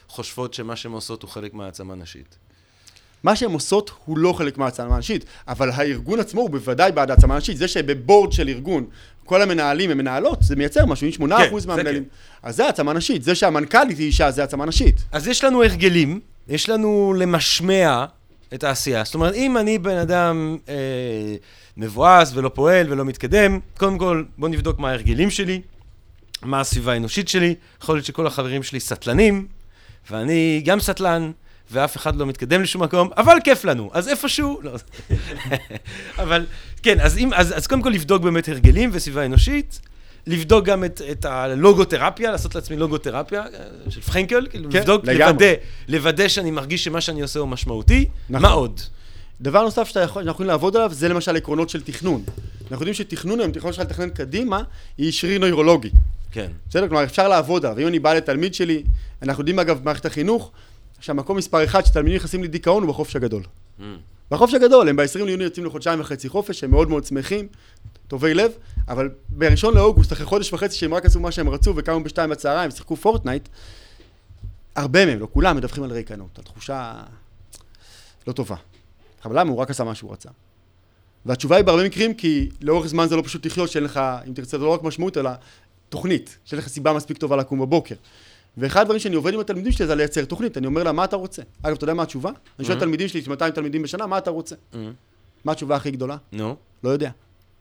חושבות 0.07 0.53
שמה 0.53 0.75
שהן 0.75 0.91
עושות 0.91 1.21
הוא 1.21 1.29
חלק 1.29 1.53
מהעצמה 1.53 1.95
נשית. 1.95 2.37
מה 3.23 3.35
שהן 3.35 3.51
עושות 3.51 3.91
הוא 4.05 4.17
לא 4.17 4.33
חלק 4.33 4.57
מהעצמה 4.57 4.97
נשית, 4.97 5.25
אבל 5.47 5.69
הארגון 5.71 6.19
עצמו 6.19 6.41
הוא 6.41 6.49
בוודאי 6.49 6.91
בעד 6.91 7.11
העצמה 7.11 7.37
נשית. 7.37 7.57
זה 7.57 7.67
שבבורד 7.67 8.31
של 8.31 8.49
ארגון 8.49 8.85
כל 9.25 9.41
המנהלים 9.41 9.89
הם 9.91 9.97
מנהלות, 9.97 10.37
זה 10.41 10.55
מייצר 10.55 10.85
משהו, 10.85 11.07
אם 11.07 11.31
8% 11.31 11.37
כן, 11.37 11.67
מהמנהלים. 11.67 12.03
אז 12.43 12.55
זה 12.55 12.65
העצמה 12.65 12.93
נשית. 12.93 13.23
זה 13.23 13.35
שהמנכ"לית 13.35 13.97
היא 13.97 14.05
אישה, 14.07 14.31
זה 14.31 14.41
העצמה 14.41 14.65
נשית. 14.65 14.95
אז 15.11 15.27
יש 15.27 15.43
לנו 15.43 15.63
הרגלים, 15.63 16.19
יש 16.49 16.69
לנו 16.69 17.13
למשמע 17.17 18.05
את 18.53 18.63
העשייה. 18.63 19.03
זאת 19.03 19.15
אומרת, 19.15 19.33
אם 19.33 19.57
אני 19.57 19.77
בן 19.77 19.97
אדם 19.97 20.57
אה, 20.69 20.75
מבואס 21.77 22.31
ולא 22.33 22.49
פועל 22.53 22.91
ולא 22.91 23.05
מתקדם, 23.05 23.59
קודם 23.77 23.97
כל 23.97 24.23
בוא 24.37 24.49
נבדוק 24.49 24.79
מה 24.79 24.89
ההרגלים 24.89 25.29
שלי, 25.29 25.61
מה 26.41 26.59
הסביבה 26.59 26.93
האנושית 26.93 27.27
שלי. 27.27 27.55
יכול 27.81 27.95
להיות 27.95 28.05
שכל 28.05 28.27
החברים 28.27 28.63
שלי 28.63 28.79
סטלנים, 28.79 29.47
ואני 30.11 30.61
גם 30.65 30.79
סטלן, 30.79 31.31
ואף 31.71 31.97
אחד 31.97 32.15
לא 32.15 32.25
מתקדם 32.25 32.61
לשום 32.61 32.83
מקום, 32.83 33.09
אבל 33.17 33.37
כיף 33.43 33.65
לנו. 33.65 33.89
אז 33.93 34.07
איפשהו... 34.07 34.59
לא. 34.63 34.71
אבל 36.23 36.45
כן, 36.83 36.99
אז, 36.99 37.17
אם, 37.17 37.33
אז, 37.33 37.57
אז 37.57 37.67
קודם 37.67 37.81
כל 37.81 37.89
לבדוק 37.89 38.23
באמת 38.23 38.49
הרגלים 38.49 38.89
וסביבה 38.93 39.25
אנושית. 39.25 39.79
לבדוק 40.27 40.65
גם 40.65 40.83
את, 40.83 41.01
את 41.11 41.25
הלוגותרפיה, 41.25 42.31
לעשות 42.31 42.55
לעצמי 42.55 42.77
לוגותרפיה 42.77 43.41
אה, 43.41 43.91
של 43.91 44.01
פרנקל, 44.01 44.47
כאילו 44.49 44.71
כן, 44.71 44.79
לבדוק. 44.79 45.05
לוודא, 45.05 45.53
לוודא 45.87 46.27
שאני 46.27 46.51
מרגיש 46.51 46.83
שמה 46.83 47.01
שאני 47.01 47.21
עושה 47.21 47.39
הוא 47.39 47.47
משמעותי. 47.47 48.05
נכון. 48.29 48.41
מה 48.41 48.49
עוד? 48.49 48.81
דבר 49.41 49.63
נוסף 49.63 49.87
שאנחנו 49.87 50.21
יכולים 50.31 50.47
לעבוד 50.47 50.75
עליו, 50.75 50.93
זה 50.93 51.09
למשל 51.09 51.35
עקרונות 51.35 51.69
של 51.69 51.81
תכנון. 51.81 52.23
אנחנו 52.61 52.75
יודעים 52.75 52.93
שתכנון 52.93 53.39
היום, 53.39 53.51
תכנון 53.51 53.73
שלך 53.73 53.81
לתכנן 53.81 54.09
קדימה, 54.09 54.61
היא 54.97 55.11
שריר 55.11 55.39
נוירולוגי. 55.39 55.89
כן. 56.31 56.51
בסדר? 56.69 56.87
כלומר, 56.87 57.03
אפשר 57.03 57.27
לעבוד 57.27 57.65
עליו. 57.65 57.79
אם 57.79 57.87
אני 57.87 57.99
בא 57.99 58.13
לתלמיד 58.13 58.53
שלי, 58.53 58.83
אנחנו 59.21 59.41
יודעים 59.41 59.59
אגב 59.59 59.79
במערכת 59.79 60.05
החינוך, 60.05 60.51
שהמקום 60.99 61.37
מספר 61.37 61.63
אחד 61.63 61.85
שתלמידים 61.85 62.15
נכנסים 62.15 62.43
לדיכאון 62.43 62.83
הוא 62.83 62.89
בחופש 62.89 63.15
הגדול. 63.15 63.43
Mm. 63.79 63.83
בחופש 64.31 64.53
הגדול, 64.53 64.89
הם 64.89 64.95
ב-20 64.95 65.25
ליוני 65.25 65.43
יוצאים 65.43 65.65
לחודשיים 65.65 65.99
וחצי 65.99 66.29
חופש, 66.29 66.63
הם 66.63 66.71
מאוד 66.71 66.89
מאוד 66.89 67.05
שמחים, 67.05 67.47
טובי 68.07 68.33
לב, 68.33 68.51
אבל 68.87 69.09
ב-1 69.29 69.71
לאוגוסט, 69.75 70.13
אחרי 70.13 70.25
חודש 70.25 70.53
וחצי 70.53 70.77
שהם 70.77 70.93
רק 70.93 71.05
עשו 71.05 71.19
מה 71.19 71.31
שהם 71.31 71.49
רצו 71.49 71.73
וקמו 71.75 72.03
בשתיים 72.03 72.29
בצהריים, 72.29 72.71
שיחקו 72.71 72.95
פורטנייט, 72.95 73.49
הרבה 74.75 75.05
מהם, 75.05 75.19
לא 75.19 75.27
כולם, 75.33 75.57
מדווחים 75.57 75.83
על 75.83 75.91
ריקנות, 75.91 76.37
על 76.37 76.43
תחושה 76.43 76.93
לא 78.27 78.33
טובה. 78.33 78.55
אבל 79.25 79.39
למה? 79.39 79.49
הוא 79.51 79.57
רק 79.59 79.69
עשה 79.69 79.83
מה 79.83 79.95
שהוא 79.95 80.11
רצה. 80.13 80.29
והתשובה 81.25 81.55
היא 81.55 81.65
בהרבה 81.65 81.85
מקרים, 81.85 82.13
כי 82.13 82.49
לאורך 82.61 82.87
זמן 82.87 83.07
זה 83.07 83.15
לא 83.15 83.21
פשוט 83.21 83.45
לחיות, 83.45 83.69
שאין 83.69 83.83
לך, 83.83 83.99
אם 84.27 84.33
תרצה, 84.33 84.57
זה 84.57 84.63
לא 84.63 84.69
רק 84.73 84.83
משמעות, 84.83 85.17
אלא 85.17 85.29
תוכנית, 85.89 86.37
שאין 86.45 86.59
לך 86.59 86.67
סיבה 86.67 86.93
מספיק 86.93 87.17
טובה 87.17 87.35
לקום 87.35 87.59
בבוקר. 87.59 87.95
ואחד 88.57 88.81
הדברים 88.81 88.99
שאני 88.99 89.15
עובד 89.15 89.33
עם 89.33 89.39
התלמידים 89.39 89.71
שלי 89.71 89.87
זה 89.87 89.95
לייצר 89.95 90.25
תוכנית, 90.25 90.57
אני 90.57 90.67
אומר 90.67 90.83
לה, 90.83 90.91
מה 90.91 91.03
אתה 91.03 91.15
רוצה? 91.15 91.41
אגב, 91.63 91.75
אתה 91.75 91.83
יודע 91.83 91.93
מה 91.93 92.03
התשובה? 92.03 92.31
אני 92.59 92.65
שואל 92.67 92.77
Mhm. 92.77 92.79
תלמידים 92.79 93.07
שלי, 93.07 93.21
200 93.27 93.53
תלמידים 93.53 93.81
בשנה, 93.81 94.05
מה 94.05 94.17
אתה 94.17 94.29
רוצה? 94.31 94.55
Mm. 94.73 94.77
מה 95.45 95.51
התשובה 95.51 95.75
הכי 95.75 95.91
גדולה? 95.91 96.17
נו, 96.31 96.55
לא 96.83 96.89
יודע. 96.89 97.09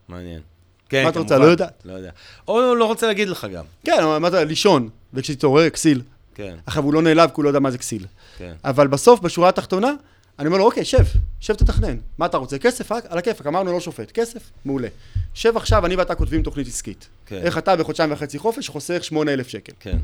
מעניין. 0.09 0.41
כן, 0.89 1.03
מה 1.05 1.09
אתה 1.09 1.19
רוצה? 1.19 1.39
לא 1.39 1.45
יודעת. 1.45 1.83
לא 1.85 1.93
יודע. 1.93 2.11
או 2.49 2.75
לא 2.75 2.85
רוצה 2.85 3.07
להגיד 3.07 3.29
לך 3.29 3.47
גם. 3.55 3.65
כן, 3.85 4.05
מה 4.21 4.29
אתה, 4.29 4.45
לישון, 4.45 4.89
וכשתתעורר, 5.15 5.71
כסיל. 5.71 6.03
כן, 6.35 6.57
עכשיו, 6.67 6.85
הוא 6.85 6.95
לא 6.95 7.03
נעלב 7.03 7.29
כי 7.29 7.35
הוא 7.37 7.45
לא 7.45 7.49
יודע 7.49 7.61
מה 7.61 7.71
זה 7.71 7.79
כסיל. 7.79 8.07
כן. 8.39 8.55
אבל 8.65 8.87
בסוף, 8.87 9.21
בשורה 9.21 9.49
התחתונה, 9.49 9.93
אני 10.39 10.47
אומר 10.47 10.59
לו, 10.59 10.65
אוקיי, 10.65 10.85
שב, 10.85 11.05
שב 11.41 11.55
תתכנן. 11.55 11.97
מה 12.19 12.27
אתה 12.27 12.37
רוצה? 12.37 12.59
כסף? 12.59 12.93
רק 12.93 13.05
על 13.09 13.19
הכיפאק, 13.19 13.47
אמרנו 13.47 13.73
לא 13.73 13.81
שופט. 13.81 14.11
כסף? 14.13 14.51
מעולה. 14.65 14.89
שב 15.35 15.57
עכשיו, 15.57 15.87
אני 15.87 15.97
ואתה 15.97 16.15
כותבים 16.15 16.43
תוכנית 16.43 16.67
עסקית. 16.67 17.09
כן. 17.27 17.37
איך 17.37 17.59
אתה 17.59 17.77
בחודשיים 17.77 18.13
וחצי 18.13 18.39
חופש 18.39 18.69
חוסך 18.69 19.05
8,000 19.05 19.49
שקל. 19.49 19.73
כן, 19.81 19.99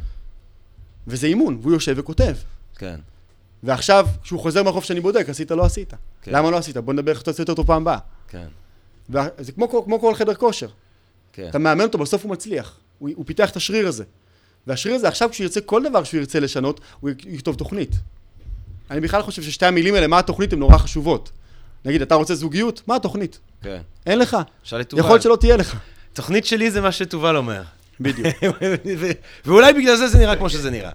וזה 1.06 1.26
אימון, 1.26 1.58
והוא 1.62 1.72
יושב 1.72 1.94
וכותב. 1.96 2.36
כן. 2.76 2.96
ועכשיו, 3.62 4.06
כשהוא 4.22 4.40
חוזר 4.40 4.62
מהחופש 4.62 4.88
שאני 4.88 5.00
בודק, 5.00 5.28
עשית, 5.28 5.50
לא 5.50 5.64
עשית. 5.64 5.94
כן. 6.22 6.32
למה 6.32 6.50
לא 6.50 6.56
עשית? 6.56 6.76
בוא 6.76 6.92
נדבר 6.92 7.12
איך 7.12 7.22
אתה 7.22 7.30
עושה 7.30 7.42
יותר 7.42 7.54
טוב 7.54 7.66
פעם 7.66 7.82
הבאה. 7.82 7.98
כן, 8.28 8.46
וזה 9.10 9.52
כמו, 9.52 9.84
כמו 9.84 10.00
כל 10.00 10.14
חדר 10.14 10.34
כושר. 10.34 10.68
כן. 11.32 11.48
אתה 11.48 11.58
מאמן 11.58 11.84
אותו, 11.84 11.98
בסוף 11.98 12.22
הוא 12.22 12.32
מצליח. 12.32 12.78
הוא, 12.98 13.10
הוא 13.14 13.26
פיתח 13.26 13.50
את 13.50 13.56
השריר 13.56 13.88
הזה. 13.88 14.04
והשריר 14.66 14.94
הזה, 14.94 15.08
עכשיו 15.08 15.30
כשהוא 15.30 15.44
ירצה 15.44 15.60
כל 15.60 15.82
דבר 15.82 16.04
שהוא 16.04 16.18
ירצה 16.18 16.40
לשנות, 16.40 16.80
הוא 17.00 17.10
יכתוב 17.26 17.56
תוכנית. 17.56 17.90
אני 18.90 19.00
בכלל 19.00 19.22
חושב 19.22 19.42
ששתי 19.42 19.66
המילים 19.66 19.94
האלה, 19.94 20.06
מה 20.06 20.18
התוכנית, 20.18 20.52
הן 20.52 20.58
נורא 20.58 20.78
חשובות. 20.78 21.30
נגיד, 21.84 22.02
אתה 22.02 22.14
רוצה 22.14 22.34
זוגיות? 22.34 22.82
מה 22.86 22.96
התוכנית? 22.96 23.38
כן. 23.62 23.80
אין 24.06 24.18
לך. 24.18 24.36
שאל 24.62 24.80
את 24.80 24.90
תובל. 24.90 25.00
יכול 25.00 25.12
להיות 25.12 25.22
שלא 25.22 25.36
תהיה 25.40 25.56
לך. 25.56 25.76
תוכנית 26.12 26.46
שלי 26.46 26.70
זה 26.70 26.80
מה 26.80 26.92
שתובל 26.92 27.36
אומר. 27.36 27.62
בדיוק. 28.00 28.28
ואולי 29.46 29.72
בגלל 29.72 29.96
זה 29.96 30.08
זה 30.08 30.18
נראה 30.18 30.36
כמו 30.36 30.50
שזה 30.50 30.70
נראה. 30.70 30.90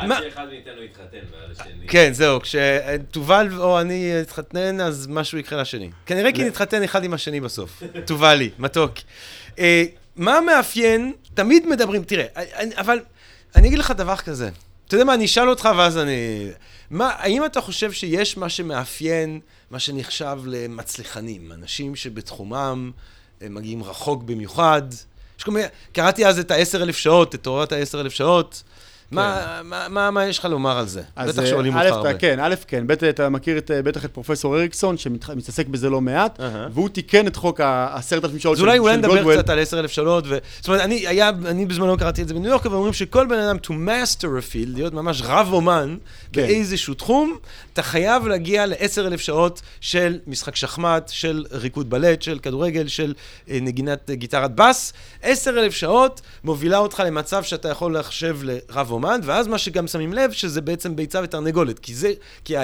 עד 0.00 0.08
שאחד 0.22 0.46
מאיתנו 0.48 0.82
יתחתן 0.82 1.02
ועל 1.32 1.50
השני. 1.52 1.88
כן, 1.88 2.12
זהו, 2.12 2.40
כשתובל 2.40 3.48
או 3.58 3.80
אני 3.80 4.20
אתחתן, 4.20 4.80
אז 4.80 5.06
משהו 5.06 5.38
יקרה 5.38 5.60
לשני. 5.60 5.90
כנראה 6.06 6.32
כי 6.32 6.44
נתחתן 6.44 6.82
אחד 6.82 7.04
עם 7.04 7.14
השני 7.14 7.40
בסוף. 7.40 7.82
תובלי, 8.06 8.50
מתוק. 8.58 8.92
אה, 9.58 9.84
מה 10.16 10.40
מאפיין, 10.40 11.12
תמיד 11.34 11.66
מדברים, 11.66 12.04
תראה, 12.04 12.26
אני- 12.36 12.76
אבל 12.76 12.98
אני 13.56 13.68
אגיד 13.68 13.78
לך 13.78 13.90
דבר 13.90 14.16
כזה. 14.16 14.48
אתה 14.86 14.94
יודע 14.94 15.04
מה, 15.04 15.14
אני 15.14 15.24
אשאל 15.24 15.48
אותך 15.48 15.68
ואז 15.78 15.98
אני... 15.98 16.48
מה, 16.90 17.10
האם 17.16 17.44
אתה 17.44 17.60
חושב 17.60 17.92
שיש 17.92 18.36
מה 18.36 18.48
שמאפיין, 18.48 19.40
מה 19.70 19.78
שנחשב 19.78 20.38
למצליחנים, 20.46 21.52
אנשים 21.52 21.96
שבתחומם 21.96 22.90
הם 23.40 23.54
מגיעים 23.54 23.82
רחוק 23.84 24.22
במיוחד? 24.22 24.82
יש 25.38 25.44
כל 25.44 25.50
מיני, 25.50 25.66
קראתי 25.92 26.26
אז 26.26 26.38
את 26.38 26.50
ה-10,000 26.50 26.92
שעות, 26.92 27.34
את 27.34 27.42
תורת 27.42 27.72
ה-10,000 27.72 28.10
שעות. 28.10 28.62
מה, 29.10 29.60
מה, 29.64 29.88
מה, 29.88 30.10
מה 30.10 30.26
יש 30.26 30.38
לך 30.38 30.44
לומר 30.44 30.78
על 30.78 30.86
זה? 30.86 31.02
בטח 31.16 31.38
אה, 31.38 31.46
שואלים 31.46 31.76
א', 31.76 31.84
אותך 31.84 31.96
הרבה. 31.96 32.14
כן, 32.14 32.38
א', 32.42 32.54
כן. 32.66 32.86
ב', 32.86 32.92
אתה 32.92 33.28
מכיר 33.28 33.58
את, 33.58 33.70
אה, 33.70 33.82
בטח 33.82 34.04
את 34.04 34.10
פרופסור 34.10 34.56
אריקסון, 34.56 34.98
שמתעסק 34.98 35.66
בזה 35.66 35.90
לא 35.90 36.00
מעט. 36.00 36.40
והוא 36.72 36.88
תיקן 36.88 37.26
את 37.26 37.36
חוק 37.36 37.60
ה-10,000 37.60 38.38
שעות 38.38 38.56
אז 38.56 38.62
אולי, 38.62 38.78
אולי 38.78 38.92
של 38.92 38.98
נדבר 38.98 39.14
גולדוול. 39.14 39.36
קצת 39.36 39.48
על 39.48 39.58
10,000 39.58 39.90
שעות. 39.90 40.24
זאת 40.24 40.68
אומרת, 40.68 40.80
אני, 40.80 41.06
היה, 41.06 41.28
אני 41.28 41.66
בזמנו 41.66 41.96
קראתי 41.96 42.22
את 42.22 42.28
זה 42.28 42.34
בניו 42.34 42.50
יורק, 42.50 42.66
ואומרים 42.66 42.92
שכל 42.92 43.26
בן 43.26 43.38
אדם 43.38 43.56
to 43.56 43.70
master 43.70 44.24
a 44.24 44.52
field, 44.52 44.74
להיות 44.74 44.94
ממש 44.94 45.22
רב 45.24 45.52
אומן 45.52 45.96
כן. 46.32 46.42
באיזשהו 46.42 46.94
תחום, 46.94 47.36
אתה 47.72 47.82
חייב 47.82 48.26
להגיע 48.26 48.66
ל-10,000 48.66 49.18
שעות 49.18 49.62
של 49.80 50.18
משחק 50.26 50.56
שחמט, 50.56 51.08
של 51.08 51.44
ריקוד 51.50 51.90
בלט, 51.90 52.22
של 52.22 52.38
כדורגל, 52.38 52.88
של 52.88 53.14
אה, 53.50 53.58
נגינת 53.62 54.10
אה, 54.10 54.14
גיטרת 54.14 54.54
בס. 54.54 54.92
10,000 55.22 55.72
שעות 55.72 56.20
מובילה 56.44 56.78
אותך 56.78 57.02
למצב 57.06 57.42
שאתה 57.42 57.68
יכול 57.68 57.98
לחשב 57.98 58.38
לרב 58.42 58.90
אומן, 58.90 58.95
ואז 59.24 59.46
מה 59.46 59.58
שגם 59.58 59.86
שמים 59.86 60.12
לב, 60.12 60.32
שזה 60.32 60.60
בעצם 60.60 60.96
ביצה 60.96 61.20
ותרנגולת, 61.22 61.78
כי 61.78 61.94
זה, 61.94 62.12
כי 62.44 62.54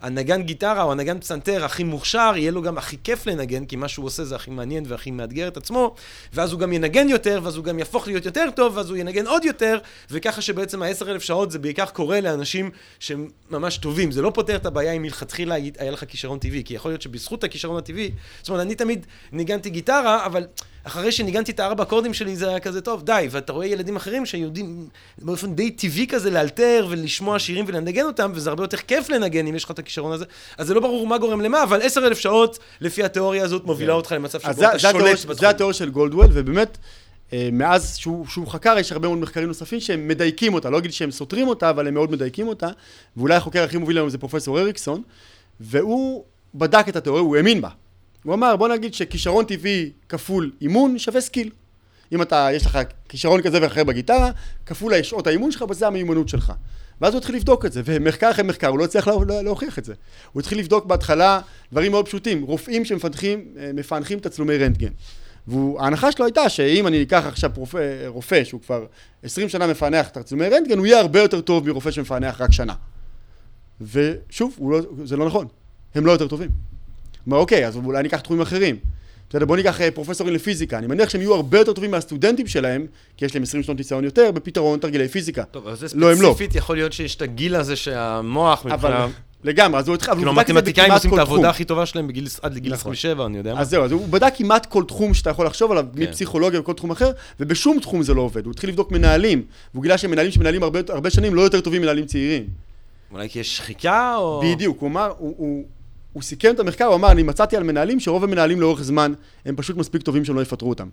הנגן 0.00 0.42
גיטרה 0.42 0.82
או 0.82 0.92
הנגן 0.92 1.20
פסנתר 1.20 1.64
הכי 1.64 1.84
מוכשר, 1.84 2.32
יהיה 2.36 2.50
לו 2.50 2.62
גם 2.62 2.78
הכי 2.78 2.96
כיף 3.04 3.26
לנגן, 3.26 3.64
כי 3.64 3.76
מה 3.76 3.88
שהוא 3.88 4.06
עושה 4.06 4.24
זה 4.24 4.36
הכי 4.36 4.50
מעניין 4.50 4.84
והכי 4.88 5.10
מאתגר 5.10 5.48
את 5.48 5.56
עצמו, 5.56 5.94
ואז 6.32 6.52
הוא 6.52 6.60
גם 6.60 6.72
ינגן 6.72 7.08
יותר, 7.08 7.40
ואז 7.42 7.56
הוא 7.56 7.64
גם 7.64 7.78
יהפוך 7.78 8.06
להיות 8.06 8.26
יותר 8.26 8.48
טוב, 8.56 8.76
ואז 8.76 8.90
הוא 8.90 8.96
ינגן 8.96 9.26
עוד 9.26 9.44
יותר, 9.44 9.78
וככה 10.10 10.42
שבעצם 10.42 10.82
ה-10,000 10.82 11.20
שעות 11.20 11.50
זה 11.50 11.58
בעיקר 11.58 11.86
קורה 11.86 12.20
לאנשים 12.20 12.70
שהם 12.98 13.28
ממש 13.50 13.78
טובים. 13.78 14.12
זה 14.12 14.22
לא 14.22 14.30
פותר 14.34 14.56
את 14.56 14.66
הבעיה 14.66 14.92
אם 14.92 15.02
מלכתחילה 15.02 15.54
היה 15.54 15.90
לך 15.90 16.04
כישרון 16.08 16.38
טבעי, 16.38 16.64
כי 16.64 16.74
יכול 16.74 16.90
להיות 16.90 17.02
שבזכות 17.02 17.44
הכישרון 17.44 17.78
הטבעי, 17.78 18.10
זאת 18.40 18.48
אומרת, 18.48 18.62
אני 18.62 18.74
תמיד 18.74 19.06
ניגנתי 19.32 19.70
גיטרה, 19.70 20.26
אבל 20.26 20.46
אחרי 20.86 21.12
שניגנתי 21.12 21.52
את 21.52 21.60
הארבע 21.60 21.82
אקורדים 21.82 22.14
שלי 22.14 22.36
זה 22.36 22.48
היה 22.48 22.60
כזה 22.60 22.80
טוב, 22.80 23.02
די, 23.02 23.28
ואתה 23.30 23.52
רואה 23.52 23.66
ילדים 23.66 23.96
אחרים 23.96 24.26
שיודעים 24.26 24.88
באופן 25.18 25.54
די 25.54 25.70
טבעי 25.70 26.06
כזה 26.06 26.30
לאלתר 26.30 26.86
ולשמוע 26.90 27.38
שירים 27.38 27.64
ולנגן 27.68 28.04
אותם, 28.04 28.32
וזה 28.34 28.50
הרבה 28.50 28.64
יותר 28.64 28.76
כיף 28.76 29.08
לנגן 29.08 29.46
אם 29.46 29.54
יש 29.54 29.64
לך 29.64 29.70
את 29.70 29.78
הכישרון 29.78 30.12
הזה, 30.12 30.24
אז 30.58 30.66
זה 30.66 30.74
לא 30.74 30.80
ברור 30.80 31.06
מה 31.06 31.18
גורם 31.18 31.40
למה, 31.40 31.62
אבל 31.62 31.82
עשר 31.82 32.06
אלף 32.06 32.18
שעות, 32.18 32.58
לפי 32.80 33.04
התיאוריה 33.04 33.44
הזאת, 33.44 33.64
מובילה 33.64 33.92
אותך 33.92 34.12
למצב 34.12 34.40
שבו 34.40 34.50
אתה 34.50 34.78
שולט 34.78 35.18
זה 35.30 35.48
התיאוריה 35.48 35.74
של 35.74 35.90
גלדוול, 35.90 36.26
ובאמת, 36.32 36.78
אה, 37.32 37.48
מאז 37.52 37.96
שהוא, 37.96 38.26
שהוא 38.26 38.46
חקר, 38.46 38.78
יש 38.78 38.92
הרבה 38.92 39.08
מאוד 39.08 39.18
מחקרים 39.18 39.48
נוספים 39.48 39.80
שהם 39.80 40.08
מדייקים 40.08 40.54
אותה, 40.54 40.70
לא 40.70 40.78
אגיד 40.78 40.92
שהם 40.92 41.10
סותרים 41.10 41.48
אותה, 41.48 41.70
אבל 41.70 41.88
הם 41.88 41.94
מאוד 41.94 42.10
מדייקים 42.10 42.48
אותה, 42.48 42.68
ואולי 43.16 43.34
החוקר 43.34 43.62
הכי 43.62 43.76
מוביל 43.76 43.96
היום 43.96 44.08
זה 44.08 44.18
פרופסור 44.18 44.60
אריקסון, 44.60 45.02
והוא 45.60 46.24
בדק 46.54 46.88
את 46.88 46.96
התיאוריה, 46.96 47.22
הוא 47.22 47.36
האמין 47.36 47.60
בה. 47.60 47.68
הוא 48.26 48.34
אמר, 48.34 48.56
בוא 48.56 48.68
נגיד 48.68 48.94
שכישרון 48.94 49.44
טבעי 49.44 49.90
כפול 50.08 50.52
אימון 50.60 50.98
שווה 50.98 51.20
skill. 51.20 51.50
אם 52.12 52.22
אתה, 52.22 52.48
יש 52.52 52.66
לך 52.66 52.78
כישרון 53.08 53.42
כזה 53.42 53.58
ואחר 53.62 53.84
בגיטרה, 53.84 54.30
כפול 54.66 55.02
שעות 55.02 55.26
האימון 55.26 55.50
שלך, 55.50 55.64
וזה 55.70 55.86
המיומנות 55.86 56.28
שלך. 56.28 56.52
ואז 57.00 57.12
הוא 57.12 57.18
התחיל 57.18 57.34
לבדוק 57.34 57.66
את 57.66 57.72
זה, 57.72 57.82
ומחקר 57.84 58.30
אחרי 58.30 58.44
מחקר, 58.44 58.68
הוא 58.68 58.78
לא 58.78 58.84
הצליח 58.84 59.08
לה, 59.08 59.14
לה, 59.28 59.42
להוכיח 59.42 59.78
את 59.78 59.84
זה. 59.84 59.94
הוא 60.32 60.40
התחיל 60.40 60.58
לבדוק 60.58 60.86
בהתחלה 60.86 61.40
דברים 61.72 61.92
מאוד 61.92 62.06
פשוטים, 62.06 62.42
רופאים 62.42 62.84
שמפענחים, 62.84 63.44
אה, 63.58 64.20
תצלומי 64.22 64.56
רנטגן. 64.56 64.92
וההנחה 65.48 66.12
שלו 66.12 66.24
הייתה 66.24 66.48
שאם 66.48 66.86
אני 66.86 67.02
אקח 67.02 67.24
עכשיו 67.26 67.50
פרופ... 67.54 67.74
רופא 68.06 68.44
שהוא 68.44 68.60
כבר 68.60 68.86
20 69.22 69.48
שנה 69.48 69.66
מפענח 69.66 70.08
תצלומי 70.08 70.48
רנטגן, 70.48 70.78
הוא 70.78 70.86
יהיה 70.86 71.00
הרבה 71.00 71.20
יותר 71.20 71.40
טוב 71.40 71.68
מרופא 71.68 71.90
שמפענח 71.90 72.40
רק 72.40 72.52
שנה. 72.52 72.74
ושוב, 73.80 74.58
לא, 74.70 74.80
זה 75.04 75.16
לא 75.16 75.26
נכון, 75.26 75.46
הם 75.94 76.06
לא 76.06 76.12
יותר 76.12 76.28
טובים. 76.28 76.75
אומר, 77.26 77.38
אוקיי, 77.38 77.66
אז 77.66 77.76
אולי 77.76 78.02
ניקח 78.02 78.20
תחומים 78.20 78.42
אחרים. 78.42 78.76
בסדר, 79.30 79.44
בוא 79.44 79.56
ניקח 79.56 79.80
אה, 79.80 79.90
פרופסורים 79.90 80.34
לפיזיקה, 80.34 80.78
אני 80.78 80.86
מניח 80.86 81.08
שהם 81.08 81.20
יהיו 81.20 81.34
הרבה 81.34 81.58
יותר 81.58 81.72
טובים 81.72 81.90
מהסטודנטים 81.90 82.46
שלהם, 82.46 82.86
כי 83.16 83.24
יש 83.24 83.34
להם 83.34 83.42
20 83.42 83.62
שנות 83.62 83.76
ניסיון 83.76 84.04
יותר, 84.04 84.30
בפתרון 84.30 84.78
תרגילי 84.78 85.08
פיזיקה. 85.08 85.44
טוב, 85.44 85.66
אבל 85.66 85.76
זה 85.76 85.86
לא, 85.94 86.10
לא. 86.12 86.16
ספציפית 86.16 86.54
יכול 86.54 86.76
להיות 86.76 86.92
שיש 86.92 87.16
את 87.16 87.22
הגיל 87.22 87.56
הזה 87.56 87.76
שהמוח 87.76 88.66
אבל 88.66 88.74
מבחינה... 88.74 89.08
לגמרי, 89.44 89.78
אז 89.78 89.88
הוא 89.88 89.94
התחיל, 89.94 90.10
אבל 90.10 90.20
כאילו 90.20 90.34
בכמעט 90.34 90.90
עושים 90.90 91.14
את 91.14 91.18
העבודה. 91.18 91.50
הכי 91.50 91.64
טובה 91.64 91.86
שלהם 91.86 92.08
בגיל- 92.08 92.28
עד 92.42 92.54
לגיל 92.54 92.72
נכון. 92.72 92.92
27, 92.92 93.26
אני 93.26 93.38
יודע 93.38 93.54
מה. 93.54 93.60
אז 93.60 93.70
זהו, 93.70 93.84
אז 93.84 93.92
הוא 93.92 94.08
בדק 94.08 94.32
כמעט 94.36 94.66
כל 94.66 94.84
תחום 94.88 95.14
שאתה 95.14 95.30
יכול 95.30 95.46
לחשוב 95.46 95.70
עליו, 95.70 95.84
כן. 95.96 96.02
מפסיכולוגיה 96.02 96.60
וכל 96.60 96.72
תחום 96.72 96.90
אחר, 96.90 97.10
ובשום 97.40 97.80
תחום 97.80 98.02
זה 98.02 98.14
לא 98.14 98.20
עובד. 98.22 98.44
הוא 98.44 98.52
התחיל 98.52 98.70
לבדוק 98.70 98.92
מנהלים, 98.92 99.42
והוא 99.74 99.82
גילה 99.82 99.98
שמנהלים 99.98 100.32
שמנהלים 100.32 100.62
הרבה, 100.62 100.80
הרבה 100.88 101.10
שנים 101.10 101.34
לא 101.34 101.42
יותר 101.42 101.60
טובים 101.60 101.82
מנהלים 101.82 102.06
צעירים. 102.06 102.44
אולי 103.12 103.28
כי 103.28 103.38
יש 103.38 103.56
שחיקה 103.56 104.16
או... 104.16 104.42
בדיוק, 104.44 104.80
הוא 104.80 104.88
אמר, 104.88 105.12
הוא, 105.18 105.34
הוא, 105.36 105.64
הוא 106.16 106.22
סיכם 106.22 106.54
את 106.54 106.60
המחקר, 106.60 106.84
הוא 106.84 106.94
אמר, 106.94 107.10
אני 107.10 107.22
מצאתי 107.22 107.56
על 107.56 107.62
מנהלים 107.62 108.00
שרוב 108.00 108.24
המנהלים 108.24 108.60
לאורך 108.60 108.82
זמן 108.82 109.12
הם 109.44 109.56
פשוט 109.56 109.76
מספיק 109.76 110.02
טובים 110.02 110.24
שהם 110.24 110.36
לא 110.36 110.40
יפטרו 110.40 110.68
אותם. 110.68 110.88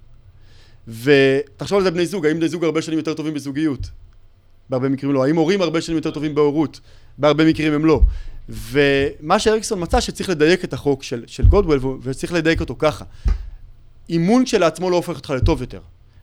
ותחשוב 0.88 1.78
על 1.78 1.84
זה 1.84 1.92
בני 1.92 2.06
זוג, 2.06 2.26
האם 2.26 2.38
בני 2.38 2.50
זוג 2.50 2.64
הרבה 2.64 2.82
שנים 2.82 2.98
יותר 2.98 3.14
טובים 3.14 3.34
בזוגיות? 3.34 3.80
בהרבה 4.70 4.90
מקרים 4.90 5.14
לא. 5.14 5.26
האם 5.26 5.36
הורים 5.36 5.62
הרבה 5.62 5.82
שנים 5.82 5.98
יותר 5.98 6.12
טובים 6.12 6.36
בהורות? 6.36 6.80
בהרבה 7.18 7.46
מקרים 7.46 7.74
הם 7.74 7.86
לא. 7.86 8.02
ומה 8.50 9.40
שאריקסון 9.40 9.84
מצא 9.84 10.00
שצריך 10.00 10.30
לדייק 10.30 10.64
את 10.64 10.74
החוק 10.74 11.04
של, 11.04 11.24
של 11.28 11.46
גולדוול, 11.46 11.80
וצריך 12.02 12.34
לדייק 12.34 12.62
אותו 12.62 12.76
ככה. 12.80 13.06
אימון 14.10 14.46
כשלעצמו 14.46 14.90
לא 14.90 14.96
הופך 14.96 15.16
אותך 15.16 15.30
לטוב 15.30 15.62
יותר, 15.62 15.80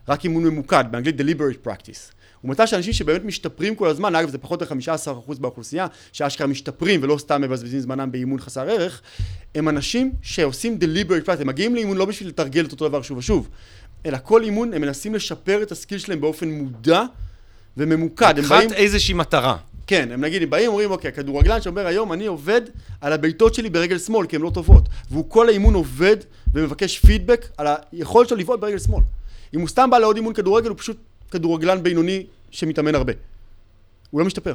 רק 0.09 0.25
אימון 0.25 0.45
ממוקד, 0.45 0.85
באנגלית 0.91 1.21
deliberate 1.21 1.69
practice. 1.69 2.13
הוא 2.41 2.51
מצא 2.51 2.67
שאנשים 2.67 2.93
שבאמת 2.93 3.25
משתפרים 3.25 3.75
כל 3.75 3.89
הזמן, 3.89 4.15
אגב 4.15 4.31
זה 4.31 4.39
פחות 4.39 4.63
מ-15% 4.63 5.41
באוכלוסייה, 5.41 5.87
שאשכרה 6.13 6.47
משתפרים 6.47 7.01
ולא 7.03 7.19
סתם 7.19 7.43
מבזבזים 7.43 7.81
זמנם 7.81 8.13
באימון 8.13 8.41
חסר 8.41 8.69
ערך, 8.69 9.01
הם 9.55 9.69
אנשים 9.69 10.13
שעושים 10.23 10.79
deliberate 10.81 11.27
practice, 11.27 11.41
הם 11.41 11.47
מגיעים 11.47 11.75
לאימון 11.75 11.97
לא 11.97 12.05
בשביל 12.05 12.29
לתרגל 12.29 12.65
את 12.65 12.73
אותו 12.73 12.89
דבר 12.89 13.03
שוב 13.03 13.19
ושוב, 13.19 13.49
אלא 14.07 14.19
כל 14.23 14.43
אימון 14.43 14.75
הם 14.75 14.81
מנסים 14.81 15.15
לשפר 15.15 15.63
את 15.63 15.73
הסקיל 15.73 15.99
שלהם 15.99 16.21
באופן 16.21 16.51
מודע 16.51 17.03
וממוקד. 17.77 18.39
הם 18.39 18.45
באים... 18.45 18.61
לקחת 18.61 18.73
איזושהי 18.73 19.15
מטרה. 19.15 19.57
כן, 19.87 20.13
הם 20.13 20.21
נגיד, 20.21 20.43
הם 20.43 20.51
באים 20.51 20.69
ואומרים, 20.69 20.91
אוקיי, 20.91 21.13
כדורגלן 21.13 21.61
שאומר 21.61 21.87
היום, 21.87 22.13
אני 22.13 22.27
עובד 22.27 22.61
על 23.01 23.13
הבעיטות 23.13 23.55
שלי 23.55 23.71
ברגל 23.71 23.99
שמאל, 23.99 24.27
כי 24.27 24.37
הן 24.37 24.43
לא 24.43 24.51
טובות. 24.51 24.89
והוא 25.11 25.25
כל 25.29 25.49
האימון 25.49 25.75
עובד 25.75 26.17
ומבקש 26.55 26.99
פידבק 26.99 27.49
על 27.57 27.67
היכולת 27.93 28.29
שלו 28.29 28.39
לבעוט 28.39 28.61
ברגל 28.61 28.79
שמאל. 28.79 29.03
אם 29.55 29.61
הוא 29.61 29.69
סתם 29.69 29.91
בא 29.91 29.99
לעוד 29.99 30.17
אימון 30.17 30.35
כדורגל, 30.35 30.69
הוא 30.69 30.79
פשוט 30.79 30.97
כדורגלן 31.31 31.83
בינוני 31.83 32.27
שמתאמן 32.51 32.95
הרבה. 32.95 33.13
הוא 34.11 34.21
לא 34.21 34.27
משתפר. 34.27 34.55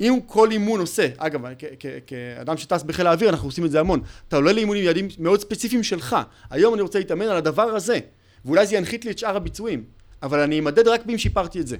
אם 0.00 0.18
כל 0.26 0.50
אימון 0.50 0.80
עושה, 0.80 1.08
אגב, 1.16 1.40
כ- 1.58 1.64
כ- 1.80 1.86
כאדם 2.06 2.56
שטס 2.56 2.82
בחיל 2.82 3.06
האוויר, 3.06 3.28
אנחנו 3.30 3.48
עושים 3.48 3.64
את 3.64 3.70
זה 3.70 3.80
המון. 3.80 4.00
אתה 4.28 4.36
עולה 4.36 4.52
לאימונים 4.52 4.84
יעדים 4.84 5.08
מאוד 5.18 5.40
ספציפיים 5.40 5.82
שלך. 5.82 6.16
היום 6.50 6.74
אני 6.74 6.82
רוצה 6.82 6.98
להתאמן 6.98 7.28
על 7.28 7.36
הדבר 7.36 7.62
הזה, 7.62 7.98
ואולי 8.44 8.66
זה 8.66 8.76
ינחית 8.76 9.04
לי 9.04 9.10
את 9.10 9.18
שאר 9.18 9.36
הביצועים, 9.36 9.84
אבל 10.22 10.40
אני 10.40 10.58
אמדד 10.58 10.88
רק 10.88 11.00
אם 11.08 11.18
שיפרתי 11.18 11.60
את 11.60 11.66
זה. 11.66 11.76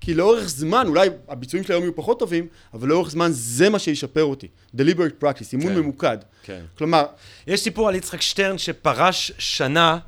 כי 0.00 0.14
לאורך 0.14 0.48
זמן, 0.48 0.86
אולי 0.86 1.08
הביצועים 1.28 1.64
שלי 1.64 1.74
היום 1.74 1.82
יהיו 1.84 1.96
פחות 1.96 2.18
טובים, 2.18 2.46
אבל 2.74 2.88
לאורך 2.88 3.10
זמן 3.10 3.28
זה 3.32 3.68
מה 3.68 3.78
שישפר 3.78 4.24
אותי. 4.24 4.48
deliberate 4.76 5.24
practice, 5.24 5.52
אימון 5.52 5.72
כן. 5.72 5.78
ממוקד. 5.78 6.18
כן. 6.42 6.64
כלומר, 6.78 7.04
יש 7.46 7.60
סיפור 7.60 7.88
על 7.88 7.94
יצחק 7.94 8.20
שטרן 8.20 8.58
שפרש 8.58 9.32
שנה 9.38 9.98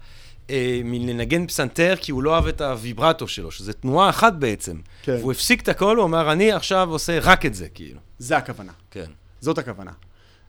אה, 0.51 0.81
מלנגן 0.85 1.47
פסנתר 1.47 1.95
כי 2.01 2.13
הוא 2.13 2.23
לא 2.23 2.35
אהב 2.35 2.47
את 2.47 2.61
הוויברטו 2.61 3.29
שלו, 3.29 3.51
שזה 3.51 3.73
תנועה 3.73 4.11
אחת 4.11 4.33
בעצם. 4.33 4.77
כן. 5.03 5.17
והוא 5.21 5.33
הפסיק 5.33 5.63
את 5.63 5.69
הכל, 5.69 5.97
הוא 5.97 6.05
אמר, 6.05 6.33
אני 6.33 6.53
עכשיו 6.53 6.91
עושה 6.91 7.19
רק 7.23 7.47
את 7.47 7.55
זה, 7.55 7.69
כאילו. 7.69 8.01
זה 8.19 8.37
הכוונה. 8.37 8.73
כן. 8.91 9.11
זאת 9.41 9.59
הכוונה. 9.59 9.91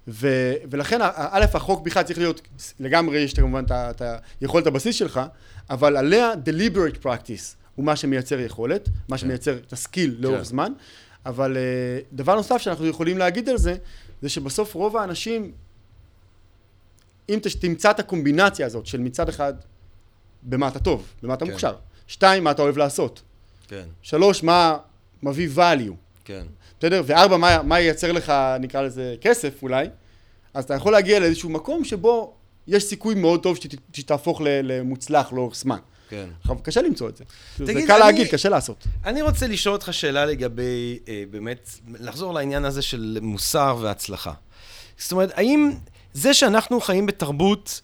ו, 0.07 0.53
ולכן, 0.71 0.99
א', 1.01 1.45
החוק 1.53 1.81
בכלל 1.85 2.03
צריך 2.03 2.19
להיות, 2.19 2.41
לגמרי 2.79 3.19
יש 3.19 3.33
כמובן 3.33 3.63
את 3.69 4.01
היכולת 4.41 4.67
הבסיס 4.67 4.95
שלך, 4.95 5.21
אבל 5.69 5.97
עליה 5.97 6.31
deliberate 6.45 7.05
practice 7.05 7.55
הוא 7.75 7.85
מה 7.85 7.95
שמייצר 7.95 8.39
יכולת, 8.39 8.89
מה 9.09 9.17
שמייצר 9.17 9.57
את 9.57 9.73
הסקיל 9.73 10.15
לאורך 10.19 10.37
כן. 10.37 10.43
זמן, 10.43 10.73
אבל 11.25 11.57
אה, 11.57 11.99
דבר 12.13 12.35
נוסף 12.35 12.57
שאנחנו 12.57 12.87
יכולים 12.87 13.17
להגיד 13.17 13.49
על 13.49 13.57
זה, 13.57 13.75
זה 14.21 14.29
שבסוף 14.29 14.73
רוב 14.73 14.97
האנשים, 14.97 15.51
אם 17.29 17.39
תמצא 17.59 17.91
את 17.91 17.99
הקומבינציה 17.99 18.65
הזאת 18.65 18.85
של 18.85 18.99
מצד 18.99 19.29
אחד, 19.29 19.53
במה 20.43 20.67
אתה 20.67 20.79
טוב, 20.79 21.07
במה 21.23 21.33
אתה 21.33 21.45
כן. 21.45 21.51
מוכשר, 21.51 21.75
שתיים, 22.07 22.43
מה 22.43 22.51
אתה 22.51 22.61
אוהב 22.61 22.77
לעשות, 22.77 23.21
כן, 23.67 23.83
שלוש, 24.01 24.43
מה 24.43 24.77
מביא 25.23 25.49
value, 25.55 25.93
כן. 26.25 26.43
בסדר? 26.79 27.01
וארבע, 27.05 27.37
מה, 27.37 27.61
מה 27.63 27.79
ייצר 27.79 28.11
לך, 28.11 28.33
נקרא 28.59 28.81
לזה, 28.81 29.15
כסף 29.21 29.63
אולי, 29.63 29.87
אז 30.53 30.63
אתה 30.63 30.73
יכול 30.73 30.91
להגיע 30.91 31.19
לאיזשהו 31.19 31.49
מקום 31.49 31.83
שבו 31.85 32.33
יש 32.67 32.83
סיכוי 32.83 33.15
מאוד 33.15 33.43
טוב 33.43 33.55
שת, 33.57 33.69
שתהפוך 33.93 34.41
למוצלח 34.45 35.33
לאורך 35.33 35.55
זמן. 35.55 35.77
כן. 36.09 36.25
קשה 36.63 36.81
למצוא 36.81 37.09
את 37.09 37.17
זה. 37.17 37.23
זה 37.57 37.65
תגיד, 37.65 37.87
קל 37.87 37.91
אני- 37.93 37.99
להגיד, 38.01 38.27
קשה 38.31 38.49
לעשות. 38.49 38.87
אני 39.05 39.21
רוצה 39.21 39.47
לשאול 39.47 39.75
אותך 39.75 39.93
שאלה 39.93 40.25
לגבי, 40.25 40.99
אה, 41.07 41.23
באמת, 41.31 41.69
לחזור 41.99 42.33
לעניין 42.33 42.65
הזה 42.65 42.81
של 42.81 43.17
מוסר 43.21 43.77
והצלחה. 43.81 44.33
זאת 44.97 45.11
אומרת, 45.11 45.31
האם 45.35 45.71
זה 46.13 46.33
שאנחנו 46.33 46.81
חיים 46.81 47.05
בתרבות 47.05 47.81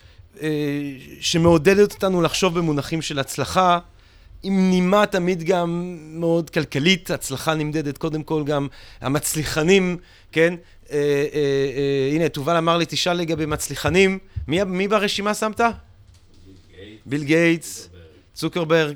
שמעודדת 1.19 1.93
אותנו 1.93 2.21
לחשוב 2.21 2.59
במונחים 2.59 3.01
של 3.01 3.19
הצלחה, 3.19 3.79
עם 4.43 4.69
נימה 4.69 5.05
תמיד 5.05 5.43
גם 5.43 5.97
מאוד 5.99 6.49
כלכלית, 6.49 7.11
הצלחה 7.11 7.53
נמדדת 7.53 7.97
קודם 7.97 8.23
כל 8.23 8.43
גם 8.45 8.67
המצליחנים, 9.01 9.97
כן? 10.31 10.53
אה, 10.91 10.97
אה, 10.97 10.99
אה, 11.33 12.15
הנה, 12.15 12.29
תובל 12.29 12.57
אמר 12.57 12.77
לי, 12.77 12.85
תשאל 12.87 13.13
לגבי 13.13 13.45
מצליחנים. 13.45 14.19
מי, 14.47 14.63
מי 14.63 14.87
ברשימה 14.87 15.33
שמת? 15.33 15.61
ביל 17.05 17.23
גייטס, 17.23 17.89
צוקרברג, 18.33 18.95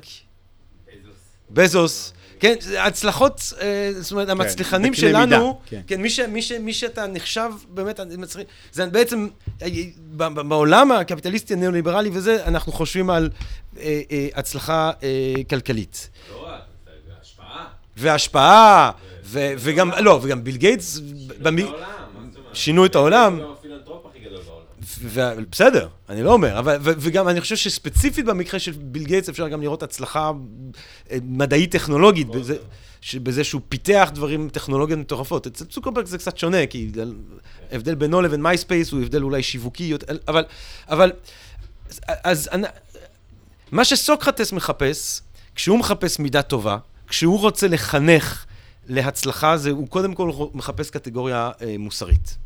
בזוס. 1.50 2.12
בזוס. 2.12 2.12
כן, 2.42 2.54
הצלחות, 2.78 3.52
אה, 3.60 3.90
זאת 4.00 4.12
אומרת, 4.12 4.28
המצליחנים 4.28 4.92
בקנה 4.92 5.08
שלנו, 5.08 5.46
מידה, 5.46 5.52
כן. 5.66 5.80
כן, 5.86 6.02
מי, 6.02 6.10
ש, 6.10 6.20
מי, 6.20 6.42
ש, 6.42 6.52
מי 6.52 6.72
שאתה 6.72 7.06
נחשב 7.06 7.50
באמת 7.68 8.00
מצליח, 8.00 8.46
זה 8.72 8.86
בעצם, 8.86 9.28
אה, 9.62 9.68
בעולם 10.34 10.92
הקפיטליסטי 10.92 11.54
הניאו-ליברלי 11.54 12.10
וזה, 12.12 12.44
אנחנו 12.46 12.72
חושבים 12.72 13.10
על 13.10 13.30
אה, 13.80 14.00
אה, 14.10 14.28
הצלחה 14.34 14.90
אה, 15.02 15.34
כלכלית. 15.50 16.10
לא 16.30 16.46
רק, 16.46 16.60
השפעה. 17.22 17.66
והשפעה, 17.96 18.90
ו, 19.24 19.52
וגם, 19.58 19.90
לא, 20.00 20.20
וגם 20.22 20.44
ביל 20.44 20.56
גייטס. 20.56 21.00
שינו 22.52 22.86
את 22.86 22.94
העולם, 22.94 23.40
בסדר, 25.50 25.88
אני 26.08 26.22
לא 26.22 26.32
אומר, 26.32 26.58
אבל, 26.58 26.76
ו- 26.80 26.90
וגם 26.98 27.28
אני 27.28 27.40
חושב 27.40 27.56
שספציפית 27.56 28.24
במקרה 28.24 28.60
של 28.60 28.72
ביל 28.72 29.04
גייטס 29.04 29.28
אפשר 29.28 29.48
גם 29.48 29.60
לראות 29.62 29.82
הצלחה 29.82 30.32
אה, 31.10 31.18
מדעית-טכנולוגית, 31.22 32.28
בזה, 32.28 32.56
ש- 33.00 33.14
בזה 33.16 33.44
שהוא 33.44 33.60
פיתח 33.68 34.10
דברים, 34.14 34.48
טכנולוגיות 34.48 34.98
מטורפות. 35.00 35.46
אצל 35.46 35.64
צוקרברג 35.64 36.06
זה 36.06 36.18
קצת 36.18 36.38
שונה, 36.38 36.66
כי 36.66 36.90
ההבדל 37.72 37.94
בינו 37.94 38.20
לבין 38.22 38.42
מייספייס 38.42 38.92
הוא 38.92 39.00
הבדל 39.02 39.22
אולי 39.22 39.42
שיווקי, 39.42 39.94
אבל, 40.28 40.44
אבל, 40.88 41.12
אז 42.08 42.48
אני- 42.52 42.66
מה 43.70 43.84
שסוקרטס 43.84 44.52
מחפש, 44.52 45.20
כשהוא 45.54 45.78
מחפש 45.78 46.18
מידה 46.18 46.42
טובה, 46.42 46.76
כשהוא 47.08 47.38
רוצה 47.38 47.68
לחנך 47.68 48.44
להצלחה, 48.88 49.56
זה, 49.56 49.70
הוא 49.70 49.88
קודם 49.88 50.14
כל 50.14 50.30
מחפש 50.54 50.90
קטגוריה 50.90 51.50
אה, 51.62 51.74
מוסרית. 51.78 52.36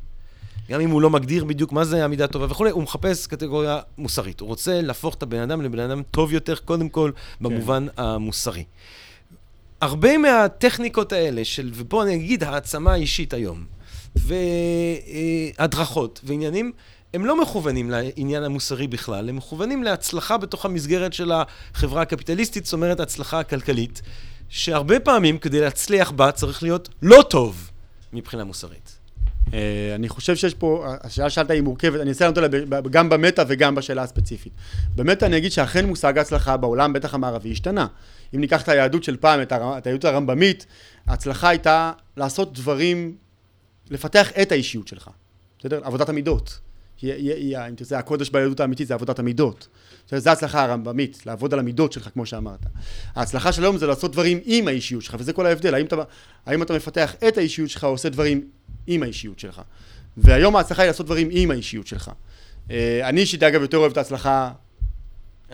גם 0.71 0.81
אם 0.81 0.91
הוא 0.91 1.03
לא 1.03 1.11
מגדיר 1.11 1.45
בדיוק 1.45 1.73
מה 1.73 1.85
זה 1.85 2.05
המידה 2.05 2.27
טובה 2.27 2.47
וכולי, 2.51 2.71
הוא 2.71 2.83
מחפש 2.83 3.27
קטגוריה 3.27 3.81
מוסרית. 3.99 4.41
הוא 4.41 4.49
רוצה 4.49 4.81
להפוך 4.81 5.15
את 5.15 5.23
הבן 5.23 5.39
אדם 5.39 5.63
לבן 5.63 5.79
אדם 5.79 6.03
טוב 6.11 6.33
יותר, 6.33 6.55
קודם 6.57 6.89
כל, 6.89 7.11
במובן 7.41 7.87
המוסרי. 7.97 8.65
הרבה 9.81 10.19
מהטכניקות 10.19 11.13
האלה 11.13 11.45
של, 11.45 11.71
ופה 11.75 12.03
אני 12.03 12.15
אגיד, 12.15 12.45
העצמה 12.45 12.93
האישית 12.93 13.35
היום, 13.35 13.65
והדרכות 15.59 16.21
ועניינים, 16.25 16.73
הם 17.15 17.27
לא 17.27 17.43
מכוונים 17.43 17.91
לעניין 17.91 18.43
המוסרי 18.43 18.87
בכלל, 18.87 19.29
הם 19.29 19.37
מכוונים 19.37 19.83
להצלחה 19.83 20.39
בתוך 20.39 20.65
המסגרת 20.65 21.13
של 21.13 21.33
החברה 21.33 22.03
הקפיטליסטית, 22.03 22.65
זאת 22.65 22.73
אומרת 22.73 23.01
הצלחה 23.01 23.41
הכלכלית, 23.41 24.03
שהרבה 24.49 25.01
פעמים 25.01 25.39
כדי 25.39 25.61
להצליח 25.61 26.11
בה 26.11 26.33
צריך 26.33 26.63
להיות 26.63 26.89
לא 27.03 27.23
טוב 27.31 27.71
מבחינה 28.13 28.45
מוסרית. 28.45 28.86
אה, 29.55 29.93
אני 29.95 30.09
חושב 30.09 30.37
שיש 30.37 30.55
פה, 30.55 30.87
השאלה 31.01 31.31
שאלת 31.31 31.51
היא 31.51 31.61
מורכבת, 31.61 32.01
אני 32.01 32.09
אנסה 32.09 32.25
לענות 32.25 32.39
עליה 32.39 32.81
גם 32.91 33.09
במטה 33.09 33.43
וגם 33.49 33.75
בשאלה 33.75 34.03
הספציפית. 34.03 34.53
במטה 34.97 35.27
אני 35.27 35.37
אגיד 35.37 35.53
שאכן 35.53 35.87
מושג 35.87 36.19
ההצלחה 36.19 36.57
בעולם, 36.57 36.93
בטח 36.93 37.15
המערבי, 37.15 37.53
השתנה. 37.53 37.87
אם 38.35 38.41
ניקח 38.41 38.63
את 38.63 38.69
היהדות 38.69 39.05
של 39.05 39.17
פעם, 39.17 39.43
את 39.43 39.53
הר- 39.53 39.79
את 39.79 39.87
היהדות 39.87 40.05
הרמב"מית, 40.05 40.67
ההצלחה 41.07 41.49
הייתה 41.49 41.93
לעשות 42.17 42.53
דברים, 42.53 43.17
לפתח 43.91 44.33
את 44.43 44.53
האישיות 44.53 44.89
שלך. 44.89 45.11
בסדר? 45.59 45.81
עבודת 45.85 46.09
המידות. 46.09 46.59
היא, 47.03 47.13
היא, 47.13 47.33
היא, 47.33 47.59
אם 47.59 47.75
תרצה, 47.75 47.99
הקודש 47.99 48.31
ביהדות 48.31 48.61
האמיתית 48.61 48.89
זה 48.89 48.95
עבודת 48.95 49.19
המידות. 49.19 49.69
זו 50.11 50.31
ההצלחה 50.31 50.65
הרמב"מית, 50.65 51.27
לעבוד 51.27 51.53
על 51.53 51.59
המידות 51.59 51.93
שלך, 51.93 52.09
כמו 52.13 52.27
שאמרת. 52.27 52.67
ההצלחה 53.15 53.53
של 53.53 53.63
היום 53.63 53.79
זה 53.79 53.87
לעשות 53.87 54.13
דברים 54.13 54.41
עם 54.45 54.69
האישיות 54.69 55.03
שלך, 55.03 55.17
וזה 55.19 55.33
כל 55.33 55.47
ההבדל. 55.47 55.75
האם 55.75 55.87
אתה, 55.87 55.97
האם 56.47 56.63
אתה 56.63 56.75
מפתח 56.75 57.15
את 57.29 57.39
האישיות 57.39 57.71
שלך 57.71 57.85
או 57.85 57.89
עושה 57.89 58.09
דברים 58.09 58.49
עם 58.87 59.03
האישיות 59.03 59.39
שלך. 59.39 59.63
והיום 60.17 60.57
ההצלחה 60.57 60.83
היא 60.83 60.87
לעשות 60.87 61.07
דברים 61.07 61.29
עם 61.31 61.51
האישיות 61.51 61.87
שלך. 61.87 62.11
אה, 62.71 63.09
אני 63.09 63.21
אישית, 63.21 63.43
אגב, 63.43 63.63
יותר 63.63 63.77
אוהב 63.77 63.93
את 63.93 63.97
ההצלחה 63.97 64.51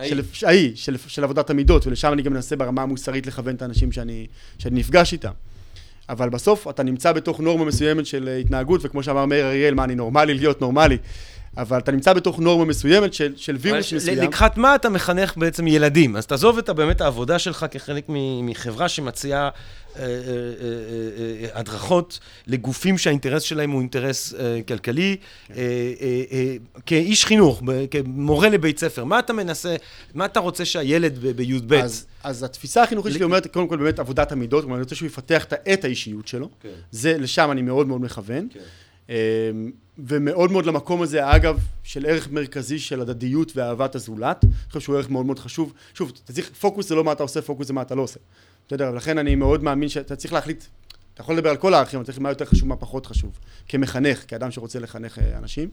של, 0.03 0.21
ההיא, 0.43 0.71
של, 0.75 0.97
של 1.07 1.23
עבודת 1.23 1.49
המידות, 1.49 1.87
ולשם 1.87 2.13
אני 2.13 2.21
גם 2.21 2.33
מנסה 2.33 2.55
ברמה 2.55 2.81
המוסרית 2.81 3.27
לכוון 3.27 3.55
את 3.55 3.61
האנשים 3.61 3.91
שאני, 3.91 4.27
שאני 4.57 4.79
נפגש 4.79 5.13
איתם. 5.13 5.31
אבל 6.09 6.29
בסוף 6.29 6.67
אתה 6.67 6.83
נמצא 6.83 7.11
בתוך 7.11 7.39
נורמה 7.39 7.65
מסוימת 7.65 8.05
של 8.05 8.27
אה, 8.27 8.37
התנהגות, 8.37 8.81
וכמו 8.83 9.03
שאמר 9.03 9.25
מאיר 9.25 9.45
אריאל, 9.45 9.73
מה, 9.73 9.83
אני 9.83 9.95
נורמלי 9.95 10.33
להיות 10.33 10.61
נורמלי? 10.61 10.97
אבל 11.57 11.77
אתה 11.79 11.91
נמצא 11.91 12.13
בתוך 12.13 12.39
נורמה 12.39 12.65
מסוימת 12.65 13.13
של, 13.13 13.33
של 13.37 13.55
וירוס 13.59 13.93
מסוים. 13.93 14.17
לקחת 14.17 14.57
מה 14.57 14.75
אתה 14.75 14.89
מחנך 14.89 15.37
בעצם 15.37 15.67
ילדים? 15.67 16.15
אז 16.15 16.27
תעזוב 16.27 16.57
את 16.57 16.69
באמת 16.69 17.01
העבודה 17.01 17.39
שלך 17.39 17.65
כחלק 17.71 18.05
מחברה 18.43 18.89
שמציעה 18.89 19.49
אה, 19.95 20.01
אה, 20.01 20.07
אה, 20.07 20.09
אה, 20.09 21.49
אה, 21.53 21.59
הדרכות 21.59 22.19
לגופים 22.47 22.97
שהאינטרס 22.97 23.43
שלהם 23.43 23.71
הוא 23.71 23.81
אינטרס 23.81 24.33
אה, 24.33 24.59
כלכלי. 24.67 25.17
כן. 25.47 25.53
אה, 25.53 25.59
אה, 26.01 26.23
אה, 26.31 26.55
כאיש 26.85 27.25
חינוך, 27.25 27.61
כמורה 27.91 28.49
לבית 28.49 28.79
ספר, 28.79 29.03
מה 29.03 29.19
אתה 29.19 29.33
מנסה, 29.33 29.75
מה 30.13 30.25
אתה 30.25 30.39
רוצה 30.39 30.65
שהילד 30.65 31.17
בי"ב... 31.35 31.73
אז, 31.73 32.05
אז 32.23 32.43
התפיסה 32.43 32.83
החינוכית 32.83 33.13
שלי 33.13 33.23
אומרת, 33.23 33.47
קודם 33.47 33.67
כל 33.67 33.77
באמת 33.77 33.99
עבודת 33.99 34.31
המידות, 34.31 34.61
כלומר, 34.63 34.75
אני 34.75 34.83
רוצה 34.83 34.95
שהוא 34.95 35.07
יפתח 35.07 35.43
את- 35.43 35.53
את 35.73 35.83
האישיות 35.85 36.27
שלו. 36.27 36.49
כן. 36.61 36.69
זה, 36.91 37.17
לשם 37.17 37.51
אני 37.51 37.61
מאוד 37.61 37.87
מאוד 37.87 38.01
מכוון. 38.01 38.47
כן. 38.53 39.13
ומאוד 39.97 40.51
מאוד 40.51 40.65
למקום 40.65 41.01
הזה, 41.01 41.35
אגב, 41.35 41.59
של 41.83 42.05
ערך 42.05 42.31
מרכזי 42.31 42.79
של 42.79 43.01
הדדיות 43.01 43.51
ואהבת 43.55 43.95
הזולת. 43.95 44.43
אני 44.43 44.51
חושב 44.67 44.79
שהוא 44.79 44.95
ערך 44.95 45.09
מאוד 45.09 45.25
מאוד 45.25 45.39
חשוב. 45.39 45.73
שוב, 45.93 46.11
אתה 46.23 46.33
צריך, 46.33 46.51
פוקוס 46.59 46.89
זה 46.89 46.95
לא 46.95 47.03
מה 47.03 47.11
אתה 47.11 47.23
עושה, 47.23 47.41
פוקוס 47.41 47.67
זה 47.67 47.73
מה 47.73 47.81
אתה 47.81 47.95
לא 47.95 48.01
עושה. 48.01 48.19
בסדר? 48.67 48.89
ולכן 48.93 49.17
אני 49.17 49.35
מאוד 49.35 49.63
מאמין 49.63 49.89
שאתה 49.89 50.15
צריך 50.15 50.33
להחליט, 50.33 50.63
אתה 51.13 51.21
יכול 51.21 51.35
לדבר 51.35 51.49
על 51.49 51.57
כל 51.57 51.73
הערכים, 51.73 51.99
אבל 51.99 52.05
צריך 52.05 52.19
מה 52.19 52.29
יותר 52.29 52.45
חשוב, 52.45 52.67
מה 52.67 52.75
פחות 52.75 53.05
חשוב. 53.05 53.39
כמחנך, 53.67 54.23
כאדם 54.27 54.51
שרוצה 54.51 54.79
לחנך 54.79 55.19
אה, 55.19 55.37
אנשים. 55.37 55.69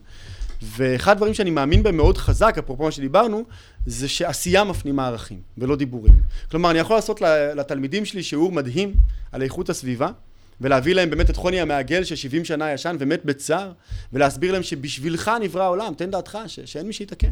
ואחד 0.61 1.11
הדברים 1.11 1.33
שאני 1.33 1.49
מאמין 1.49 1.83
בהם 1.83 1.97
מאוד 1.97 2.17
חזק, 2.17 2.55
אפרופו 2.59 2.83
מה 2.83 2.91
שדיברנו, 2.91 3.43
זה 3.85 4.07
שעשייה 4.07 4.63
מפנימה 4.63 5.07
ערכים, 5.07 5.41
ולא 5.57 5.75
דיבורים. 5.75 6.13
כלומר, 6.51 6.71
אני 6.71 6.79
יכול 6.79 6.95
לעשות 6.95 7.21
לתלמידים 7.55 8.05
שלי 8.05 8.23
שיעור 8.23 8.51
מדהים 8.51 8.93
על 9.31 9.41
איכות 9.41 9.69
הסביבה, 9.69 10.09
ולהביא 10.61 10.95
להם 10.95 11.09
באמת 11.09 11.29
את 11.29 11.35
חוני 11.35 11.61
המעגל 11.61 12.03
ש-70 12.03 12.43
שנה 12.43 12.71
ישן 12.73 12.95
ומת 12.99 13.25
בצער, 13.25 13.71
ולהסביר 14.13 14.51
להם 14.53 14.63
שבשבילך 14.63 15.31
נברא 15.41 15.63
העולם, 15.63 15.93
תן 15.97 16.11
דעתך 16.11 16.37
ש- 16.47 16.59
שאין 16.59 16.87
מי 16.87 16.93
שיתקן. 16.93 17.31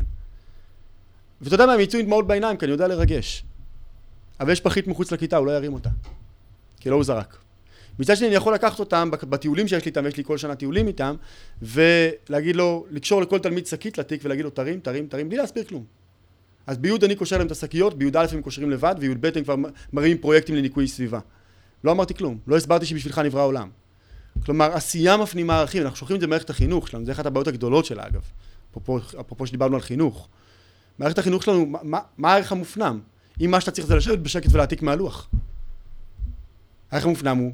ואתה 1.42 1.56
יודע 1.56 1.66
מה, 1.66 1.74
הם 1.74 1.80
יצאו 1.80 2.00
עם 2.00 2.06
דמעות 2.06 2.28
בעיניים, 2.28 2.58
כי 2.58 2.66
אני 2.66 2.72
יודע 2.72 2.88
לרגש. 2.88 3.44
אבל 4.40 4.52
יש 4.52 4.62
פחית 4.62 4.88
מחוץ 4.88 5.12
לכיתה, 5.12 5.38
הוא 5.38 5.48
לא 5.48 5.52
ירים 5.52 5.74
אותה. 5.74 5.90
כי 6.80 6.90
לא 6.90 6.96
הוא 6.96 7.04
זרק. 7.04 7.38
מצד 8.00 8.18
שני, 8.18 8.28
אני 8.28 8.36
יכול 8.36 8.54
לקחת 8.54 8.80
אותם 8.80 9.10
בטיולים 9.12 9.68
שיש 9.68 9.86
לי 9.86 9.90
איתם, 9.90 10.06
יש 10.06 10.18
לי 10.18 10.24
כל 10.24 10.38
שנה 10.38 10.56
טיולים 10.56 10.88
איתם, 10.88 11.16
ולהגיד 11.62 12.56
לו, 12.56 12.86
לקשור 12.92 13.22
לכל 13.22 13.40
תלמיד 13.40 13.68
שקית 13.68 13.98
לתיק 13.98 14.22
ולהגיד 14.24 14.46
לו, 14.46 14.50
תרים, 14.52 14.80
תרים, 14.80 15.08
תרים, 15.08 15.30
בלי 15.30 15.38
להסביר 15.38 15.64
כלום. 15.64 15.84
אז 16.68 16.78
בי' 16.78 16.92
אני 17.04 17.16
קושר 17.16 17.38
להם 17.38 17.48
את 17.48 17.52
השקיות, 17.52 17.98
בי"א 17.98 18.26
הם 18.32 18.42
קושרים 18.42 18.70
לבד, 18.72 18.96
וי"ב 19.00 19.26
הם 19.36 19.44
כבר 19.44 19.56
מ- 19.56 19.64
מרימים 19.94 20.18
פרויקטים 20.18 20.56
לניקוי 20.56 20.88
סביבה. 20.88 21.20
לא 21.84 21.92
אמרתי 21.92 22.14
כלום, 22.14 22.38
לא 22.48 22.58
הסברתי 22.58 22.86
שבשבילך 22.86 23.18
נברא 23.18 23.42
העולם. 23.42 23.70
כלומר, 24.46 24.74
עשייה 24.74 25.18
מפנימה 25.18 25.58
ערכים, 25.60 25.84
אנחנו 25.84 25.98
שולחים 25.98 26.16
את 26.16 26.22
זה 26.22 26.28
במערכת 26.28 26.50
החינוך 26.50 26.88
שלנו, 26.88 27.06
זה 27.06 27.12
אחת 27.12 27.26
הבעיות 27.26 27.48
הגדולות 27.48 27.86
שלה 27.86 28.08
אגב, 28.08 28.22
אפרופו, 28.72 29.46
שדיברנו 29.48 29.76
על 29.76 29.82
חינוך. 29.82 30.28
מערכת 31.00 31.18
החינוך 31.18 31.44
שלנו, 31.44 31.66
מה- 31.84 32.00
מה 32.18 32.34
הערך 32.34 32.52
המופנם? 32.52 33.00
אם 33.42 33.52
מה 33.52 33.62
שאתה 33.62 33.72
צריך 33.72 33.88
זה 33.88 33.96
לשבת 33.96 34.20
בשקט 34.20 34.50
ולהעתיק 34.54 34.82
מהלוח. 34.82 35.30
הערך 36.92 37.06
המופנם 37.06 37.38
הוא, 37.38 37.52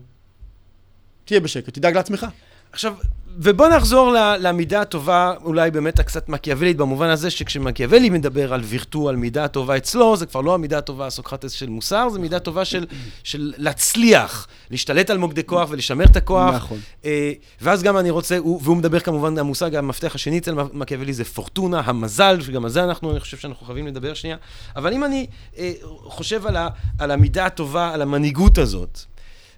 תהיה 1.26 1.40
בשקט, 1.40 1.74
תדאג 1.74 1.96
לעצמך. 1.96 2.26
עכשיו, 2.72 2.96
ובוא 3.38 3.68
נחזור 3.68 4.16
למידה 4.40 4.82
הטובה, 4.82 5.34
אולי 5.44 5.72
באמת 5.72 6.00
הקצת 6.00 6.30
מקיאוולית, 6.30 6.78
במובן 6.78 7.10
הזה 7.10 7.30
שכשמקיאוולי 7.30 8.10
מדבר 8.10 8.54
על 8.54 8.62
וירטו, 8.64 9.10
על 9.10 9.16
מידה 9.16 9.44
הטובה 9.46 9.78
אצלו, 9.78 10.18
זה 10.18 10.26
כבר 10.26 10.42
לא 10.42 10.54
המידה 10.54 10.78
הטובה 10.78 11.08
הסוקרטס 11.08 11.52
של 11.52 11.70
מוסר, 11.70 12.10
זה 12.10 12.20
מידה 12.20 12.40
טובה 12.40 12.66
של, 12.66 12.86
של 13.24 13.54
להצליח, 13.58 14.48
להשתלט 14.72 15.10
על 15.10 15.18
מוקדי 15.18 15.44
כוח 15.44 15.70
ולשמר 15.72 16.06
את 16.06 16.16
הכוח. 16.16 16.56
נכון. 16.56 16.80
אה, 17.06 17.32
ואז 17.62 17.84
גם 17.84 17.98
אני 17.98 18.10
רוצה, 18.10 18.38
הוא- 18.38 18.60
והוא 18.64 18.78
מדבר 18.78 19.00
כמובן, 19.00 19.38
המושג, 19.38 19.76
המפתח 19.76 20.16
השני 20.16 20.38
אצל 20.38 20.54
מקיאוולי 20.74 21.14
זה 21.14 21.24
פורטונה, 21.26 21.82
המזל, 21.86 22.42
שגם 22.42 22.64
על 22.64 22.70
זה 22.72 22.84
אנחנו, 22.84 23.12
אני 23.12 23.20
חושב 23.20 23.38
שאנחנו 23.38 23.66
חייבים 23.66 23.88
לדבר 23.88 24.14
שנייה. 24.14 24.38
אבל 24.76 24.94
אם 24.94 25.04
אני 25.04 25.26
אה, 25.58 25.72
חושב 26.04 26.48
על, 26.48 26.56
ה, 26.56 26.68
על 27.00 27.12
המידה 27.12 27.46
הטובה, 27.46 27.94
על 27.94 28.02
המנהיגות 28.02 28.58
הזאת, 28.58 29.00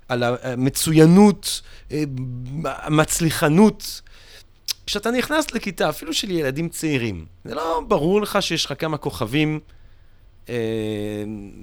על 0.07 0.23
המצוינות, 0.23 1.61
אה, 1.91 2.03
המצליחנות. 2.65 4.01
כשאתה 4.85 5.11
נכנס 5.11 5.51
לכיתה, 5.51 5.89
אפילו 5.89 6.13
של 6.13 6.31
ילדים 6.31 6.69
צעירים, 6.69 7.25
זה 7.45 7.55
לא 7.55 7.81
ברור 7.87 8.21
לך 8.21 8.37
שיש 8.41 8.65
לך 8.65 8.73
כמה 8.79 8.97
כוכבים 8.97 9.59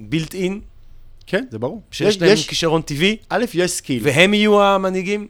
built 0.08 0.34
in, 0.34 0.60
כן, 1.26 1.44
זה 1.50 1.58
ברור. 1.58 1.82
שיש 1.90 2.14
יש- 2.16 2.22
להם 2.22 2.32
יש- 2.32 2.48
כישרון 2.48 2.82
טבעי, 2.82 3.16
א', 3.28 3.44
יש 3.54 3.70
skill. 3.70 4.02
והם 4.04 4.34
יהיו 4.34 4.62
המנהיגים? 4.62 5.26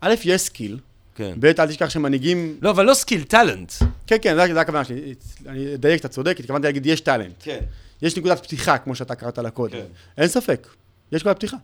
א', 0.00 0.14
יש 0.24 0.40
skill. 0.42 0.78
כן. 1.14 1.32
ב', 1.40 1.44
אל 1.44 1.66
תשכח 1.68 1.90
שמנהיגים... 1.90 2.58
לא, 2.62 2.70
אבל 2.70 2.84
לא 2.86 2.94
skill, 2.94 3.22
talent. 3.22 3.72
כן, 4.06 4.16
כן, 4.22 4.36
זו 4.54 4.60
הכוונה 4.60 4.84
שלי. 4.84 5.14
אני 5.46 5.74
אדייק, 5.74 6.00
אתה 6.00 6.08
צודק, 6.08 6.36
התכוונתי 6.40 6.66
להגיד, 6.66 6.86
יש 6.86 7.00
talent. 7.00 7.34
כן. 7.42 7.58
יש 8.02 8.16
נקודת 8.16 8.42
פתיחה, 8.42 8.78
כמו 8.78 8.94
שאתה 8.94 9.14
קראת 9.14 9.38
לה 9.38 9.50
קודם. 9.50 9.72
כן. 9.72 9.86
אין 10.18 10.28
ספק, 10.28 10.66
יש 11.12 11.20
נקודת 11.22 11.36
פתיחה. 11.36 11.56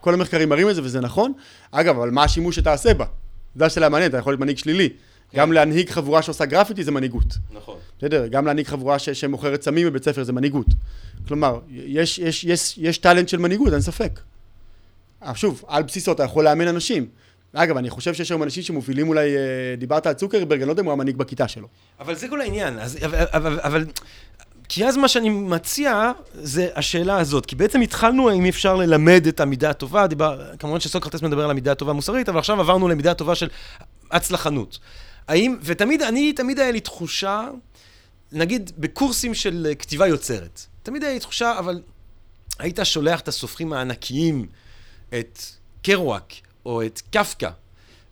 כל 0.00 0.14
המחקרים 0.14 0.48
מראים 0.48 0.70
את 0.70 0.74
זה, 0.74 0.82
וזה 0.84 1.00
נכון. 1.00 1.32
אגב, 1.70 1.98
אבל 1.98 2.10
מה 2.10 2.24
השימוש 2.24 2.56
שתעשה 2.56 2.94
בה? 2.94 3.04
זו 3.56 3.64
השאלה 3.64 3.86
המעניינת, 3.86 4.10
אתה 4.10 4.18
יכול 4.18 4.32
להיות 4.32 4.40
מנהיג 4.40 4.58
שלילי. 4.58 4.88
גם 5.34 5.52
להנהיג 5.52 5.90
חבורה 5.90 6.22
שעושה 6.22 6.44
גרפיטי 6.44 6.84
זה 6.84 6.90
מנהיגות. 6.90 7.34
נכון. 7.50 7.76
בסדר? 7.98 8.26
גם 8.26 8.46
להנהיג 8.46 8.66
חבורה 8.66 8.98
ש- 8.98 9.10
שמוכרת 9.10 9.62
סמים 9.62 9.86
בבית 9.86 10.04
ספר 10.04 10.24
זה 10.24 10.32
מנהיגות. 10.32 10.66
כלומר, 11.28 11.58
יש, 11.70 12.18
יש, 12.18 12.44
יש, 12.44 12.78
יש 12.78 12.98
טאלנט 12.98 13.28
של 13.28 13.38
מנהיגות, 13.38 13.72
אין 13.72 13.80
ספק. 13.80 14.20
שוב, 15.34 15.64
על 15.66 15.82
בסיסו 15.82 16.12
אתה 16.12 16.22
יכול 16.22 16.44
לאמן 16.44 16.68
אנשים. 16.68 17.06
אגב, 17.52 17.76
אני 17.76 17.90
חושב 17.90 18.14
שיש 18.14 18.30
היום 18.30 18.42
אנשים 18.42 18.62
שמובילים 18.62 19.08
אולי, 19.08 19.36
אה, 19.36 19.40
דיברת 19.78 20.06
על 20.06 20.12
צוקרברג, 20.12 20.58
אני 20.60 20.66
לא 20.66 20.72
יודע 20.72 20.80
אם 20.82 20.86
הוא 20.86 20.92
המנהיג 20.92 21.16
בכיתה 21.16 21.48
שלו. 21.48 21.68
אבל 22.00 22.14
זה 22.14 22.28
כל 22.28 22.40
העניין, 22.40 22.78
אז, 22.78 22.98
אבל, 23.04 23.24
אבל, 23.32 23.60
אבל, 23.60 23.84
כי 24.68 24.86
אז 24.86 24.96
מה 24.96 25.08
שאני 25.08 25.28
מציע 25.28 26.12
זה 26.34 26.68
השאלה 26.74 27.18
הזאת, 27.18 27.46
כי 27.46 27.56
בעצם 27.56 27.80
התחלנו 27.80 28.30
האם 28.30 28.46
אפשר 28.46 28.76
ללמד 28.76 29.26
את 29.26 29.40
המידה 29.40 29.70
הטובה, 29.70 30.06
דיבר, 30.06 30.56
כמובן 30.58 30.80
שסוקרטס 30.80 31.22
מדבר 31.22 31.44
על 31.44 31.50
המידה 31.50 31.72
הטובה 31.72 31.90
המוסרית, 31.90 32.28
אבל 32.28 32.38
עכשיו 32.38 32.60
עברנו 32.60 32.88
למידה 32.88 33.10
הטובה 33.10 33.34
של 33.34 33.48
הצלחנות. 34.10 34.78
האם, 35.28 35.56
ותמיד, 35.62 36.02
אני, 36.02 36.32
תמיד 36.32 36.58
היה 36.58 36.70
לי 36.70 36.80
תחושה, 36.80 37.48
נגיד 38.32 38.72
בקורסים 38.78 39.34
של 39.34 39.72
כתיבה 39.78 40.06
יוצרת, 40.06 40.60
תמיד 40.82 41.04
היה 41.04 41.14
לי 41.14 41.20
תחושה, 41.20 41.58
אבל 41.58 41.82
היית 42.58 42.78
שולח 42.82 43.20
את 43.20 43.28
הסופרים 43.28 43.72
הענקיים, 43.72 44.46
את 45.08 45.38
קרואק, 45.82 46.34
או 46.66 46.82
את 46.82 47.02
קפקא, 47.10 47.50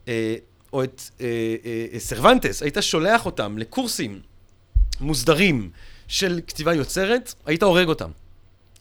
אה, 0.09 0.37
או 0.73 0.85
את 0.85 1.03
אה, 1.21 1.27
אה, 1.65 1.99
סרוונטס, 1.99 2.63
היית 2.63 2.77
שולח 2.81 3.27
אותם 3.27 3.59
לקורסים 3.59 4.21
מוסדרים 5.01 5.71
של 6.13 6.41
כתיבה 6.47 6.75
יוצרת, 6.75 7.35
היית 7.47 7.63
הורג 7.63 7.89
אותם. 7.89 8.11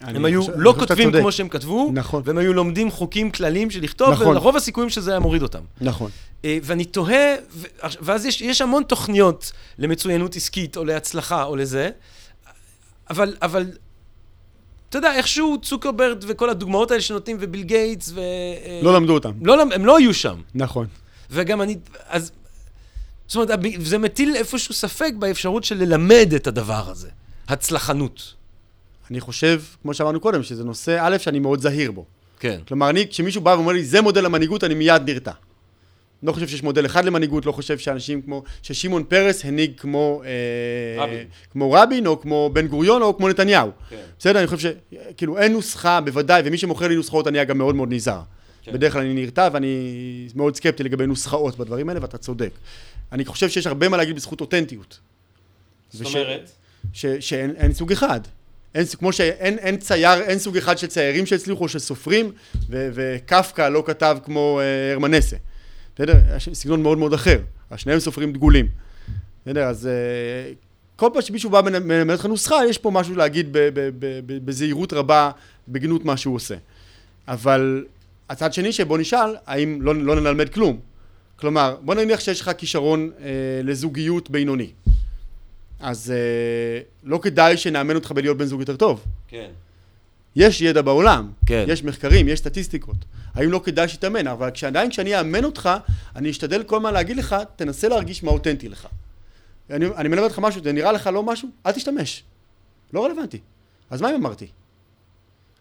הם 0.01 0.25
היו 0.25 0.41
חושב- 0.41 0.53
לא 0.55 0.75
כותבים. 0.79 1.11
כמו 1.11 1.31
שהם 1.31 1.49
כתבו, 1.49 1.91
נכון. 1.93 2.21
והם 2.25 2.37
היו 2.37 2.53
לומדים 2.53 2.91
חוקים 2.91 3.31
כלליים 3.31 3.71
של 3.71 3.81
לכתוב, 3.81 4.11
נכון. 4.11 4.27
ולרוב 4.27 4.55
הסיכויים 4.55 4.89
שזה 4.89 5.11
היה 5.11 5.19
מוריד 5.19 5.41
אותם. 5.41 5.59
נכון. 5.81 6.11
אה, 6.45 6.57
ואני 6.63 6.85
תוהה, 6.85 7.35
ואז 7.83 8.25
יש, 8.25 8.41
יש 8.41 8.61
המון 8.61 8.83
תוכניות 8.83 9.51
למצוינות 9.77 10.35
עסקית, 10.35 10.77
או 10.77 10.85
להצלחה, 10.85 11.43
או 11.43 11.55
לזה, 11.55 11.89
אבל, 13.09 13.35
אבל, 13.41 13.65
אתה 14.89 14.97
יודע, 14.97 15.15
איכשהו 15.15 15.57
צוקרברד 15.61 16.23
וכל 16.27 16.49
הדוגמאות 16.49 16.91
האלה 16.91 17.01
שנותנים, 17.01 17.37
וביל 17.39 17.63
גייטס, 17.63 18.11
ו... 18.13 18.19
אה, 18.19 18.79
לא 18.83 18.93
למדו 18.93 19.13
אותם. 19.13 19.31
לא, 19.41 19.61
הם 19.61 19.85
לא 19.85 19.97
היו 19.97 20.13
שם. 20.13 20.41
נכון. 20.55 20.87
וגם 21.29 21.61
אני, 21.61 21.77
אז, 22.07 22.31
זאת 23.27 23.35
אומרת, 23.35 23.59
זה 23.85 23.97
מטיל 23.97 24.35
איפשהו 24.35 24.73
ספק 24.73 25.11
באפשרות 25.19 25.63
של 25.63 25.77
ללמד 25.77 26.33
את 26.35 26.47
הדבר 26.47 26.89
הזה, 26.89 27.09
הצלחנות. 27.47 28.33
אני 29.11 29.19
חושב, 29.19 29.61
כמו 29.81 29.93
שאמרנו 29.93 30.19
קודם, 30.19 30.43
שזה 30.43 30.63
נושא, 30.63 30.97
א', 31.01 31.17
שאני 31.17 31.39
מאוד 31.39 31.61
זהיר 31.61 31.91
בו. 31.91 32.05
כן. 32.39 32.59
כלומר, 32.67 32.89
אני, 32.89 33.07
כשמישהו 33.09 33.41
בא 33.41 33.49
ואומר 33.49 33.71
לי, 33.71 33.83
זה 33.85 34.01
מודל 34.01 34.25
המנהיגות, 34.25 34.63
אני 34.63 34.73
מיד 34.73 35.09
נרתע. 35.09 35.31
לא 36.23 36.31
חושב 36.31 36.47
שיש 36.47 36.63
מודל 36.63 36.85
אחד 36.85 37.05
למנהיגות, 37.05 37.45
לא 37.45 37.51
חושב 37.51 37.77
שאנשים 37.77 38.21
כמו, 38.21 38.43
ששמעון 38.63 39.03
פרס 39.03 39.45
הנהיג 39.45 39.71
כמו, 39.77 40.21
אה, 40.25 41.03
רבין. 41.03 41.27
כמו 41.51 41.71
רבין, 41.71 42.07
או 42.07 42.21
כמו 42.21 42.49
בן 42.53 42.67
גוריון, 42.67 43.01
או 43.01 43.17
כמו 43.17 43.29
נתניהו. 43.29 43.69
כן. 43.89 43.95
בסדר? 44.19 44.39
אני 44.39 44.47
חושב 44.47 44.73
שכאילו 45.13 45.37
אין 45.37 45.53
נוסחה, 45.53 46.01
בוודאי, 46.01 46.41
ומי 46.45 46.57
שמוכר 46.57 46.87
לי 46.87 46.95
נוסחאות 46.95 47.27
אני 47.27 47.41
אגב 47.41 47.55
מאוד 47.57 47.75
מאוד 47.75 47.93
נזהר. 47.93 48.21
כן. 48.63 48.73
בדרך 48.73 48.93
כלל 48.93 49.01
אני 49.01 49.13
נרתע 49.13 49.49
ואני 49.53 49.77
מאוד 50.35 50.55
סקפטי 50.55 50.83
לגבי 50.83 51.07
נוסחאות 51.07 51.57
בדברים 51.57 51.89
האלה, 51.89 52.01
ואתה 52.01 52.17
צודק. 52.17 52.51
אני 53.11 53.25
חושב 53.25 53.49
שיש 53.49 53.67
הרבה 53.67 53.89
מה 53.89 53.97
להגיד 53.97 54.15
בזכות 54.15 54.41
אותנטיות. 54.41 54.99
זאת 55.91 56.07
וש- 56.07 56.15
אומרת, 56.15 56.51
ש, 56.93 57.05
שאין 57.05 57.53
אין 57.57 57.73
סוג 57.73 57.91
אחד. 57.91 58.19
אין, 58.75 58.85
כמו 58.99 59.13
שאין 59.13 59.57
אין 59.57 59.77
צייר, 59.77 60.21
אין 60.21 60.39
סוג 60.39 60.57
אחד 60.57 60.77
של 60.77 60.87
ציירים 60.87 61.25
שהצליחו, 61.25 61.69
של 61.69 61.79
סופרים, 61.79 62.31
ו, 62.69 62.89
וקפקא 62.93 63.69
לא 63.69 63.83
כתב 63.85 64.17
כמו 64.23 64.59
אה, 64.61 64.91
הרמנסה. 64.91 65.35
בסדר? 65.95 66.13
סגנון 66.53 66.81
מאוד 66.83 66.97
מאוד 66.97 67.13
אחר. 67.13 67.39
שניהם 67.75 67.99
סופרים 67.99 68.33
דגולים. 68.33 68.67
בסדר? 69.45 69.63
אז 69.63 69.87
אה, 69.87 70.53
כל 70.95 71.09
פעם 71.13 71.21
שמישהו 71.21 71.49
בא 71.49 71.61
ומלמד 71.65 72.13
אותך 72.13 72.25
נוסחה, 72.25 72.55
יש 72.69 72.77
פה 72.77 72.91
משהו 72.91 73.15
להגיד 73.15 73.47
ב, 73.51 73.57
ב, 73.57 73.89
ב, 73.99 74.45
בזהירות 74.45 74.93
רבה, 74.93 75.31
בגנות 75.67 76.05
מה 76.05 76.17
שהוא 76.17 76.35
עושה. 76.35 76.55
אבל 77.27 77.85
הצד 78.29 78.53
שני 78.53 78.71
שבו 78.71 78.97
נשאל, 78.97 79.35
האם 79.47 79.81
לא, 79.81 79.95
לא 79.95 80.21
נלמד 80.21 80.49
כלום. 80.49 80.79
כלומר, 81.35 81.75
בוא 81.81 81.95
נניח 81.95 82.19
שיש 82.19 82.41
לך 82.41 82.51
כישרון 82.57 83.09
אה, 83.21 83.29
לזוגיות 83.63 84.29
בינוני. 84.29 84.71
אז 85.81 86.11
אה, 86.11 86.81
לא 87.03 87.19
כדאי 87.21 87.57
שנאמן 87.57 87.95
אותך 87.95 88.11
בלהיות 88.11 88.37
בן 88.37 88.45
זוג 88.45 88.59
יותר 88.59 88.75
טוב. 88.75 89.05
כן. 89.27 89.49
יש 90.35 90.61
ידע 90.61 90.81
בעולם, 90.81 91.31
כן. 91.45 91.65
יש 91.67 91.83
מחקרים, 91.83 92.27
יש 92.27 92.39
סטטיסטיקות. 92.39 92.95
האם 93.33 93.51
לא 93.51 93.61
כדאי 93.63 93.87
שתאמן? 93.87 94.27
אבל 94.27 94.51
כשעדיין 94.51 94.89
כשאני 94.89 95.19
אאמן 95.19 95.43
אותך, 95.43 95.69
אני 96.15 96.29
אשתדל 96.29 96.63
כל 96.63 96.75
הזמן 96.75 96.93
להגיד 96.93 97.17
לך, 97.17 97.35
תנסה 97.55 97.87
להרגיש 97.87 98.23
מה 98.23 98.31
אותנטי 98.31 98.69
לך. 98.69 98.87
אני, 99.69 99.85
אני 99.85 100.09
מלמד 100.09 100.23
אותך 100.23 100.39
משהו, 100.39 100.63
זה 100.63 100.71
נראה 100.71 100.91
לך 100.91 101.07
לא 101.07 101.23
משהו? 101.23 101.49
אל 101.65 101.71
תשתמש. 101.71 102.23
לא 102.93 103.05
רלוונטי. 103.05 103.39
אז 103.89 104.01
מה 104.01 104.09
אם 104.09 104.15
אמרתי? 104.15 104.47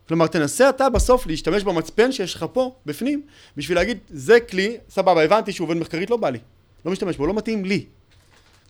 כלומר, 0.09 0.27
תנסה 0.27 0.69
אתה 0.69 0.89
בסוף 0.89 1.27
להשתמש 1.27 1.63
במצפן 1.63 2.13
שיש 2.13 2.35
לך 2.35 2.47
פה, 2.53 2.75
בפנים, 2.87 3.23
בשביל 3.57 3.79
להגיד, 3.79 3.99
זה 4.09 4.41
כלי, 4.41 4.77
סבבה, 4.89 5.25
הבנתי 5.25 5.53
שהוא 5.53 5.65
עובד 5.65 5.77
מחקרית, 5.77 6.11
לא 6.11 6.17
בא 6.17 6.31
לי. 6.31 6.39
לא 6.85 6.93
משתמש 6.93 7.17
בו, 7.17 7.27
לא 7.27 7.35
מתאים 7.35 7.65
לי. 7.65 7.87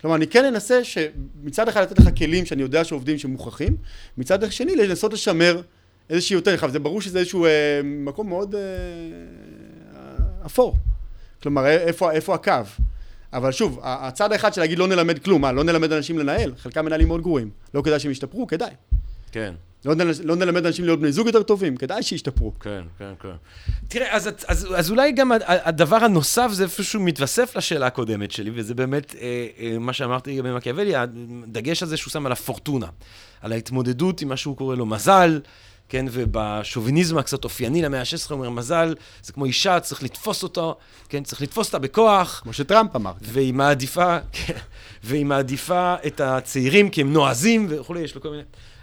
כלומר, 0.01 0.16
אני 0.16 0.26
כן 0.26 0.44
אנסה 0.44 0.84
שמצד 0.84 1.68
אחד 1.68 1.82
לתת 1.82 1.98
לך 1.98 2.09
כלים 2.18 2.46
שאני 2.46 2.62
יודע 2.62 2.84
שעובדים 2.84 3.18
שמוכחים, 3.18 3.76
מצד 4.18 4.53
שני 4.53 4.76
לנסות 4.76 5.12
לשמר 5.12 5.62
איזושהי 6.11 6.34
יותר, 6.34 6.55
עכשיו, 6.55 6.70
זה 6.70 6.78
ברור 6.78 7.01
שזה 7.01 7.18
איזשהו 7.18 7.44
אה, 7.44 7.80
מקום 7.84 8.28
מאוד 8.28 8.55
אה, 8.55 8.61
אפור. 10.46 10.76
כלומר, 11.42 11.66
איפה, 11.66 12.12
איפה 12.12 12.34
הקו? 12.34 12.53
אבל 13.32 13.53
שוב, 13.53 13.80
הצד 13.82 14.32
האחד 14.32 14.55
של 14.55 14.61
להגיד 14.61 14.78
לא 14.78 14.88
נלמד 14.88 15.18
כלום, 15.18 15.42
מה, 15.42 15.53
לא 15.53 15.64
נלמד 15.64 15.92
אנשים 15.92 16.18
לנהל? 16.18 16.53
חלקם 16.57 16.84
מנהלים 16.84 17.09
מאוד 17.09 17.22
גרועים. 17.22 17.51
לא 17.74 17.82
כדאי 17.82 17.98
שהם 18.01 18.11
ישתפרו? 18.11 18.46
כדאי. 18.46 18.70
כן. 19.32 19.55
לא, 19.85 19.95
לא 20.24 20.37
נלמד 20.37 20.66
אנשים 20.66 20.85
להיות 20.85 21.01
בני 21.01 21.12
זוג 21.12 21.26
יותר 21.26 21.43
טובים? 21.43 21.76
כדאי 21.76 22.03
שישתפרו. 22.03 22.53
כן, 22.61 22.83
כן, 22.99 23.12
כן. 23.20 23.28
תראה, 23.89 24.16
אז, 24.16 24.31
אז, 24.47 24.66
אז 24.76 24.91
אולי 24.91 25.12
גם 25.12 25.33
הדבר 25.49 25.97
הנוסף 25.97 26.49
זה 26.53 26.62
איפשהו 26.62 27.01
מתווסף 27.01 27.57
לשאלה 27.57 27.87
הקודמת 27.87 28.31
שלי, 28.31 28.51
וזה 28.55 28.74
באמת 28.74 29.14
אה, 29.20 29.47
אה, 29.59 29.78
מה 29.78 29.93
שאמרתי 29.93 30.37
לגבי 30.37 30.53
מקיאוולי, 30.53 30.93
הדגש 30.97 31.83
הזה 31.83 31.97
שהוא 31.97 32.11
שם 32.11 32.26
על 32.26 32.33
הפורטונה, 32.33 32.87
על 33.41 33.53
ההתמודדות 33.53 34.20
עם 34.20 34.28
מה 34.28 34.37
שהוא 34.37 34.57
קורא 34.57 34.76
לו 34.76 34.87
מזל, 34.87 35.41
כן, 35.89 36.07
ובשוביניזם 36.11 37.18
הקצת 37.18 37.45
אופייני 37.45 37.83
למאה 37.83 38.01
ה-16, 38.01 38.31
הוא 38.31 38.39
אומר, 38.39 38.51
מזל 38.51 38.95
זה 39.22 39.33
כמו 39.33 39.45
אישה, 39.45 39.81
צריך 39.81 40.03
לתפוס 40.03 40.43
אותו, 40.43 40.76
כן, 41.09 41.22
צריך 41.22 41.43
לתפוס 41.43 41.66
אותה 41.66 41.78
בכוח, 41.78 42.41
כמו 42.43 42.53
שטראמפ 42.53 42.97
אמר. 42.97 43.12
והיא 43.20 43.55
מעדיפה, 43.55 44.18
כן, 44.33 44.59
והיא 45.05 45.26
מעדיפה 45.26 45.95
את 46.07 46.20
הצעירים 46.20 46.91
כי 46.91 47.01
הם 47.01 47.12
נועזים 47.12 47.66
וכולי, 47.70 48.01
יש 48.01 48.14
לו 48.14 48.20
כל 48.20 48.31
מיני... 48.31 48.43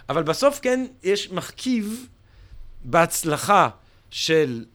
אבל 0.09 0.23
בסוף 0.23 0.59
כן, 0.61 0.85
יש 1.03 1.31
מרכיב 1.31 2.05
בהצלחה 2.83 3.69
של 4.09 4.65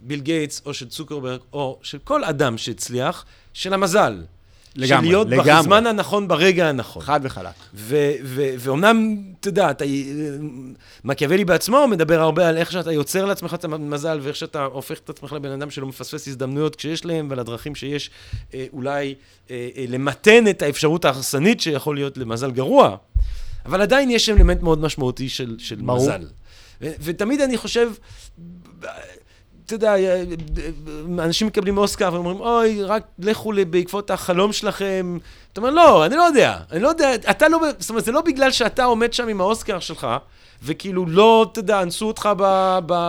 ביל 0.00 0.20
גייטס, 0.20 0.62
או 0.66 0.74
של 0.74 0.88
צוקרברג, 0.88 1.40
או 1.52 1.78
של 1.82 1.98
כל 1.98 2.24
אדם 2.24 2.58
שהצליח, 2.58 3.24
של 3.52 3.74
המזל. 3.74 4.22
לגמרי, 4.76 5.06
של 5.06 5.12
להיות 5.12 5.28
לגמרי. 5.28 5.52
בזמן 5.52 5.86
הנכון, 5.86 6.28
ברגע 6.28 6.68
הנכון. 6.68 7.02
חד 7.02 7.20
וחלק. 7.22 7.52
ואומנם, 8.58 9.16
אתה 9.40 9.48
יודע, 9.48 9.70
אתה, 9.70 9.84
מקיאוולי 11.04 11.44
בעצמו 11.44 11.86
מדבר 11.88 12.20
הרבה 12.20 12.48
על 12.48 12.56
איך 12.56 12.72
שאתה 12.72 12.92
יוצר 12.92 13.24
לעצמך 13.24 13.54
את 13.54 13.64
המזל, 13.64 14.18
ואיך 14.22 14.36
שאתה 14.36 14.64
הופך 14.64 14.98
את 14.98 15.10
עצמך 15.10 15.32
לבן 15.32 15.50
אדם 15.50 15.70
שלא 15.70 15.86
מפספס 15.86 16.28
הזדמנויות 16.28 16.76
כשיש 16.76 17.04
להם, 17.04 17.26
ועל 17.30 17.38
הדרכים 17.38 17.74
שיש 17.74 18.10
אה, 18.54 18.66
אולי 18.72 19.14
אה, 19.50 19.68
אה, 19.76 19.84
למתן 19.88 20.48
את 20.48 20.62
האפשרות 20.62 21.04
ההרסנית 21.04 21.60
שיכול 21.60 21.96
להיות 21.96 22.16
למזל 22.16 22.50
גרוע. 22.50 22.96
אבל 23.66 23.82
עדיין 23.82 24.10
יש 24.10 24.28
אלמנט 24.28 24.62
מאוד 24.62 24.80
משמעותי 24.80 25.28
של, 25.28 25.56
של 25.58 25.76
ברור. 25.76 25.98
מזל. 25.98 26.24
ו- 26.80 26.92
ותמיד 27.00 27.40
אני 27.40 27.56
חושב, 27.56 27.92
אתה 29.66 29.74
יודע, 29.74 29.94
אנשים 31.18 31.46
מקבלים 31.46 31.78
אוסקר 31.78 32.10
ואומרים, 32.12 32.40
אוי, 32.40 32.82
רק 32.82 33.02
לכו 33.18 33.52
בעקבות 33.70 34.10
החלום 34.10 34.52
שלכם. 34.52 35.18
אתה 35.52 35.60
אומר, 35.60 35.70
לא, 35.70 36.06
אני 36.06 36.16
לא 36.16 36.22
יודע, 36.22 36.58
אני 36.72 36.80
לא 36.80 36.88
יודע, 36.88 37.14
אתה 37.14 37.48
לא, 37.48 37.58
זאת 37.78 37.90
אומרת, 37.90 38.04
זה 38.04 38.12
לא 38.12 38.20
בגלל 38.20 38.50
שאתה 38.50 38.84
עומד 38.84 39.12
שם 39.12 39.28
עם 39.28 39.40
האוסקר 39.40 39.80
שלך, 39.80 40.06
וכאילו 40.62 41.06
לא, 41.06 41.46
אתה 41.52 41.58
יודע, 41.60 41.82
אנסו 41.82 42.06
אותך 42.06 42.28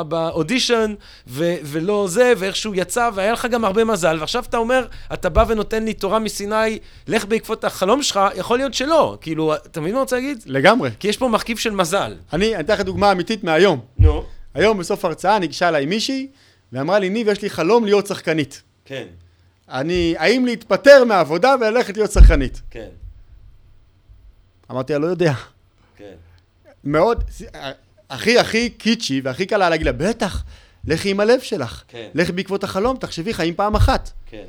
באודישן, 0.08 0.94
ו- 1.28 1.56
ולא 1.64 2.06
זה, 2.10 2.34
ואיכשהו 2.38 2.76
יצא, 2.76 3.10
והיה 3.14 3.32
לך 3.32 3.46
גם 3.46 3.66
הרבה 3.66 3.84
מזל, 3.84 4.18
ועכשיו 4.20 4.44
אתה 4.50 4.58
אומר, 4.58 4.86
אתה 5.14 5.30
בא 5.30 5.46
ונותן 5.48 5.84
לי 5.84 5.94
תורה 5.94 6.20
מסיני, 6.20 6.80
לך 7.08 7.26
בעקבות 7.26 7.64
החלום 7.64 8.04
שלך, 8.04 8.20
יכול 8.36 8.58
להיות 8.58 8.74
שלא. 8.74 9.18
כאילו, 9.22 9.56
אתה 9.56 9.82
מבין 9.82 9.94
מה 9.94 9.98
אני 9.98 10.02
רוצה 10.02 10.16
להגיד? 10.16 10.44
לגמרי. 10.46 10.90
כי 11.00 11.08
יש 11.08 11.18
פה 11.18 11.28
מרכיב 11.28 11.58
של 11.58 11.72
מזל. 11.72 12.16
אני 12.34 12.48
אני 12.56 12.60
אתן 12.60 12.74
לך 12.74 12.82
דוגמה 12.82 13.12
אמיתית 13.12 13.44
מהיום. 13.44 13.80
נו. 14.00 14.24
היום 14.54 14.78
בסוף 14.78 15.06
ההרצאה 15.06 15.40
ניגשה 15.40 15.70
אליי 15.70 15.86
מישהי, 15.86 16.28
ואמרה 16.74 17.00
לי, 17.00 17.10
ניב, 17.10 17.28
יש 17.28 17.42
לי 17.42 17.50
חלום 17.50 17.86
להיות 17.86 18.08
שחקנית. 18.08 18.62
כן, 18.86 19.06
אני, 19.70 20.16
האם 20.18 20.46
להתפטר 20.46 21.04
מהעבודה 21.04 21.56
וללכת 21.62 21.98
להיות 21.98 22.12
שחקנית? 22.12 22.62
כן, 22.70 22.88
אמרתי 24.72 24.94
לה, 24.94 25.00
לא 25.00 25.08
יודע. 25.08 25.34
מאוד, 26.88 27.24
הכי 28.10 28.40
הכי 28.40 28.70
קיצ'י 28.70 29.22
והכי 29.24 29.46
קל 29.46 29.62
היה 29.62 29.70
להגיד 29.70 29.86
לה, 29.86 29.92
בטח, 29.92 30.44
לכי 30.88 31.10
עם 31.10 31.20
הלב 31.20 31.40
שלך. 31.40 31.84
כן. 31.88 32.10
לכי 32.14 32.32
בעקבות 32.32 32.64
החלום, 32.64 32.98
תחשבי 32.98 33.34
חיים 33.34 33.54
פעם 33.56 33.76
אחת. 33.76 34.12
כן. 34.26 34.44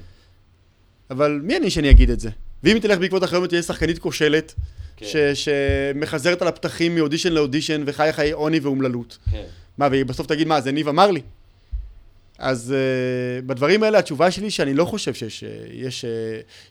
אבל 1.10 1.40
מי 1.42 1.56
אני 1.56 1.70
שאני 1.70 1.90
אגיד 1.90 2.10
את 2.10 2.20
זה? 2.20 2.30
ואם 2.64 2.74
היא 2.74 2.82
תלך 2.82 2.98
בעקבות 2.98 3.22
החלום, 3.22 3.42
היא 3.42 3.48
תהיה 3.48 3.62
שחקנית 3.62 3.98
כושלת, 3.98 4.54
כן. 4.96 5.06
ש- 5.06 5.44
שמחזרת 5.44 6.42
על 6.42 6.48
הפתחים 6.48 6.94
מאודישן 6.94 7.32
לאודישן 7.32 7.82
וחיה 7.86 8.12
חיי 8.12 8.30
עוני 8.30 8.58
ואומללות. 8.60 9.18
כן. 9.30 9.44
מה, 9.78 9.88
והיא 9.90 10.04
בסוף 10.04 10.26
תגיד, 10.26 10.46
מה, 10.48 10.60
זה 10.60 10.72
ניב 10.72 10.88
אמר 10.88 11.10
לי? 11.10 11.20
אז 12.38 12.74
uh, 12.74 13.46
בדברים 13.46 13.82
האלה 13.82 13.98
התשובה 13.98 14.30
שלי 14.30 14.50
שאני 14.50 14.74
לא 14.74 14.84
חושב 14.84 15.14
שיש, 15.14 15.44
uh, 15.44 15.46
יש, 15.72 16.04
uh, 16.04 16.08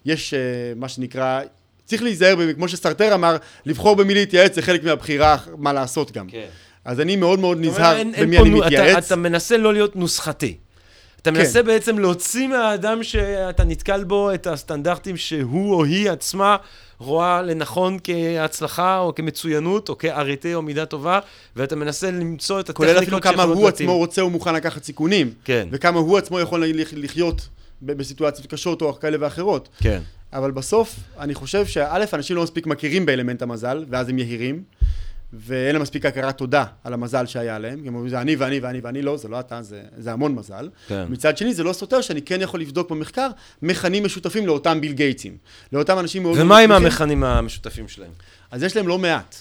יש 0.06 0.34
uh, 0.34 0.38
מה 0.80 0.90
שנקרא, 0.90 1.42
צריך 1.88 2.04
להיזהר, 2.04 2.36
כמו 2.56 2.68
שסרטר 2.68 3.14
אמר, 3.14 3.38
לבחור 3.66 3.96
במי 3.96 4.14
להתייעץ 4.14 4.56
זה 4.56 4.62
חלק 4.62 4.84
מהבחירה, 4.84 5.38
מה 5.58 5.74
לעשות 5.74 6.12
גם. 6.12 6.28
כן. 6.30 6.46
אז 6.86 7.00
אני 7.00 7.16
מאוד 7.16 7.40
מאוד 7.40 7.58
נזהר 7.62 7.96
אין- 7.98 8.14
אין 8.16 8.26
במי 8.26 8.38
פה 8.38 8.44
אני 8.44 8.58
אתה- 8.60 8.66
מתייעץ. 8.66 9.06
אתה 9.06 9.16
מנסה 9.16 9.58
לא 9.58 9.74
להיות 9.74 9.96
נוסחתי. 9.96 10.58
אתה 11.22 11.32
כן. 11.32 11.38
מנסה 11.38 11.64
בעצם 11.64 12.00
להוציא 12.00 12.48
מהאדם 12.48 13.04
שאתה 13.04 13.64
נתקל 13.64 14.04
בו 14.04 14.34
את 14.34 14.48
הסטנדרטים 14.48 15.18
שהוא 15.18 15.74
או 15.74 15.84
היא 15.84 16.10
עצמה 16.10 16.56
רואה 17.00 17.42
לנכון 17.42 17.98
כהצלחה 18.04 19.00
או 19.00 19.16
כמצוינות 19.16 19.90
או 19.90 19.98
כאריטה 19.98 20.54
או 20.54 20.62
מידה 20.62 20.86
טובה, 20.86 21.20
ואתה 21.56 21.76
מנסה 21.76 22.12
למצוא 22.12 22.60
את 22.60 22.72
כולל 22.72 22.90
אפילו 22.90 23.02
הטכניקות 23.18 23.24
כמה 23.24 23.44
שיכולות 23.44 23.58
הוא. 23.60 23.68
עצמו 23.70 23.98
רוצה 23.98 24.24
ומוכן 24.24 24.56
לקחת 24.56 24.84
סיכונים. 24.84 25.32
כן. 25.46 25.68
וכמה 25.72 26.00
הוא 26.00 26.18
עצמו 26.18 26.40
יכול 26.40 26.66
לח- 26.66 26.94
לחיות 26.96 27.48
בסיטואציות 27.82 28.48
קשות 28.48 28.82
או 28.82 29.00
כאלה 29.00 29.18
ואחרות. 29.20 29.70
כן. 29.82 30.00
אבל 30.34 30.52
בסוף, 30.52 30.96
אני 31.20 31.36
חושב 31.36 31.66
שא', 31.66 32.06
אנשים 32.14 32.36
לא 32.36 32.44
מספיק 32.44 32.68
מכירים 32.68 33.06
באלמנט 33.06 33.42
המזל, 33.42 33.86
ואז 33.90 34.10
הם 34.10 34.20
יהירים, 34.20 34.64
ואין 35.34 35.74
להם 35.74 35.82
מספיק 35.82 36.06
הכרת 36.06 36.38
תודה 36.38 36.66
על 36.84 36.94
המזל 36.94 37.26
שהיה 37.26 37.60
להם. 37.60 37.80
הם 37.86 37.96
אומרים, 37.96 38.10
זה 38.10 38.22
אני 38.22 38.36
ואני 38.36 38.60
ואני 38.60 38.80
ואני 38.80 39.02
לא, 39.02 39.18
זה 39.18 39.28
לא 39.28 39.40
אתה, 39.40 39.62
זה, 39.62 39.82
זה 39.98 40.14
המון 40.14 40.36
מזל. 40.36 40.70
כן. 40.88 41.06
מצד 41.10 41.38
שני, 41.38 41.54
זה 41.54 41.64
לא 41.64 41.74
סותר 41.74 42.02
שאני 42.02 42.22
כן 42.22 42.42
יכול 42.42 42.62
לבדוק 42.62 42.92
במחקר 42.92 43.30
מכנים 43.62 44.04
משותפים 44.04 44.48
לאותם 44.48 44.82
ביל 44.82 44.94
גייטסים. 44.94 45.38
לאותם 45.74 46.00
אנשים 46.00 46.24
מאוד... 46.24 46.38
ומה 46.40 46.58
עם. 46.58 46.72
המכנים 46.72 47.24
המשותפים 47.24 47.88
שלהם? 47.88 48.12
אז 48.52 48.64
יש 48.64 48.76
להם 48.76 48.88
לא 48.88 48.98
מעט. 48.98 49.36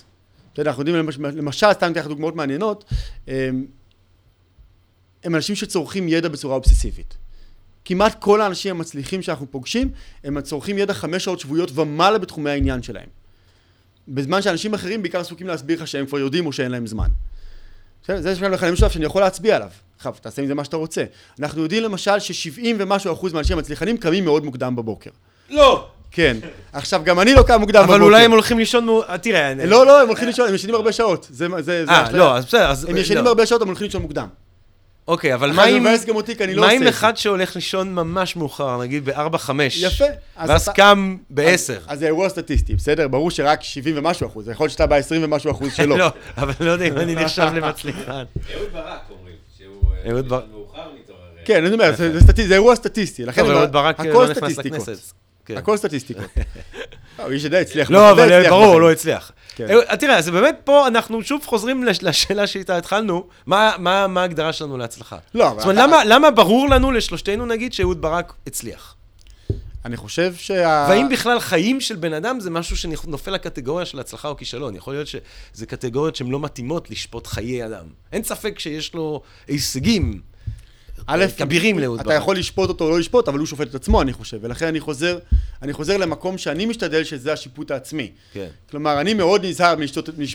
אתה 0.52 0.60
יודע, 0.60 0.70
אנחנו 0.70 0.80
יודעים, 0.82 1.08
למש- 1.08 1.18
למשל, 1.36 1.72
סתם 1.72 1.92
אתן 1.92 2.00
לך 2.00 2.06
דוגמאות 2.06 2.36
מעניינות, 2.36 2.84
הם 3.26 3.64
אנשים 5.34 5.56
שצורכים 5.56 6.08
ידע 6.08 6.28
בצורה 6.28 6.54
אובססיבית. 6.54 7.16
כמעט 7.88 8.16
כל 8.20 8.40
האנשים 8.40 8.76
המצליחים 8.76 9.22
שאנחנו 9.22 9.46
פוגשים, 9.50 9.88
הם 10.24 10.40
צורכים 10.40 10.78
ידע 10.78 10.94
חמש 10.94 11.24
שעות 11.24 11.40
שבועיות 11.40 11.70
ומעלה 11.78 12.18
בתחומי 12.18 12.50
העניין 12.50 12.82
שלהם. 12.82 13.06
בזמן 14.08 14.42
שאנשים 14.42 14.74
אחרים 14.74 15.02
בעיקר 15.02 15.20
עסוקים 15.20 15.46
להסביר 15.46 15.82
לך 15.82 15.88
שהם 15.88 16.06
כבר 16.06 16.18
יודעים 16.18 16.46
או 16.46 16.52
שאין 16.52 16.70
להם 16.70 16.86
זמן. 16.86 17.08
זה 18.18 18.36
שלב 18.36 18.52
לחיים 18.52 18.72
משותף 18.72 18.92
שאני 18.92 19.04
יכול 19.04 19.22
להצביע 19.22 19.56
עליו. 19.56 19.68
עכשיו, 19.96 20.14
תעשה 20.20 20.42
עם 20.42 20.48
זה 20.48 20.54
מה 20.54 20.64
שאתה 20.64 20.76
רוצה. 20.76 21.04
אנחנו 21.40 21.62
יודעים 21.62 21.82
למשל 21.82 22.18
ש-70 22.18 22.62
ומשהו 22.78 23.12
אחוז 23.12 23.32
מהאנשים 23.32 23.56
המצליחנים 23.58 23.96
קמים 23.96 24.24
מאוד 24.24 24.44
מוקדם 24.44 24.76
בבוקר. 24.76 25.10
לא! 25.50 25.86
כן. 26.10 26.36
עכשיו, 26.72 27.00
גם 27.04 27.20
אני 27.20 27.34
לא 27.34 27.42
קם 27.42 27.60
מוקדם 27.60 27.80
בבוקר. 27.82 27.94
אבל 27.96 28.04
אולי 28.04 28.24
הם 28.24 28.30
הולכים 28.30 28.58
לישון... 28.58 28.88
אה, 29.08 29.18
תראה... 29.18 29.52
אני- 29.52 29.66
לא, 29.66 29.86
לא, 29.86 30.02
הם 30.02 30.08
הולכים 30.08 30.26
לישון, 30.28 30.48
הם 30.48 30.54
ישנים 30.54 30.74
הרבה 30.74 30.92
שעות. 30.92 31.26
זה 31.30 31.46
זה- 31.60 31.86
זה 31.86 31.90
אה. 31.92 32.12
לא, 32.12 32.36
אז 32.36 32.44
בסדר, 32.44 32.70
אז... 32.70 32.84
הם 32.84 32.96
ישנים 32.96 33.24
לא. 33.24 33.28
הרבה 33.28 33.46
שעות, 33.46 33.62
הם 33.62 33.68
הולכים 33.68 33.84
לישון 33.84 34.02
מוקדם. 34.02 34.26
אוקיי, 35.08 35.34
אבל 35.34 35.52
מה 35.52 35.64
אם... 35.66 35.80
מבאס 35.82 36.04
גם 36.04 36.16
אותי, 36.16 36.36
כי 36.36 36.44
אני 36.44 36.54
לא 36.54 36.60
מה 36.60 36.66
עושה 36.66 36.76
את 36.76 36.82
זה. 36.82 36.88
אחד 36.88 37.16
שהולך 37.16 37.54
לישון 37.56 37.94
ממש 37.94 38.36
מאוחר, 38.36 38.78
נגיד 38.80 39.04
ב-4-5? 39.04 39.50
יפה. 39.80 40.04
אז 40.36 40.50
ואז 40.50 40.68
קם 40.68 41.16
ב-10. 41.30 41.44
אז- 41.88 41.98
זה 41.98 42.06
אירוע 42.06 42.28
סטטיסטי, 42.28 42.74
בסדר? 42.74 43.08
ברור 43.08 43.30
שרק 43.30 43.62
70 43.62 43.98
ומשהו 43.98 44.26
אחוז. 44.26 44.48
יכול 44.48 44.64
להיות 44.64 44.72
שאתה 44.72 44.86
ב-20 44.86 45.00
ומשהו 45.22 45.50
אחוז 45.50 45.74
שלו. 45.74 45.96
לא, 46.02 46.08
אבל 46.36 46.52
לא 46.60 46.70
יודע 46.70 46.84
אם 46.84 46.96
אני 46.98 47.14
נחשב 47.14 47.48
למצליחן. 47.54 48.10
אהוד 48.12 48.24
ברק 48.72 49.00
אומרים, 49.10 49.34
שהוא 49.58 49.82
אה, 50.04 50.10
אהוד 50.12 50.28
ברק. 50.28 50.42
לישון 50.42 50.58
מאוחר 50.58 50.88
מתעורר. 51.00 51.20
אה, 51.38 51.42
כן, 51.44 51.64
אני 51.64 51.74
אומר, 51.74 51.94
זה- 51.96 52.20
אירוע 52.54 52.76
סטטיסטי. 52.76 53.24
לכן 53.24 53.40
אומר, 53.42 53.58
אהוד 53.58 53.72
ברק 53.72 54.00
הכל 54.00 54.26
לא 54.28 54.34
סטטיסטיקות. 54.34 54.88
כן. 55.44 55.56
הכל 55.56 55.76
סטטיסטיקות. 55.76 56.24
לא, 57.18 57.24
הוא 57.24 57.32
איש 57.32 57.42
שדי 57.42 57.58
הצליח. 57.58 57.90
לא, 57.90 58.10
אבל 58.10 58.48
ברור. 58.48 58.80
לא 58.80 58.92
הצליח. 58.92 59.32
כן. 59.56 59.66
אה, 59.90 59.96
תראה, 59.96 60.18
אז 60.18 60.28
באמת 60.28 60.56
פה 60.64 60.86
אנחנו 60.86 61.22
שוב 61.22 61.42
חוזרים 61.46 61.84
לש- 61.84 62.02
לשאלה 62.02 62.46
שאיתה 62.46 62.76
התחלנו, 62.76 63.26
מה- 63.46 63.76
ההגדרה 64.16 64.52
שלנו 64.52 64.76
להצלחה? 64.78 65.16
לא, 65.34 65.48
אבל 65.50 65.60
זאת 65.60 65.76
אומרת, 65.78 66.06
למה- 66.06 66.30
ברור 66.30 66.68
לנו 66.68 66.92
לשלושתנו, 66.92 67.46
נגיד, 67.46 67.72
שאהוד 67.72 68.02
ברק 68.02 68.32
הצליח? 68.46 68.94
אני 69.84 69.96
חושב 69.96 70.34
שה... 70.36 70.86
והאם 70.88 71.08
בכלל 71.08 71.40
חיים 71.40 71.80
של 71.80 71.96
בן 71.96 72.12
אדם 72.12 72.40
זה 72.40 72.50
משהו 72.50 72.76
שנופל 72.76 73.30
לקטגוריה 73.30 73.86
של 73.86 74.00
הצלחה 74.00 74.28
או 74.28 74.36
כישלון? 74.36 74.74
יכול 74.76 74.94
להיות 74.94 75.06
שזה 75.06 75.66
קטגוריות 75.66 76.16
שהן 76.16 76.30
לא 76.30 76.40
מתאימות 76.40 76.90
לשפוט 76.90 77.26
חיי 77.26 77.66
אדם. 77.66 77.84
אין 78.12 78.22
ספק 78.24 78.58
שיש 78.58 78.94
לו 78.94 79.22
הישגים 79.48 80.20
כבירים 81.38 81.78
לאהוד 81.78 82.00
אתה 82.00 82.08
ברק. 82.08 82.22
יכול 82.22 82.36
לשפוט 82.36 82.68
אותו 82.68 82.84
או 82.84 82.90
לא 82.90 82.98
לשפוט, 82.98 83.28
אבל 83.28 83.38
הוא 83.38 83.46
שופט 83.46 83.68
את 83.68 83.74
עצמו, 83.74 84.02
אני 84.02 84.12
חושב. 84.12 84.38
ולכן 84.40 84.66
אני 84.66 84.80
חוזר, 84.80 85.18
אני 85.62 85.72
חוזר 85.72 85.96
למקום 85.96 86.38
שאני 86.38 86.66
משתדל 86.66 87.04
שזה 87.04 87.32
השיפוט 87.32 87.70
העצמי. 87.70 88.10
כן. 88.32 88.46
כלומר, 88.70 89.00
אני 89.00 89.14
מאוד 89.14 89.46
נזהר 89.46 89.74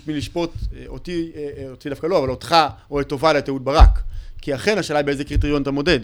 מלשפוט, 0.08 0.52
אה, 0.76 0.84
אותי, 0.88 1.32
אה, 1.36 1.50
אה, 1.58 1.70
אותי 1.70 1.90
דווקא 1.90 2.08
לא, 2.08 2.20
אבל 2.20 2.30
אותך, 2.30 2.56
או 2.92 3.02
את 3.02 3.08
טובה 3.08 3.38
את 3.38 3.50
אהוד 3.50 3.66
ברק. 3.66 4.00
כי 4.42 4.56
אכן 4.56 4.78
השאלה 4.78 5.00
היא 5.00 5.06
באיזה 5.06 5.24
קריטריון 5.24 5.62
אתה 5.62 5.72
מודד. 5.72 6.00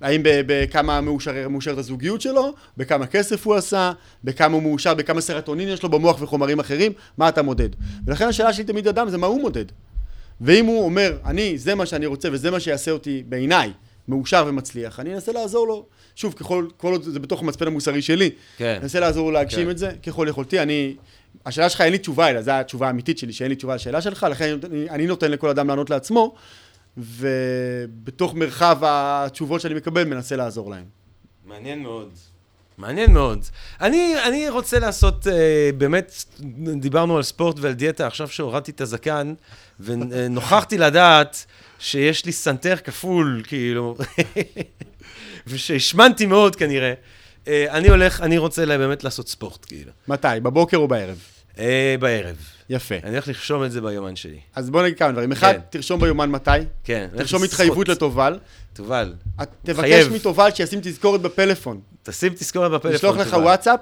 האם 0.00 0.20
בכמה 0.24 1.00
מאושר, 1.00 1.48
מאושרת 1.48 1.78
הזוגיות 1.78 2.20
שלו, 2.20 2.54
בכמה 2.76 3.06
כסף 3.06 3.46
הוא 3.46 3.54
עשה, 3.54 3.92
בכמה 4.24 4.54
הוא 4.54 4.62
מאושר, 4.62 4.94
בכמה 4.94 5.20
סרטונין 5.20 5.68
יש 5.68 5.82
לו 5.82 5.88
במוח 5.88 6.22
וחומרים 6.22 6.58
אחרים, 6.58 6.92
מה 7.18 7.28
אתה 7.28 7.42
מודד. 7.42 7.68
ולכן 8.06 8.28
השאלה 8.28 8.52
שלי 8.52 8.64
תמיד 8.64 8.88
אדם 8.88 9.08
זה 9.08 9.18
מה 9.18 9.26
הוא 9.26 9.40
מודד. 9.40 9.64
ואם 10.40 10.66
הוא 10.66 10.84
אומר, 10.84 11.16
אני, 11.24 11.58
זה 11.58 11.74
מה 11.74 11.86
שאני 11.86 12.06
רוצה 12.06 12.28
וזה 12.32 12.50
מה 12.50 12.60
שיעשה 12.60 12.90
אותי 12.90 13.22
בעיניי 13.28 13.72
מאושר 14.08 14.44
ומצליח, 14.48 15.00
אני 15.00 15.14
אנסה 15.14 15.32
לעזור 15.32 15.66
לו. 15.66 15.86
שוב, 16.16 16.32
ככל, 16.32 16.66
כל 16.76 16.92
עוד 16.92 17.02
זה 17.02 17.20
בתוך 17.20 17.42
המצפן 17.42 17.66
המוסרי 17.66 18.02
שלי, 18.02 18.30
כן. 18.56 18.64
אני 18.64 18.82
אנסה 18.82 19.00
לעזור 19.00 19.26
לו 19.26 19.30
להגשים 19.30 19.64
כן. 19.64 19.70
את 19.70 19.78
זה 19.78 19.92
ככל 20.06 20.26
יכולתי. 20.30 20.60
אני, 20.60 20.96
השאלה 21.46 21.68
שלך 21.68 21.80
אין 21.80 21.92
לי 21.92 21.98
תשובה 21.98 22.30
אליה, 22.30 22.42
זו 22.42 22.50
התשובה 22.50 22.86
האמיתית 22.86 23.18
שלי, 23.18 23.32
שאין 23.32 23.48
לי 23.48 23.56
תשובה 23.56 23.74
לשאלה 23.74 24.00
שלך, 24.00 24.26
לכן 24.30 24.58
אני, 24.64 24.90
אני 24.90 25.06
נותן 25.06 25.30
לכל 25.30 25.48
אדם 25.48 25.68
לענות 25.68 25.90
לעצמו, 25.90 26.34
ובתוך 26.96 28.34
מרחב 28.34 28.78
התשובות 28.82 29.60
שאני 29.60 29.74
מקבל, 29.74 30.04
מנסה 30.04 30.36
לעזור 30.36 30.70
להם. 30.70 30.84
מעניין 31.44 31.82
מאוד. 31.82 32.10
מעניין 32.78 33.12
מאוד. 33.12 33.44
אני, 33.80 34.14
אני 34.26 34.48
רוצה 34.48 34.78
לעשות, 34.78 35.26
אה, 35.26 35.70
באמת, 35.78 36.24
דיברנו 36.80 37.16
על 37.16 37.22
ספורט 37.22 37.56
ועל 37.60 37.72
דיאטה, 37.72 38.06
עכשיו 38.06 38.28
שהורדתי 38.28 38.70
את 38.70 38.80
הזקן, 38.80 39.34
ונוכחתי 39.80 40.78
לדעת 40.78 41.46
שיש 41.78 42.24
לי 42.24 42.32
סנטר 42.32 42.76
כפול, 42.76 43.42
כאילו, 43.46 43.96
ושהשמנתי 45.46 46.26
מאוד 46.26 46.56
כנראה. 46.56 46.92
אה, 47.48 47.66
אני 47.70 47.88
הולך, 47.88 48.20
אני 48.20 48.38
רוצה 48.38 48.64
לה- 48.64 48.78
באמת 48.78 49.04
לעשות 49.04 49.28
ספורט, 49.28 49.64
כאילו. 49.68 49.90
מתי? 50.08 50.28
בבוקר 50.42 50.76
או 50.76 50.88
בערב? 50.88 51.18
אה, 51.58 51.94
בערב. 52.00 52.36
יפה. 52.70 52.94
אני 53.02 53.10
הולך 53.12 53.28
לרשום 53.28 53.64
את 53.64 53.72
זה 53.72 53.80
ביומן 53.80 54.16
שלי. 54.16 54.38
אז 54.54 54.70
בוא 54.70 54.82
נגיד 54.82 54.98
כמה 54.98 55.12
דברים. 55.12 55.32
אחד, 55.32 55.52
כן. 55.52 55.58
תרשום 55.70 56.00
ביומן 56.00 56.30
מתי, 56.30 56.50
כן. 56.84 57.08
תרשום. 57.16 57.42
התחייבות 57.44 57.88
לתובל, 57.88 58.38
תובל, 58.72 59.14
תבקש. 59.64 60.06
מתובל 60.06 60.50
שישים 60.54 60.80
תזכורת 60.82 61.20
בפלאפון, 61.20 61.80
תשים 62.02 62.32
תזכורת 62.34 62.70
בפלאפון. 62.70 62.92
לשלוח 62.94 63.16
לך. 63.16 63.32
וואטסאפ, 63.32 63.80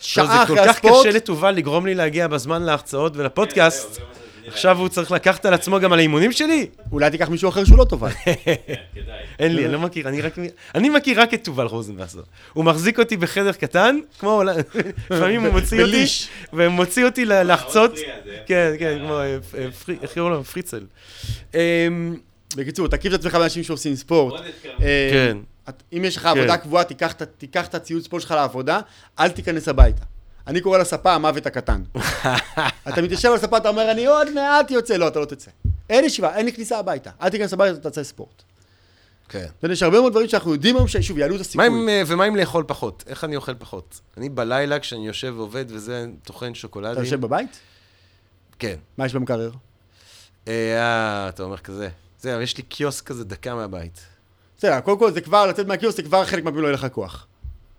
שעה 0.00 0.42
אחרי 0.44 0.56
זה 0.56 0.62
כל 0.62 0.68
כך 0.68 0.76
הספורט, 0.76 1.06
קשה 1.06 1.16
לתובל 1.16 1.50
לגרום 1.50 1.86
לי 1.86 1.94
להגיע 1.94 2.28
בזמן 2.28 2.62
להרצאות 2.62 3.14
זהו, 3.14 3.22
ולפודקאסט. 3.22 4.00
עכשיו 4.46 4.78
הוא 4.78 4.88
צריך 4.88 5.10
לקחת 5.12 5.46
על 5.46 5.54
עצמו 5.54 5.80
גם 5.80 5.92
על 5.92 5.98
האימונים 5.98 6.32
שלי? 6.32 6.66
אולי 6.92 7.10
תיקח 7.10 7.28
מישהו 7.28 7.48
אחר 7.48 7.64
שהוא 7.64 7.78
לא 7.78 7.84
טובל. 7.84 8.10
כן. 8.10 8.32
אין 9.38 9.54
לי, 9.56 9.64
אני 9.64 9.72
לא 9.72 9.78
מכיר, 9.80 10.08
אני 10.08 10.20
רק, 10.20 10.34
אני 10.74 10.88
מכיר 10.88 11.20
רק 11.20 11.34
את 11.34 11.44
תובל 11.44 11.66
רוזנבסר. 11.66 12.20
הוא 12.52 12.64
מחזיק 12.64 12.98
אותי 12.98 13.16
בחדר 13.16 13.52
קטן, 13.52 13.98
כמו, 14.18 14.42
לפעמים 15.10 15.44
הוא 15.44 15.52
מוציא 15.52 15.80
אותי, 15.82 15.92
בליש. 15.92 16.28
ומוציא 16.52 17.04
אותי 17.04 17.24
לחצות, 17.24 17.92
הזה. 17.92 18.02
כן, 18.46 18.72
כן, 18.78 18.98
כמו, 18.98 19.18
אה, 19.18 19.24
אה, 19.58 19.70
פרי- 19.84 19.96
איך 20.02 20.14
קוראים 20.14 20.32
לו? 20.32 20.44
פריצל. 20.44 20.86
אמ, 21.54 22.16
בקיצור, 22.56 22.88
תקיף 22.88 23.14
את 23.14 23.18
עצמך 23.18 23.34
באנשים 23.34 23.62
שעושים 23.62 23.94
ספורט. 23.94 24.40
אה, 24.82 25.08
כן. 25.12 25.36
אם 25.92 26.04
יש 26.04 26.16
לך 26.16 26.22
כן. 26.22 26.28
עבודה 26.28 26.56
קבועה, 26.56 26.84
תיקח 26.84 27.12
את- 27.12 27.22
תיקח 27.38 27.66
את 27.66 27.74
הציוד 27.74 28.02
ספורט 28.02 28.22
שלך 28.22 28.30
לעבודה, 28.30 28.80
אל 29.20 29.28
תיכנס 29.28 29.68
הביתה. 29.68 30.04
אני 30.46 30.60
קורא 30.60 30.78
לספה 30.78 31.12
המוות 31.12 31.46
הקטן. 31.46 31.82
אתה 32.88 33.02
מתיישב 33.02 33.28
על 33.28 33.34
הספה, 33.34 33.56
אתה 33.56 33.68
אומר, 33.68 33.90
אני 33.90 34.06
עוד 34.06 34.30
מעט 34.30 34.70
יוצא. 34.70 34.96
לא, 34.96 35.08
אתה 35.08 35.20
לא 35.20 35.24
תצא. 35.24 35.50
אין 35.90 36.04
ישיבה, 36.04 36.36
אין 36.36 36.46
לי 36.46 36.52
כניסה 36.52 36.78
הביתה. 36.78 37.10
אל 37.22 37.28
תיכנס 37.28 37.52
הביתה, 37.52 37.78
אתה 37.78 37.90
תעשה 37.90 38.04
ספורט. 38.04 38.42
כן. 39.28 39.46
אתה 39.58 39.72
יש 39.72 39.82
הרבה 39.82 40.00
מאוד 40.00 40.12
דברים 40.12 40.28
שאנחנו 40.28 40.52
יודעים 40.52 40.76
היום, 40.76 40.88
ששוב, 40.88 41.18
יעלו 41.18 41.36
את 41.36 41.40
הסיכוי. 41.40 41.66
עם, 41.66 41.88
אה, 41.88 42.02
ומה 42.06 42.24
עם 42.24 42.36
לאכול 42.36 42.64
פחות? 42.66 43.04
איך 43.06 43.24
אני 43.24 43.36
אוכל 43.36 43.54
פחות? 43.54 44.00
אני 44.16 44.28
בלילה, 44.28 44.78
כשאני 44.78 45.06
יושב 45.06 45.34
ועובד 45.36 45.64
וזה, 45.68 46.06
טוחן 46.24 46.46
אתה 46.46 46.54
שוקולדים. 46.54 47.04
יושב 47.04 47.20
בבית? 47.20 47.60
כן. 48.58 48.76
מה 48.98 49.06
יש 49.06 49.14
במקרר? 49.14 49.50
אה, 50.48 51.28
אתה 51.28 51.42
אומר 51.42 51.56
כזה. 51.56 51.88
זהו, 52.20 52.40
יש 52.40 52.56
לי 52.56 52.62
קיוסק 52.62 53.06
כזה 53.06 53.24
דקה 53.24 53.54
מהבית. 53.54 54.00
בסדר, 54.58 54.80
קודם 54.80 54.98
כל 54.98 55.12
זה 55.12 55.20
כבר, 55.20 55.46
לצאת 55.46 55.66
מהקיוסק, 55.66 55.96
זה 55.96 56.02
כבר 56.02 56.24
חלק 56.24 56.44
מהפעמים 56.44 56.62
לא 56.62 56.68
יהיה 56.68 56.74
לך 56.74 56.86
כוח. 56.92 57.26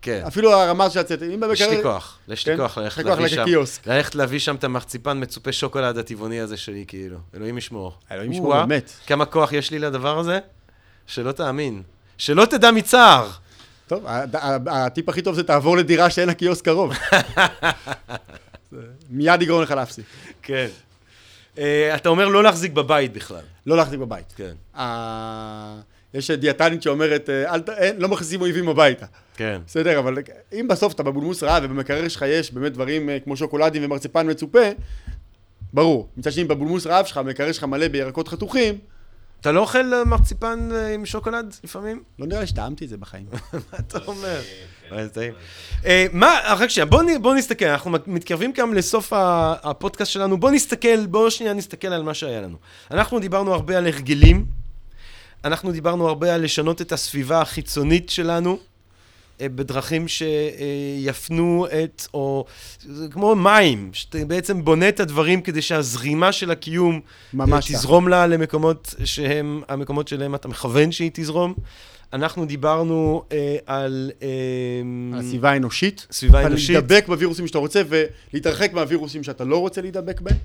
כן. 0.06 0.24
אפילו 0.28 0.52
הרמה 0.54 0.90
של 0.90 1.00
לצאת, 1.00 1.24
אם 1.24 1.40
במקרר... 1.40 1.54
יש 1.54 1.62
לי 1.62 1.84
כוח, 1.84 2.18
יש 2.28 2.48
לי 2.48 2.54
כן? 2.54 2.62
כוח 2.62 2.72
יש 2.72 2.84
ללכת 2.84 2.98
לך 2.98 3.06
כוח 3.06 3.10
להביא 3.10 3.24
ללכת 3.24 3.36
שם, 3.36 3.42
לקיוסק. 3.42 3.88
ללכת 3.88 4.16
להביא 4.16 4.40
שם 4.40 4.56
את 4.56 4.64
המחציפן 4.64 5.24
מצופה 5.24 5.52
שוקולד 5.52 5.98
הטבעוני 5.98 6.40
הזה 6.40 6.58
שלי, 6.58 6.86
כאילו. 6.88 7.18
אלוהים 7.36 7.58
ישמור. 7.58 7.94
אלוהים 8.12 8.32
ישמור, 8.32 8.54
באמת. 8.54 8.92
כמה 9.08 9.26
כוח 9.26 9.54
יש 9.54 9.72
לי 9.72 9.80
לדבר 9.80 10.20
הזה? 10.20 10.40
שלא 11.08 11.32
תאמין. 11.32 11.84
שלא 12.18 12.46
תדע 12.46 12.72
מצער. 12.72 13.30
טוב, 13.88 14.06
הטיפ 14.68 15.10
הכי 15.10 15.22
טוב 15.22 15.36
זה 15.36 15.44
תעבור 15.44 15.78
לדירה 15.78 16.10
שאין 16.10 16.28
לה 16.28 16.34
קיוסק 16.34 16.66
קרוב. 16.66 16.94
מיד 19.10 19.42
יגרום 19.42 19.62
לך 19.62 19.72
להפסיק. 19.72 20.06
כן. 20.42 20.68
אה, 21.58 21.96
אתה 21.96 22.10
אומר 22.10 22.28
לא 22.28 22.44
להחזיק 22.44 22.72
בבית 22.72 23.14
בכלל. 23.14 23.44
לא 23.66 23.78
להחזיק 23.78 24.00
בבית. 24.00 24.34
כן. 24.36 24.54
יש 26.16 26.32
דיאטנית 26.32 26.82
שאומרת, 26.84 27.30
אה, 27.30 27.54
אל 27.54 27.60
ת... 27.62 27.70
אין, 27.70 27.96
לא 27.98 28.08
מכניסים 28.10 28.42
אויבים 28.42 28.70
הביתה. 28.70 29.06
כן. 29.38 29.62
בסדר, 29.68 30.00
אבל 30.00 30.18
אם 30.60 30.68
בסוף 30.68 30.94
אתה 30.94 31.04
בבולמוס 31.04 31.44
רעב 31.44 31.64
ובמקרר 31.66 32.08
שלך 32.08 32.26
יש 32.28 32.52
באמת 32.54 32.74
דברים 32.74 33.10
אה, 33.10 33.18
כמו 33.20 33.38
שוקולדים 33.38 33.86
ומרציפן 33.86 34.30
מצופה, 34.30 34.60
ברור. 35.74 36.10
מצד 36.18 36.32
שני, 36.32 36.44
בבולמוס 36.44 36.88
רעב 36.88 37.06
שלך, 37.06 37.18
המקרר 37.18 37.52
שלך 37.52 37.64
מלא 37.64 37.88
בירקות 37.88 38.28
חתוכים, 38.28 38.78
אתה 39.42 39.52
לא 39.52 39.60
אוכל 39.60 39.94
אה, 39.94 40.06
מרציפן 40.06 40.70
אה, 40.72 40.94
עם 40.94 41.06
שוקולד 41.06 41.56
לפעמים? 41.64 42.04
לא 42.20 42.28
נראה 42.28 42.42
לי 42.42 42.48
שטעמתי 42.48 42.86
את 42.86 42.90
זה 42.90 42.98
בחיים. 42.98 43.26
מה 43.54 43.78
אתה 43.80 44.00
אומר? 44.08 44.40
אה. 44.92 45.08
אה, 45.86 46.06
מה, 46.12 46.28
אה, 46.40 46.54
רק 46.54 46.70
שנייה, 46.70 46.86
בוא 46.86 47.04
נ- 47.04 47.22
בוא 47.22 47.36
נסתכל, 47.36 47.66
אנחנו 47.66 47.92
מתקרבים 48.08 48.52
גם 48.58 48.74
לסוף 48.74 49.14
הפודקאסט 49.16 50.12
שלנו, 50.12 50.38
בוא 50.38 50.52
נסתכל, 50.52 51.06
בוא 51.06 51.30
שנייה 51.30 51.54
נסתכל 51.54 51.88
על 51.88 52.04
מה 52.04 52.14
שהיה 52.14 52.42
לנו. 52.42 52.58
אנחנו 52.92 53.20
דיברנו 53.20 53.54
הרבה 53.54 53.78
על 53.78 53.88
הרגלים, 53.88 54.46
אנחנו 55.46 55.72
דיברנו 55.72 56.08
הרבה 56.08 56.36
על 56.36 56.44
לשנות 56.44 56.82
את 56.82 56.92
הסביבה 56.92 57.42
החיצונית 57.42 58.10
שלנו, 58.10 58.58
אה, 59.42 59.50
בדרכים 59.50 60.06
שיפנו 60.08 61.68
את, 61.84 62.08
או 62.14 62.46
זה 62.86 63.08
כמו 63.12 63.36
מים, 63.36 63.90
שאתה 63.94 64.18
בעצם 64.28 64.66
בונה 64.66 64.90
את 64.90 65.00
הדברים 65.00 65.42
כדי 65.42 65.62
שהזרימה 65.62 66.32
של 66.32 66.52
הקיום 66.52 67.02
ממש 67.34 67.66
אה, 67.66 67.70
ככה. 67.70 67.78
תזרום 67.78 68.08
לה 68.08 68.28
למקומות 68.28 68.96
שהם 69.04 69.62
המקומות 69.68 70.08
שלהם 70.08 70.36
אתה 70.36 70.48
מכוון 70.48 70.92
שהיא 70.92 71.12
תזרום. 71.14 71.54
אנחנו 72.14 72.46
דיברנו 72.46 73.24
אה, 73.32 73.58
על... 73.66 74.12
אה, 74.22 74.28
על 75.14 75.20
הסביבה 75.20 75.52
האנושית. 75.52 76.08
סביבה 76.12 76.46
אנושית. 76.46 76.70
להידבק 76.70 77.06
בווירוסים 77.08 77.48
שאתה 77.48 77.58
רוצה 77.58 77.82
ולהתרחק 77.88 78.74
מהווירוסים 78.74 79.24
שאתה 79.24 79.44
לא 79.44 79.58
רוצה 79.58 79.82
להידבק 79.82 80.22
בהם. 80.22 80.38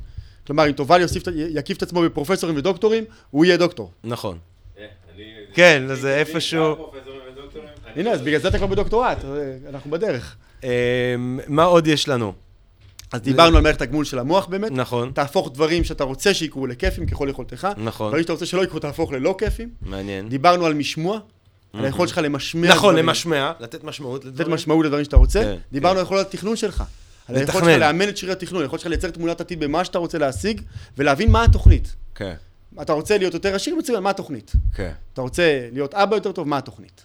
כלומר, 0.47 0.67
אם 0.67 0.73
תובל 0.73 1.03
יקיף 1.35 1.77
את 1.77 1.83
עצמו 1.83 2.03
בפרופסורים 2.03 2.57
ודוקטורים, 2.57 3.05
הוא 3.31 3.45
יהיה 3.45 3.57
דוקטור. 3.57 3.91
נכון. 4.05 4.39
כן, 5.55 5.87
אני- 5.91 6.11
איפשהו- 6.15 6.91
הנה, 7.97 8.11
אז 8.11 8.21
בגלל 8.21 8.41
זה 8.41 8.49
אתה 8.49 8.59
כבר 8.59 8.67
בדוקטורט, 8.67 9.25
אה, 9.25 9.31
אנחנו 9.69 9.91
בדרך. 9.91 10.37
אה, 10.65 10.69
מה 11.49 11.65
עוד 11.65 11.87
יש 11.87 12.09
לנו? 12.09 12.33
אז 13.13 13.21
דיברנו 13.21 13.57
על 13.57 13.63
מערכת 13.63 13.83
הגמול 13.83 14.05
של 14.05 14.19
המוח 14.19 14.47
באמת. 14.47 14.71
נכון, 14.73 15.13
תהפוך 15.15 15.51
דברים 15.55 15.85
שאתה 15.85 16.05
רוצה 16.05 16.35
שיקרו 16.35 16.67
לכיפים 16.67 17.07
ככל 17.07 17.27
יכולתך. 17.31 17.69
נכון, 17.77 18.09
דברים 18.09 18.23
שאתה 18.23 18.33
רוצה 18.33 18.47
שלא 18.47 18.65
יקרו, 18.65 18.79
תהפוך 18.79 19.13
ללא 19.13 19.35
כיפים. 19.39 19.69
מעניין. 19.83 20.29
דיברנו 20.29 20.67
על 20.67 20.75
משמוע, 20.75 21.19
על 21.73 21.85
היכולת 21.85 22.09
שלך 22.09 22.19
למשמע 22.19 22.69
נכון. 22.69 22.97
למשמע, 22.97 23.53
לתת 23.61 23.85
משמעות 23.85 24.25
לתת 24.25 24.35
לדברים. 24.35 24.55
משמעות 24.55 24.85
לדברים 24.85 25.05
שאתה 25.05 25.17
רוצה. 25.17 25.41
כן, 25.43 25.57
דיברנו 25.73 25.95
כן. 25.95 25.99
על 25.99 26.05
יכולת 26.05 26.27
התכנון 26.27 26.57
שלך. 26.57 26.85
על 27.29 27.37
היכולת. 27.37 27.65
שלך 27.65 27.79
לאמן 27.81 28.09
את 28.09 28.17
שרירי 28.17 28.33
התכנון, 28.33 28.63
היכולת 28.63 28.81
שלך 28.81 28.91
לייצר 28.91 29.11
תמונת 29.11 29.41
עתיד 29.41 29.61
במה 29.61 29.85
שאתה 29.85 29.99
רוצה 29.99 30.19
להשיג, 30.19 30.61
ולהבין 30.99 31.31
מה 31.31 31.45
התוכנית. 31.45 31.95
כן, 32.15 32.35
אתה 32.83 32.93
רוצה 32.93 33.19
להיות 33.19 33.35
יותר 33.35 33.55
עשיר, 33.55 33.77
מצוין, 33.77 34.03
מה 34.03 34.11
התוכנית? 34.11 34.53
כן. 34.75 34.93
אתה 35.13 35.21
רוצה 35.21 35.69
להיות 35.73 35.95
אבא 35.95 36.17
יותר 36.17 36.33
טוב, 36.33 36.49
מה 36.49 36.59
התוכנית? 36.59 37.05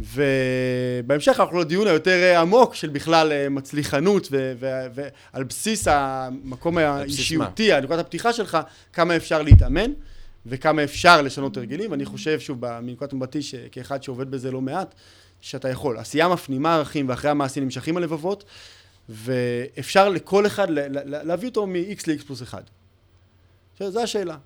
ובהמשך 0.00 1.40
אנחנו 1.40 1.58
לדיון 1.58 1.86
היותר 1.86 2.22
אה, 2.22 2.40
עמוק 2.40 2.74
של 2.74 2.88
בכלל 2.88 3.32
אה, 3.32 3.48
מצליחנות 3.48 4.28
ועל 4.32 5.44
בסיס 5.44 5.88
המקום 5.88 6.78
האישיותי, 6.78 7.80
נקודת 7.80 7.98
הפתיחה 7.98 8.32
שלך, 8.32 8.58
כמה 8.92 9.16
אפשר 9.16 9.42
להתאמן 9.42 9.90
וכמה 10.46 10.84
אפשר 10.84 11.22
לשנות 11.22 11.56
הרגלים. 11.56 11.94
אני 11.94 12.04
חושב, 12.04 12.40
שוב, 12.40 12.80
מנקודת 12.80 13.12
מבטי, 13.12 13.40
כאחד 13.72 14.02
שעובד 14.02 14.30
בזה 14.30 14.50
לא 14.50 14.60
מעט, 14.60 14.94
שאתה 15.40 15.68
יכול. 15.68 15.98
עשייה 15.98 16.28
מפנימה 16.28 16.74
ערכים 16.74 17.08
ואחרי 17.08 17.30
המעשים 17.30 17.64
נמשכים 17.64 17.96
הלבבות, 17.96 18.44
ואפשר 19.08 20.08
לכל 20.08 20.46
אחד 20.46 20.66
להביא 21.04 21.48
אותו 21.48 21.66
מ-x 21.66 22.02
ל-x 22.06 22.24
פלוס 22.26 22.42
1. 22.42 22.70
עכשיו, 23.78 23.90
זו 23.90 24.02
השאלה. 24.02 24.36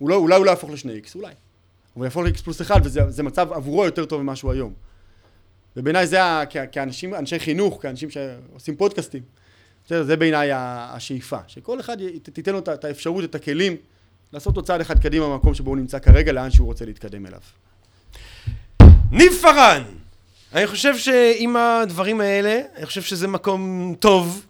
אולי, 0.00 0.14
אולי 0.14 0.36
הוא 0.36 0.46
לא 0.46 0.50
יהפוך 0.50 0.70
ל-2x, 0.70 1.14
אולי. 1.14 1.32
הוא 1.94 2.04
יהפוך 2.04 2.22
ל-x 2.22 2.42
פלוס 2.42 2.60
1, 2.60 2.80
וזה 2.84 3.10
זה 3.10 3.22
מצב 3.22 3.52
עבורו 3.52 3.84
יותר 3.84 4.04
טוב 4.04 4.22
ממה 4.22 4.36
שהוא 4.36 4.52
היום. 4.52 4.72
ובעיניי 5.76 6.06
זה, 6.06 6.18
כאנשים, 6.72 7.14
אנשי 7.14 7.38
חינוך, 7.38 7.78
כאנשים 7.82 8.08
שעושים 8.10 8.76
פודקאסטים, 8.76 9.22
בסדר, 9.84 10.02
זה 10.04 10.16
בעיניי 10.16 10.50
השאיפה. 10.54 11.38
שכל 11.46 11.80
אחד 11.80 11.96
תיתן 12.22 12.52
לו 12.52 12.58
את 12.58 12.84
האפשרות, 12.84 13.24
את 13.24 13.34
הכלים, 13.34 13.76
לעשות 14.32 14.56
אותו 14.56 14.66
צעד 14.66 14.80
אחד 14.80 14.98
קדימה 14.98 15.28
במקום 15.28 15.54
שבו 15.54 15.70
הוא 15.70 15.76
נמצא 15.76 15.98
כרגע, 15.98 16.32
לאן 16.32 16.50
שהוא 16.50 16.66
רוצה 16.66 16.84
להתקדם 16.84 17.26
אליו. 17.26 17.40
ניב 19.10 19.32
פארן! 19.42 19.82
אני 20.52 20.66
חושב 20.66 20.98
שעם 20.98 21.56
הדברים 21.56 22.20
האלה, 22.20 22.60
אני 22.76 22.86
חושב 22.86 23.02
שזה 23.02 23.28
מקום 23.28 23.94
טוב 23.98 24.46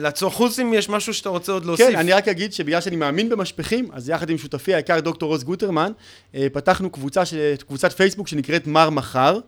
לעצור, 0.00 0.30
חוץ 0.30 0.58
אם 0.58 0.74
יש 0.74 0.88
משהו 0.88 1.14
שאתה 1.14 1.28
רוצה 1.28 1.52
עוד 1.52 1.64
להוסיף. 1.64 1.88
כן, 1.90 1.96
אני 1.96 2.12
רק 2.12 2.28
אגיד 2.28 2.52
שבגלל 2.52 2.80
שאני 2.80 2.96
מאמין 2.96 3.28
במשפכים, 3.28 3.88
אז 3.92 4.08
יחד 4.08 4.30
עם 4.30 4.38
שותפי 4.38 4.74
היקר 4.74 5.00
דוקטור 5.00 5.28
רוז 5.28 5.44
גוטרמן, 5.44 5.92
אה, 6.34 6.46
פתחנו 6.52 6.90
קבוצה, 6.90 7.24
ש- 7.24 7.34
קבוצת 7.66 7.92
פייסבוק 7.92 8.28
שנקראת 8.28 8.66
מר 8.66 8.90
מחר, 8.90 9.38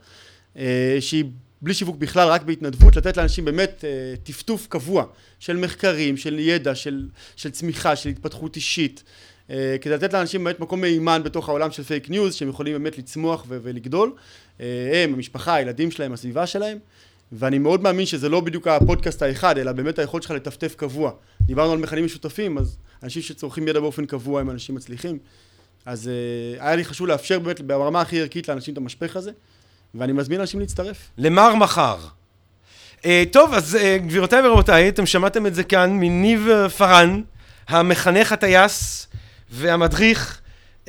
אה, 0.58 0.96
שהיא 1.00 1.24
בלי 1.62 1.74
שיווק 1.74 1.96
בכלל, 1.96 2.28
רק 2.28 2.42
בהתנדבות, 2.42 2.96
לתת 2.96 3.16
לאנשים 3.16 3.44
באמת 3.44 3.84
אה, 3.84 4.14
טפטוף 4.22 4.66
קבוע 4.66 5.04
של 5.40 5.56
מחקרים, 5.56 6.16
של 6.16 6.38
ידע, 6.38 6.74
של, 6.74 7.06
של 7.36 7.50
צמיחה, 7.50 7.96
של 7.96 8.08
התפתחות 8.08 8.56
אישית, 8.56 9.02
אה, 9.50 9.76
כדי 9.80 9.94
לתת 9.94 10.12
לאנשים 10.12 10.44
באמת 10.44 10.60
מקום 10.60 10.80
מהימן 10.80 11.22
בתוך 11.24 11.48
העולם 11.48 11.70
של 11.70 11.82
פייק 11.82 12.10
ניוז, 12.10 12.34
שהם 12.34 12.48
יכולים 12.48 12.72
באמת 12.72 12.98
לצמוח 12.98 13.44
ו- 13.48 13.58
ולגדול. 13.62 14.12
אה, 14.60 14.66
הם, 15.04 15.14
המשפחה, 15.14 15.54
הילדים 15.54 15.90
שלהם, 15.90 16.12
הסביבה 16.12 16.46
שלהם. 16.46 16.78
ואני 17.32 17.58
מאוד 17.58 17.82
מאמין 17.82 18.06
שזה 18.06 18.28
לא 18.28 18.40
בדיוק 18.40 18.66
הפודקאסט 18.66 19.22
האחד, 19.22 19.58
אלא 19.58 19.72
באמת 19.72 19.98
היכולת 19.98 20.22
שלך 20.22 20.32
לטפטף 20.32 20.74
קבוע. 20.74 21.10
דיברנו 21.40 21.72
על 21.72 21.78
מכנים 21.78 22.04
משותפים, 22.04 22.58
אז 22.58 22.76
אנשים 23.02 23.22
שצורכים 23.22 23.68
ידע 23.68 23.80
באופן 23.80 24.06
קבוע 24.06 24.40
הם 24.40 24.50
אנשים 24.50 24.74
מצליחים. 24.74 25.18
אז 25.86 26.10
uh, 26.58 26.62
היה 26.62 26.76
לי 26.76 26.84
חשוב 26.84 27.06
לאפשר 27.06 27.38
באמת 27.38 27.60
ברמה 27.60 28.00
הכי 28.00 28.20
ערכית 28.20 28.48
לאנשים 28.48 28.72
את 28.72 28.78
המשפך 28.78 29.16
הזה, 29.16 29.30
ואני 29.94 30.12
מזמין 30.12 30.40
אנשים 30.40 30.60
להצטרף. 30.60 30.96
למר 31.18 31.54
מחר. 31.54 31.96
Uh, 33.00 33.04
טוב, 33.32 33.54
אז 33.54 33.74
uh, 33.74 34.02
גבירותיי 34.02 34.46
ורבותיי, 34.46 34.88
אתם 34.88 35.06
שמעתם 35.06 35.46
את 35.46 35.54
זה 35.54 35.64
כאן 35.64 35.90
מניב 35.90 36.48
פארן, 36.76 37.22
המחנך 37.68 38.32
הטייס 38.32 39.06
והמדריך, 39.50 40.40
uh, 40.84 40.88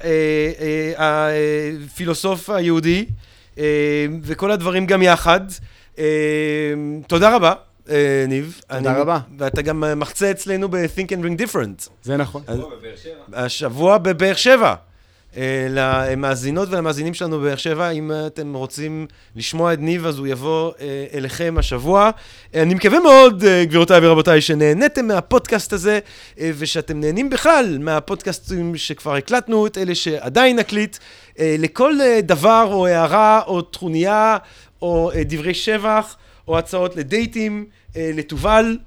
uh, 0.00 0.04
הפילוסוף 0.98 2.50
היהודי, 2.50 3.06
uh, 3.08 3.12
וכל 4.22 4.50
הדברים 4.50 4.86
גם 4.86 5.02
יחד. 5.02 5.40
Uh, 5.96 5.98
תודה 7.06 7.36
רבה, 7.36 7.52
uh, 7.86 7.90
ניב. 8.28 8.60
תודה 8.68 8.90
אני- 8.92 9.00
רבה. 9.00 9.18
ואתה 9.38 9.62
גם 9.62 9.84
אה, 9.84 9.94
מחצה 9.94 10.30
אצלנו 10.30 10.68
ב-Think 10.68 11.08
and 11.08 11.24
Bring 11.24 11.42
Different. 11.46 11.88
זה 12.02 12.16
נכון. 12.16 12.42
פה 12.46 12.52
בבאר 12.52 12.96
שבע. 12.96 13.12
השבוע 13.32 13.98
בבאר 13.98 14.34
שבע. 14.34 14.74
אה, 15.36 15.66
למאזינות 15.70 16.68
ולמאזינים 16.70 17.14
שלנו 17.14 17.40
בבאר 17.40 17.56
שבע, 17.56 17.90
אם 17.90 18.10
אתם 18.26 18.54
רוצים 18.54 19.06
לשמוע 19.36 19.72
את 19.72 19.78
ניב, 19.78 20.06
אז 20.06 20.18
הוא 20.18 20.26
יבוא 20.26 20.72
אה, 20.80 21.06
אליכם 21.14 21.54
השבוע. 21.58 22.10
אה, 22.54 22.62
אני 22.62 22.74
מקווה 22.74 23.00
מאוד, 23.00 23.44
גבירותיי 23.62 24.06
ורבותיי, 24.06 24.40
שנהניתם 24.40 25.06
מהפודקאסט 25.06 25.72
הזה, 25.72 25.98
ושאתם 26.38 27.00
נהנים 27.00 27.30
בכלל 27.30 27.78
מהפודקאסטים 27.80 28.76
שכבר 28.76 29.14
הקלטנו, 29.14 29.66
את 29.66 29.78
אלה 29.78 29.94
שעדיין 29.94 30.58
נקליט. 30.58 30.96
לכל 31.38 31.94
דבר 32.22 32.68
או 32.72 32.86
הערה 32.86 33.40
או 33.46 33.62
טרוניה 33.62 34.36
או 34.82 35.10
דברי 35.24 35.54
שבח 35.54 36.16
או 36.48 36.58
הצעות 36.58 36.96
לדייטים, 36.96 37.66
לתובל, 37.96 38.78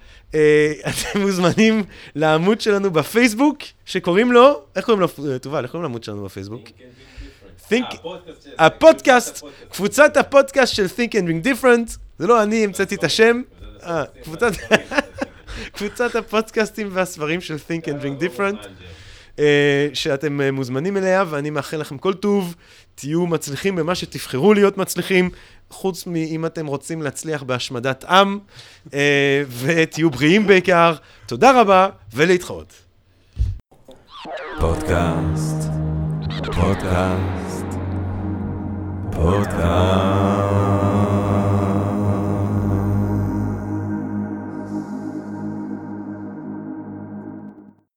אתם 0.88 1.22
מוזמנים 1.22 1.84
לעמוד 2.16 2.62
שלנו 2.62 2.92
בפייסבוק, 2.92 3.58
שקוראים 3.86 4.32
לו, 4.32 4.62
איך 4.76 4.86
קוראים 4.86 5.02
לו, 5.02 5.08
אה, 5.32 5.40
תובל, 5.40 5.64
איך 5.64 5.72
קוראים 5.72 5.84
לעמוד 5.84 6.04
שלנו 6.04 6.24
בפייסוק? 6.26 6.62
Think- 7.72 7.96
הפודקאסט 7.96 8.44
של- 8.44 8.50
הפודקאסט. 8.60 9.44
קבוצת 9.72 10.18
הפודקאסט 10.18 10.76
של 10.76 10.86
Think 10.86 11.10
and 11.12 11.24
Bring 11.28 11.48
Different, 11.48 11.98
זה 12.20 12.28
לא 12.28 12.44
אני 12.44 12.64
המצאתי 12.64 12.96
את 12.96 13.04
השם, 13.04 13.42
אה, 13.84 14.04
קבוצת- 15.74 16.16
הפודקאסטים 16.16 16.90
והספרים 16.92 17.42
של 17.42 17.56
Think 17.56 17.82
and 17.86 18.04
Bring 18.04 18.24
Different. 18.24 18.68
אה, 19.40 19.88
שאתם 19.94 20.42
אה, 20.42 20.52
מוזמנים 20.52 20.98
אליה, 20.98 21.24
ואני 21.30 21.50
מאחל 21.50 21.78
לכם 21.78 21.98
כל 21.98 22.14
טוב, 22.14 22.56
תהיו 22.96 23.26
מצליחים 23.28 23.76
במה 23.76 23.96
שתבחרו 23.96 24.54
להיות 24.54 24.78
מצליחים, 24.78 25.30
חוץ 25.70 26.08
מאם 26.08 26.46
אתם 26.46 26.66
רוצים 26.66 27.02
להצליח 27.02 27.44
בהשמדת 27.44 28.04
עם, 28.04 28.40
אה, 28.94 29.44
ותהיו 29.60 30.10
בריאים 30.10 30.48
בעיקר. 30.48 30.94
תודה 31.26 31.62
רבה, 31.62 31.90
ולהתחאות. 32.14 32.74
פודקאסט, 34.60 35.70
פודקאסט, 36.46 37.66
פודקאסט. 39.12 41.05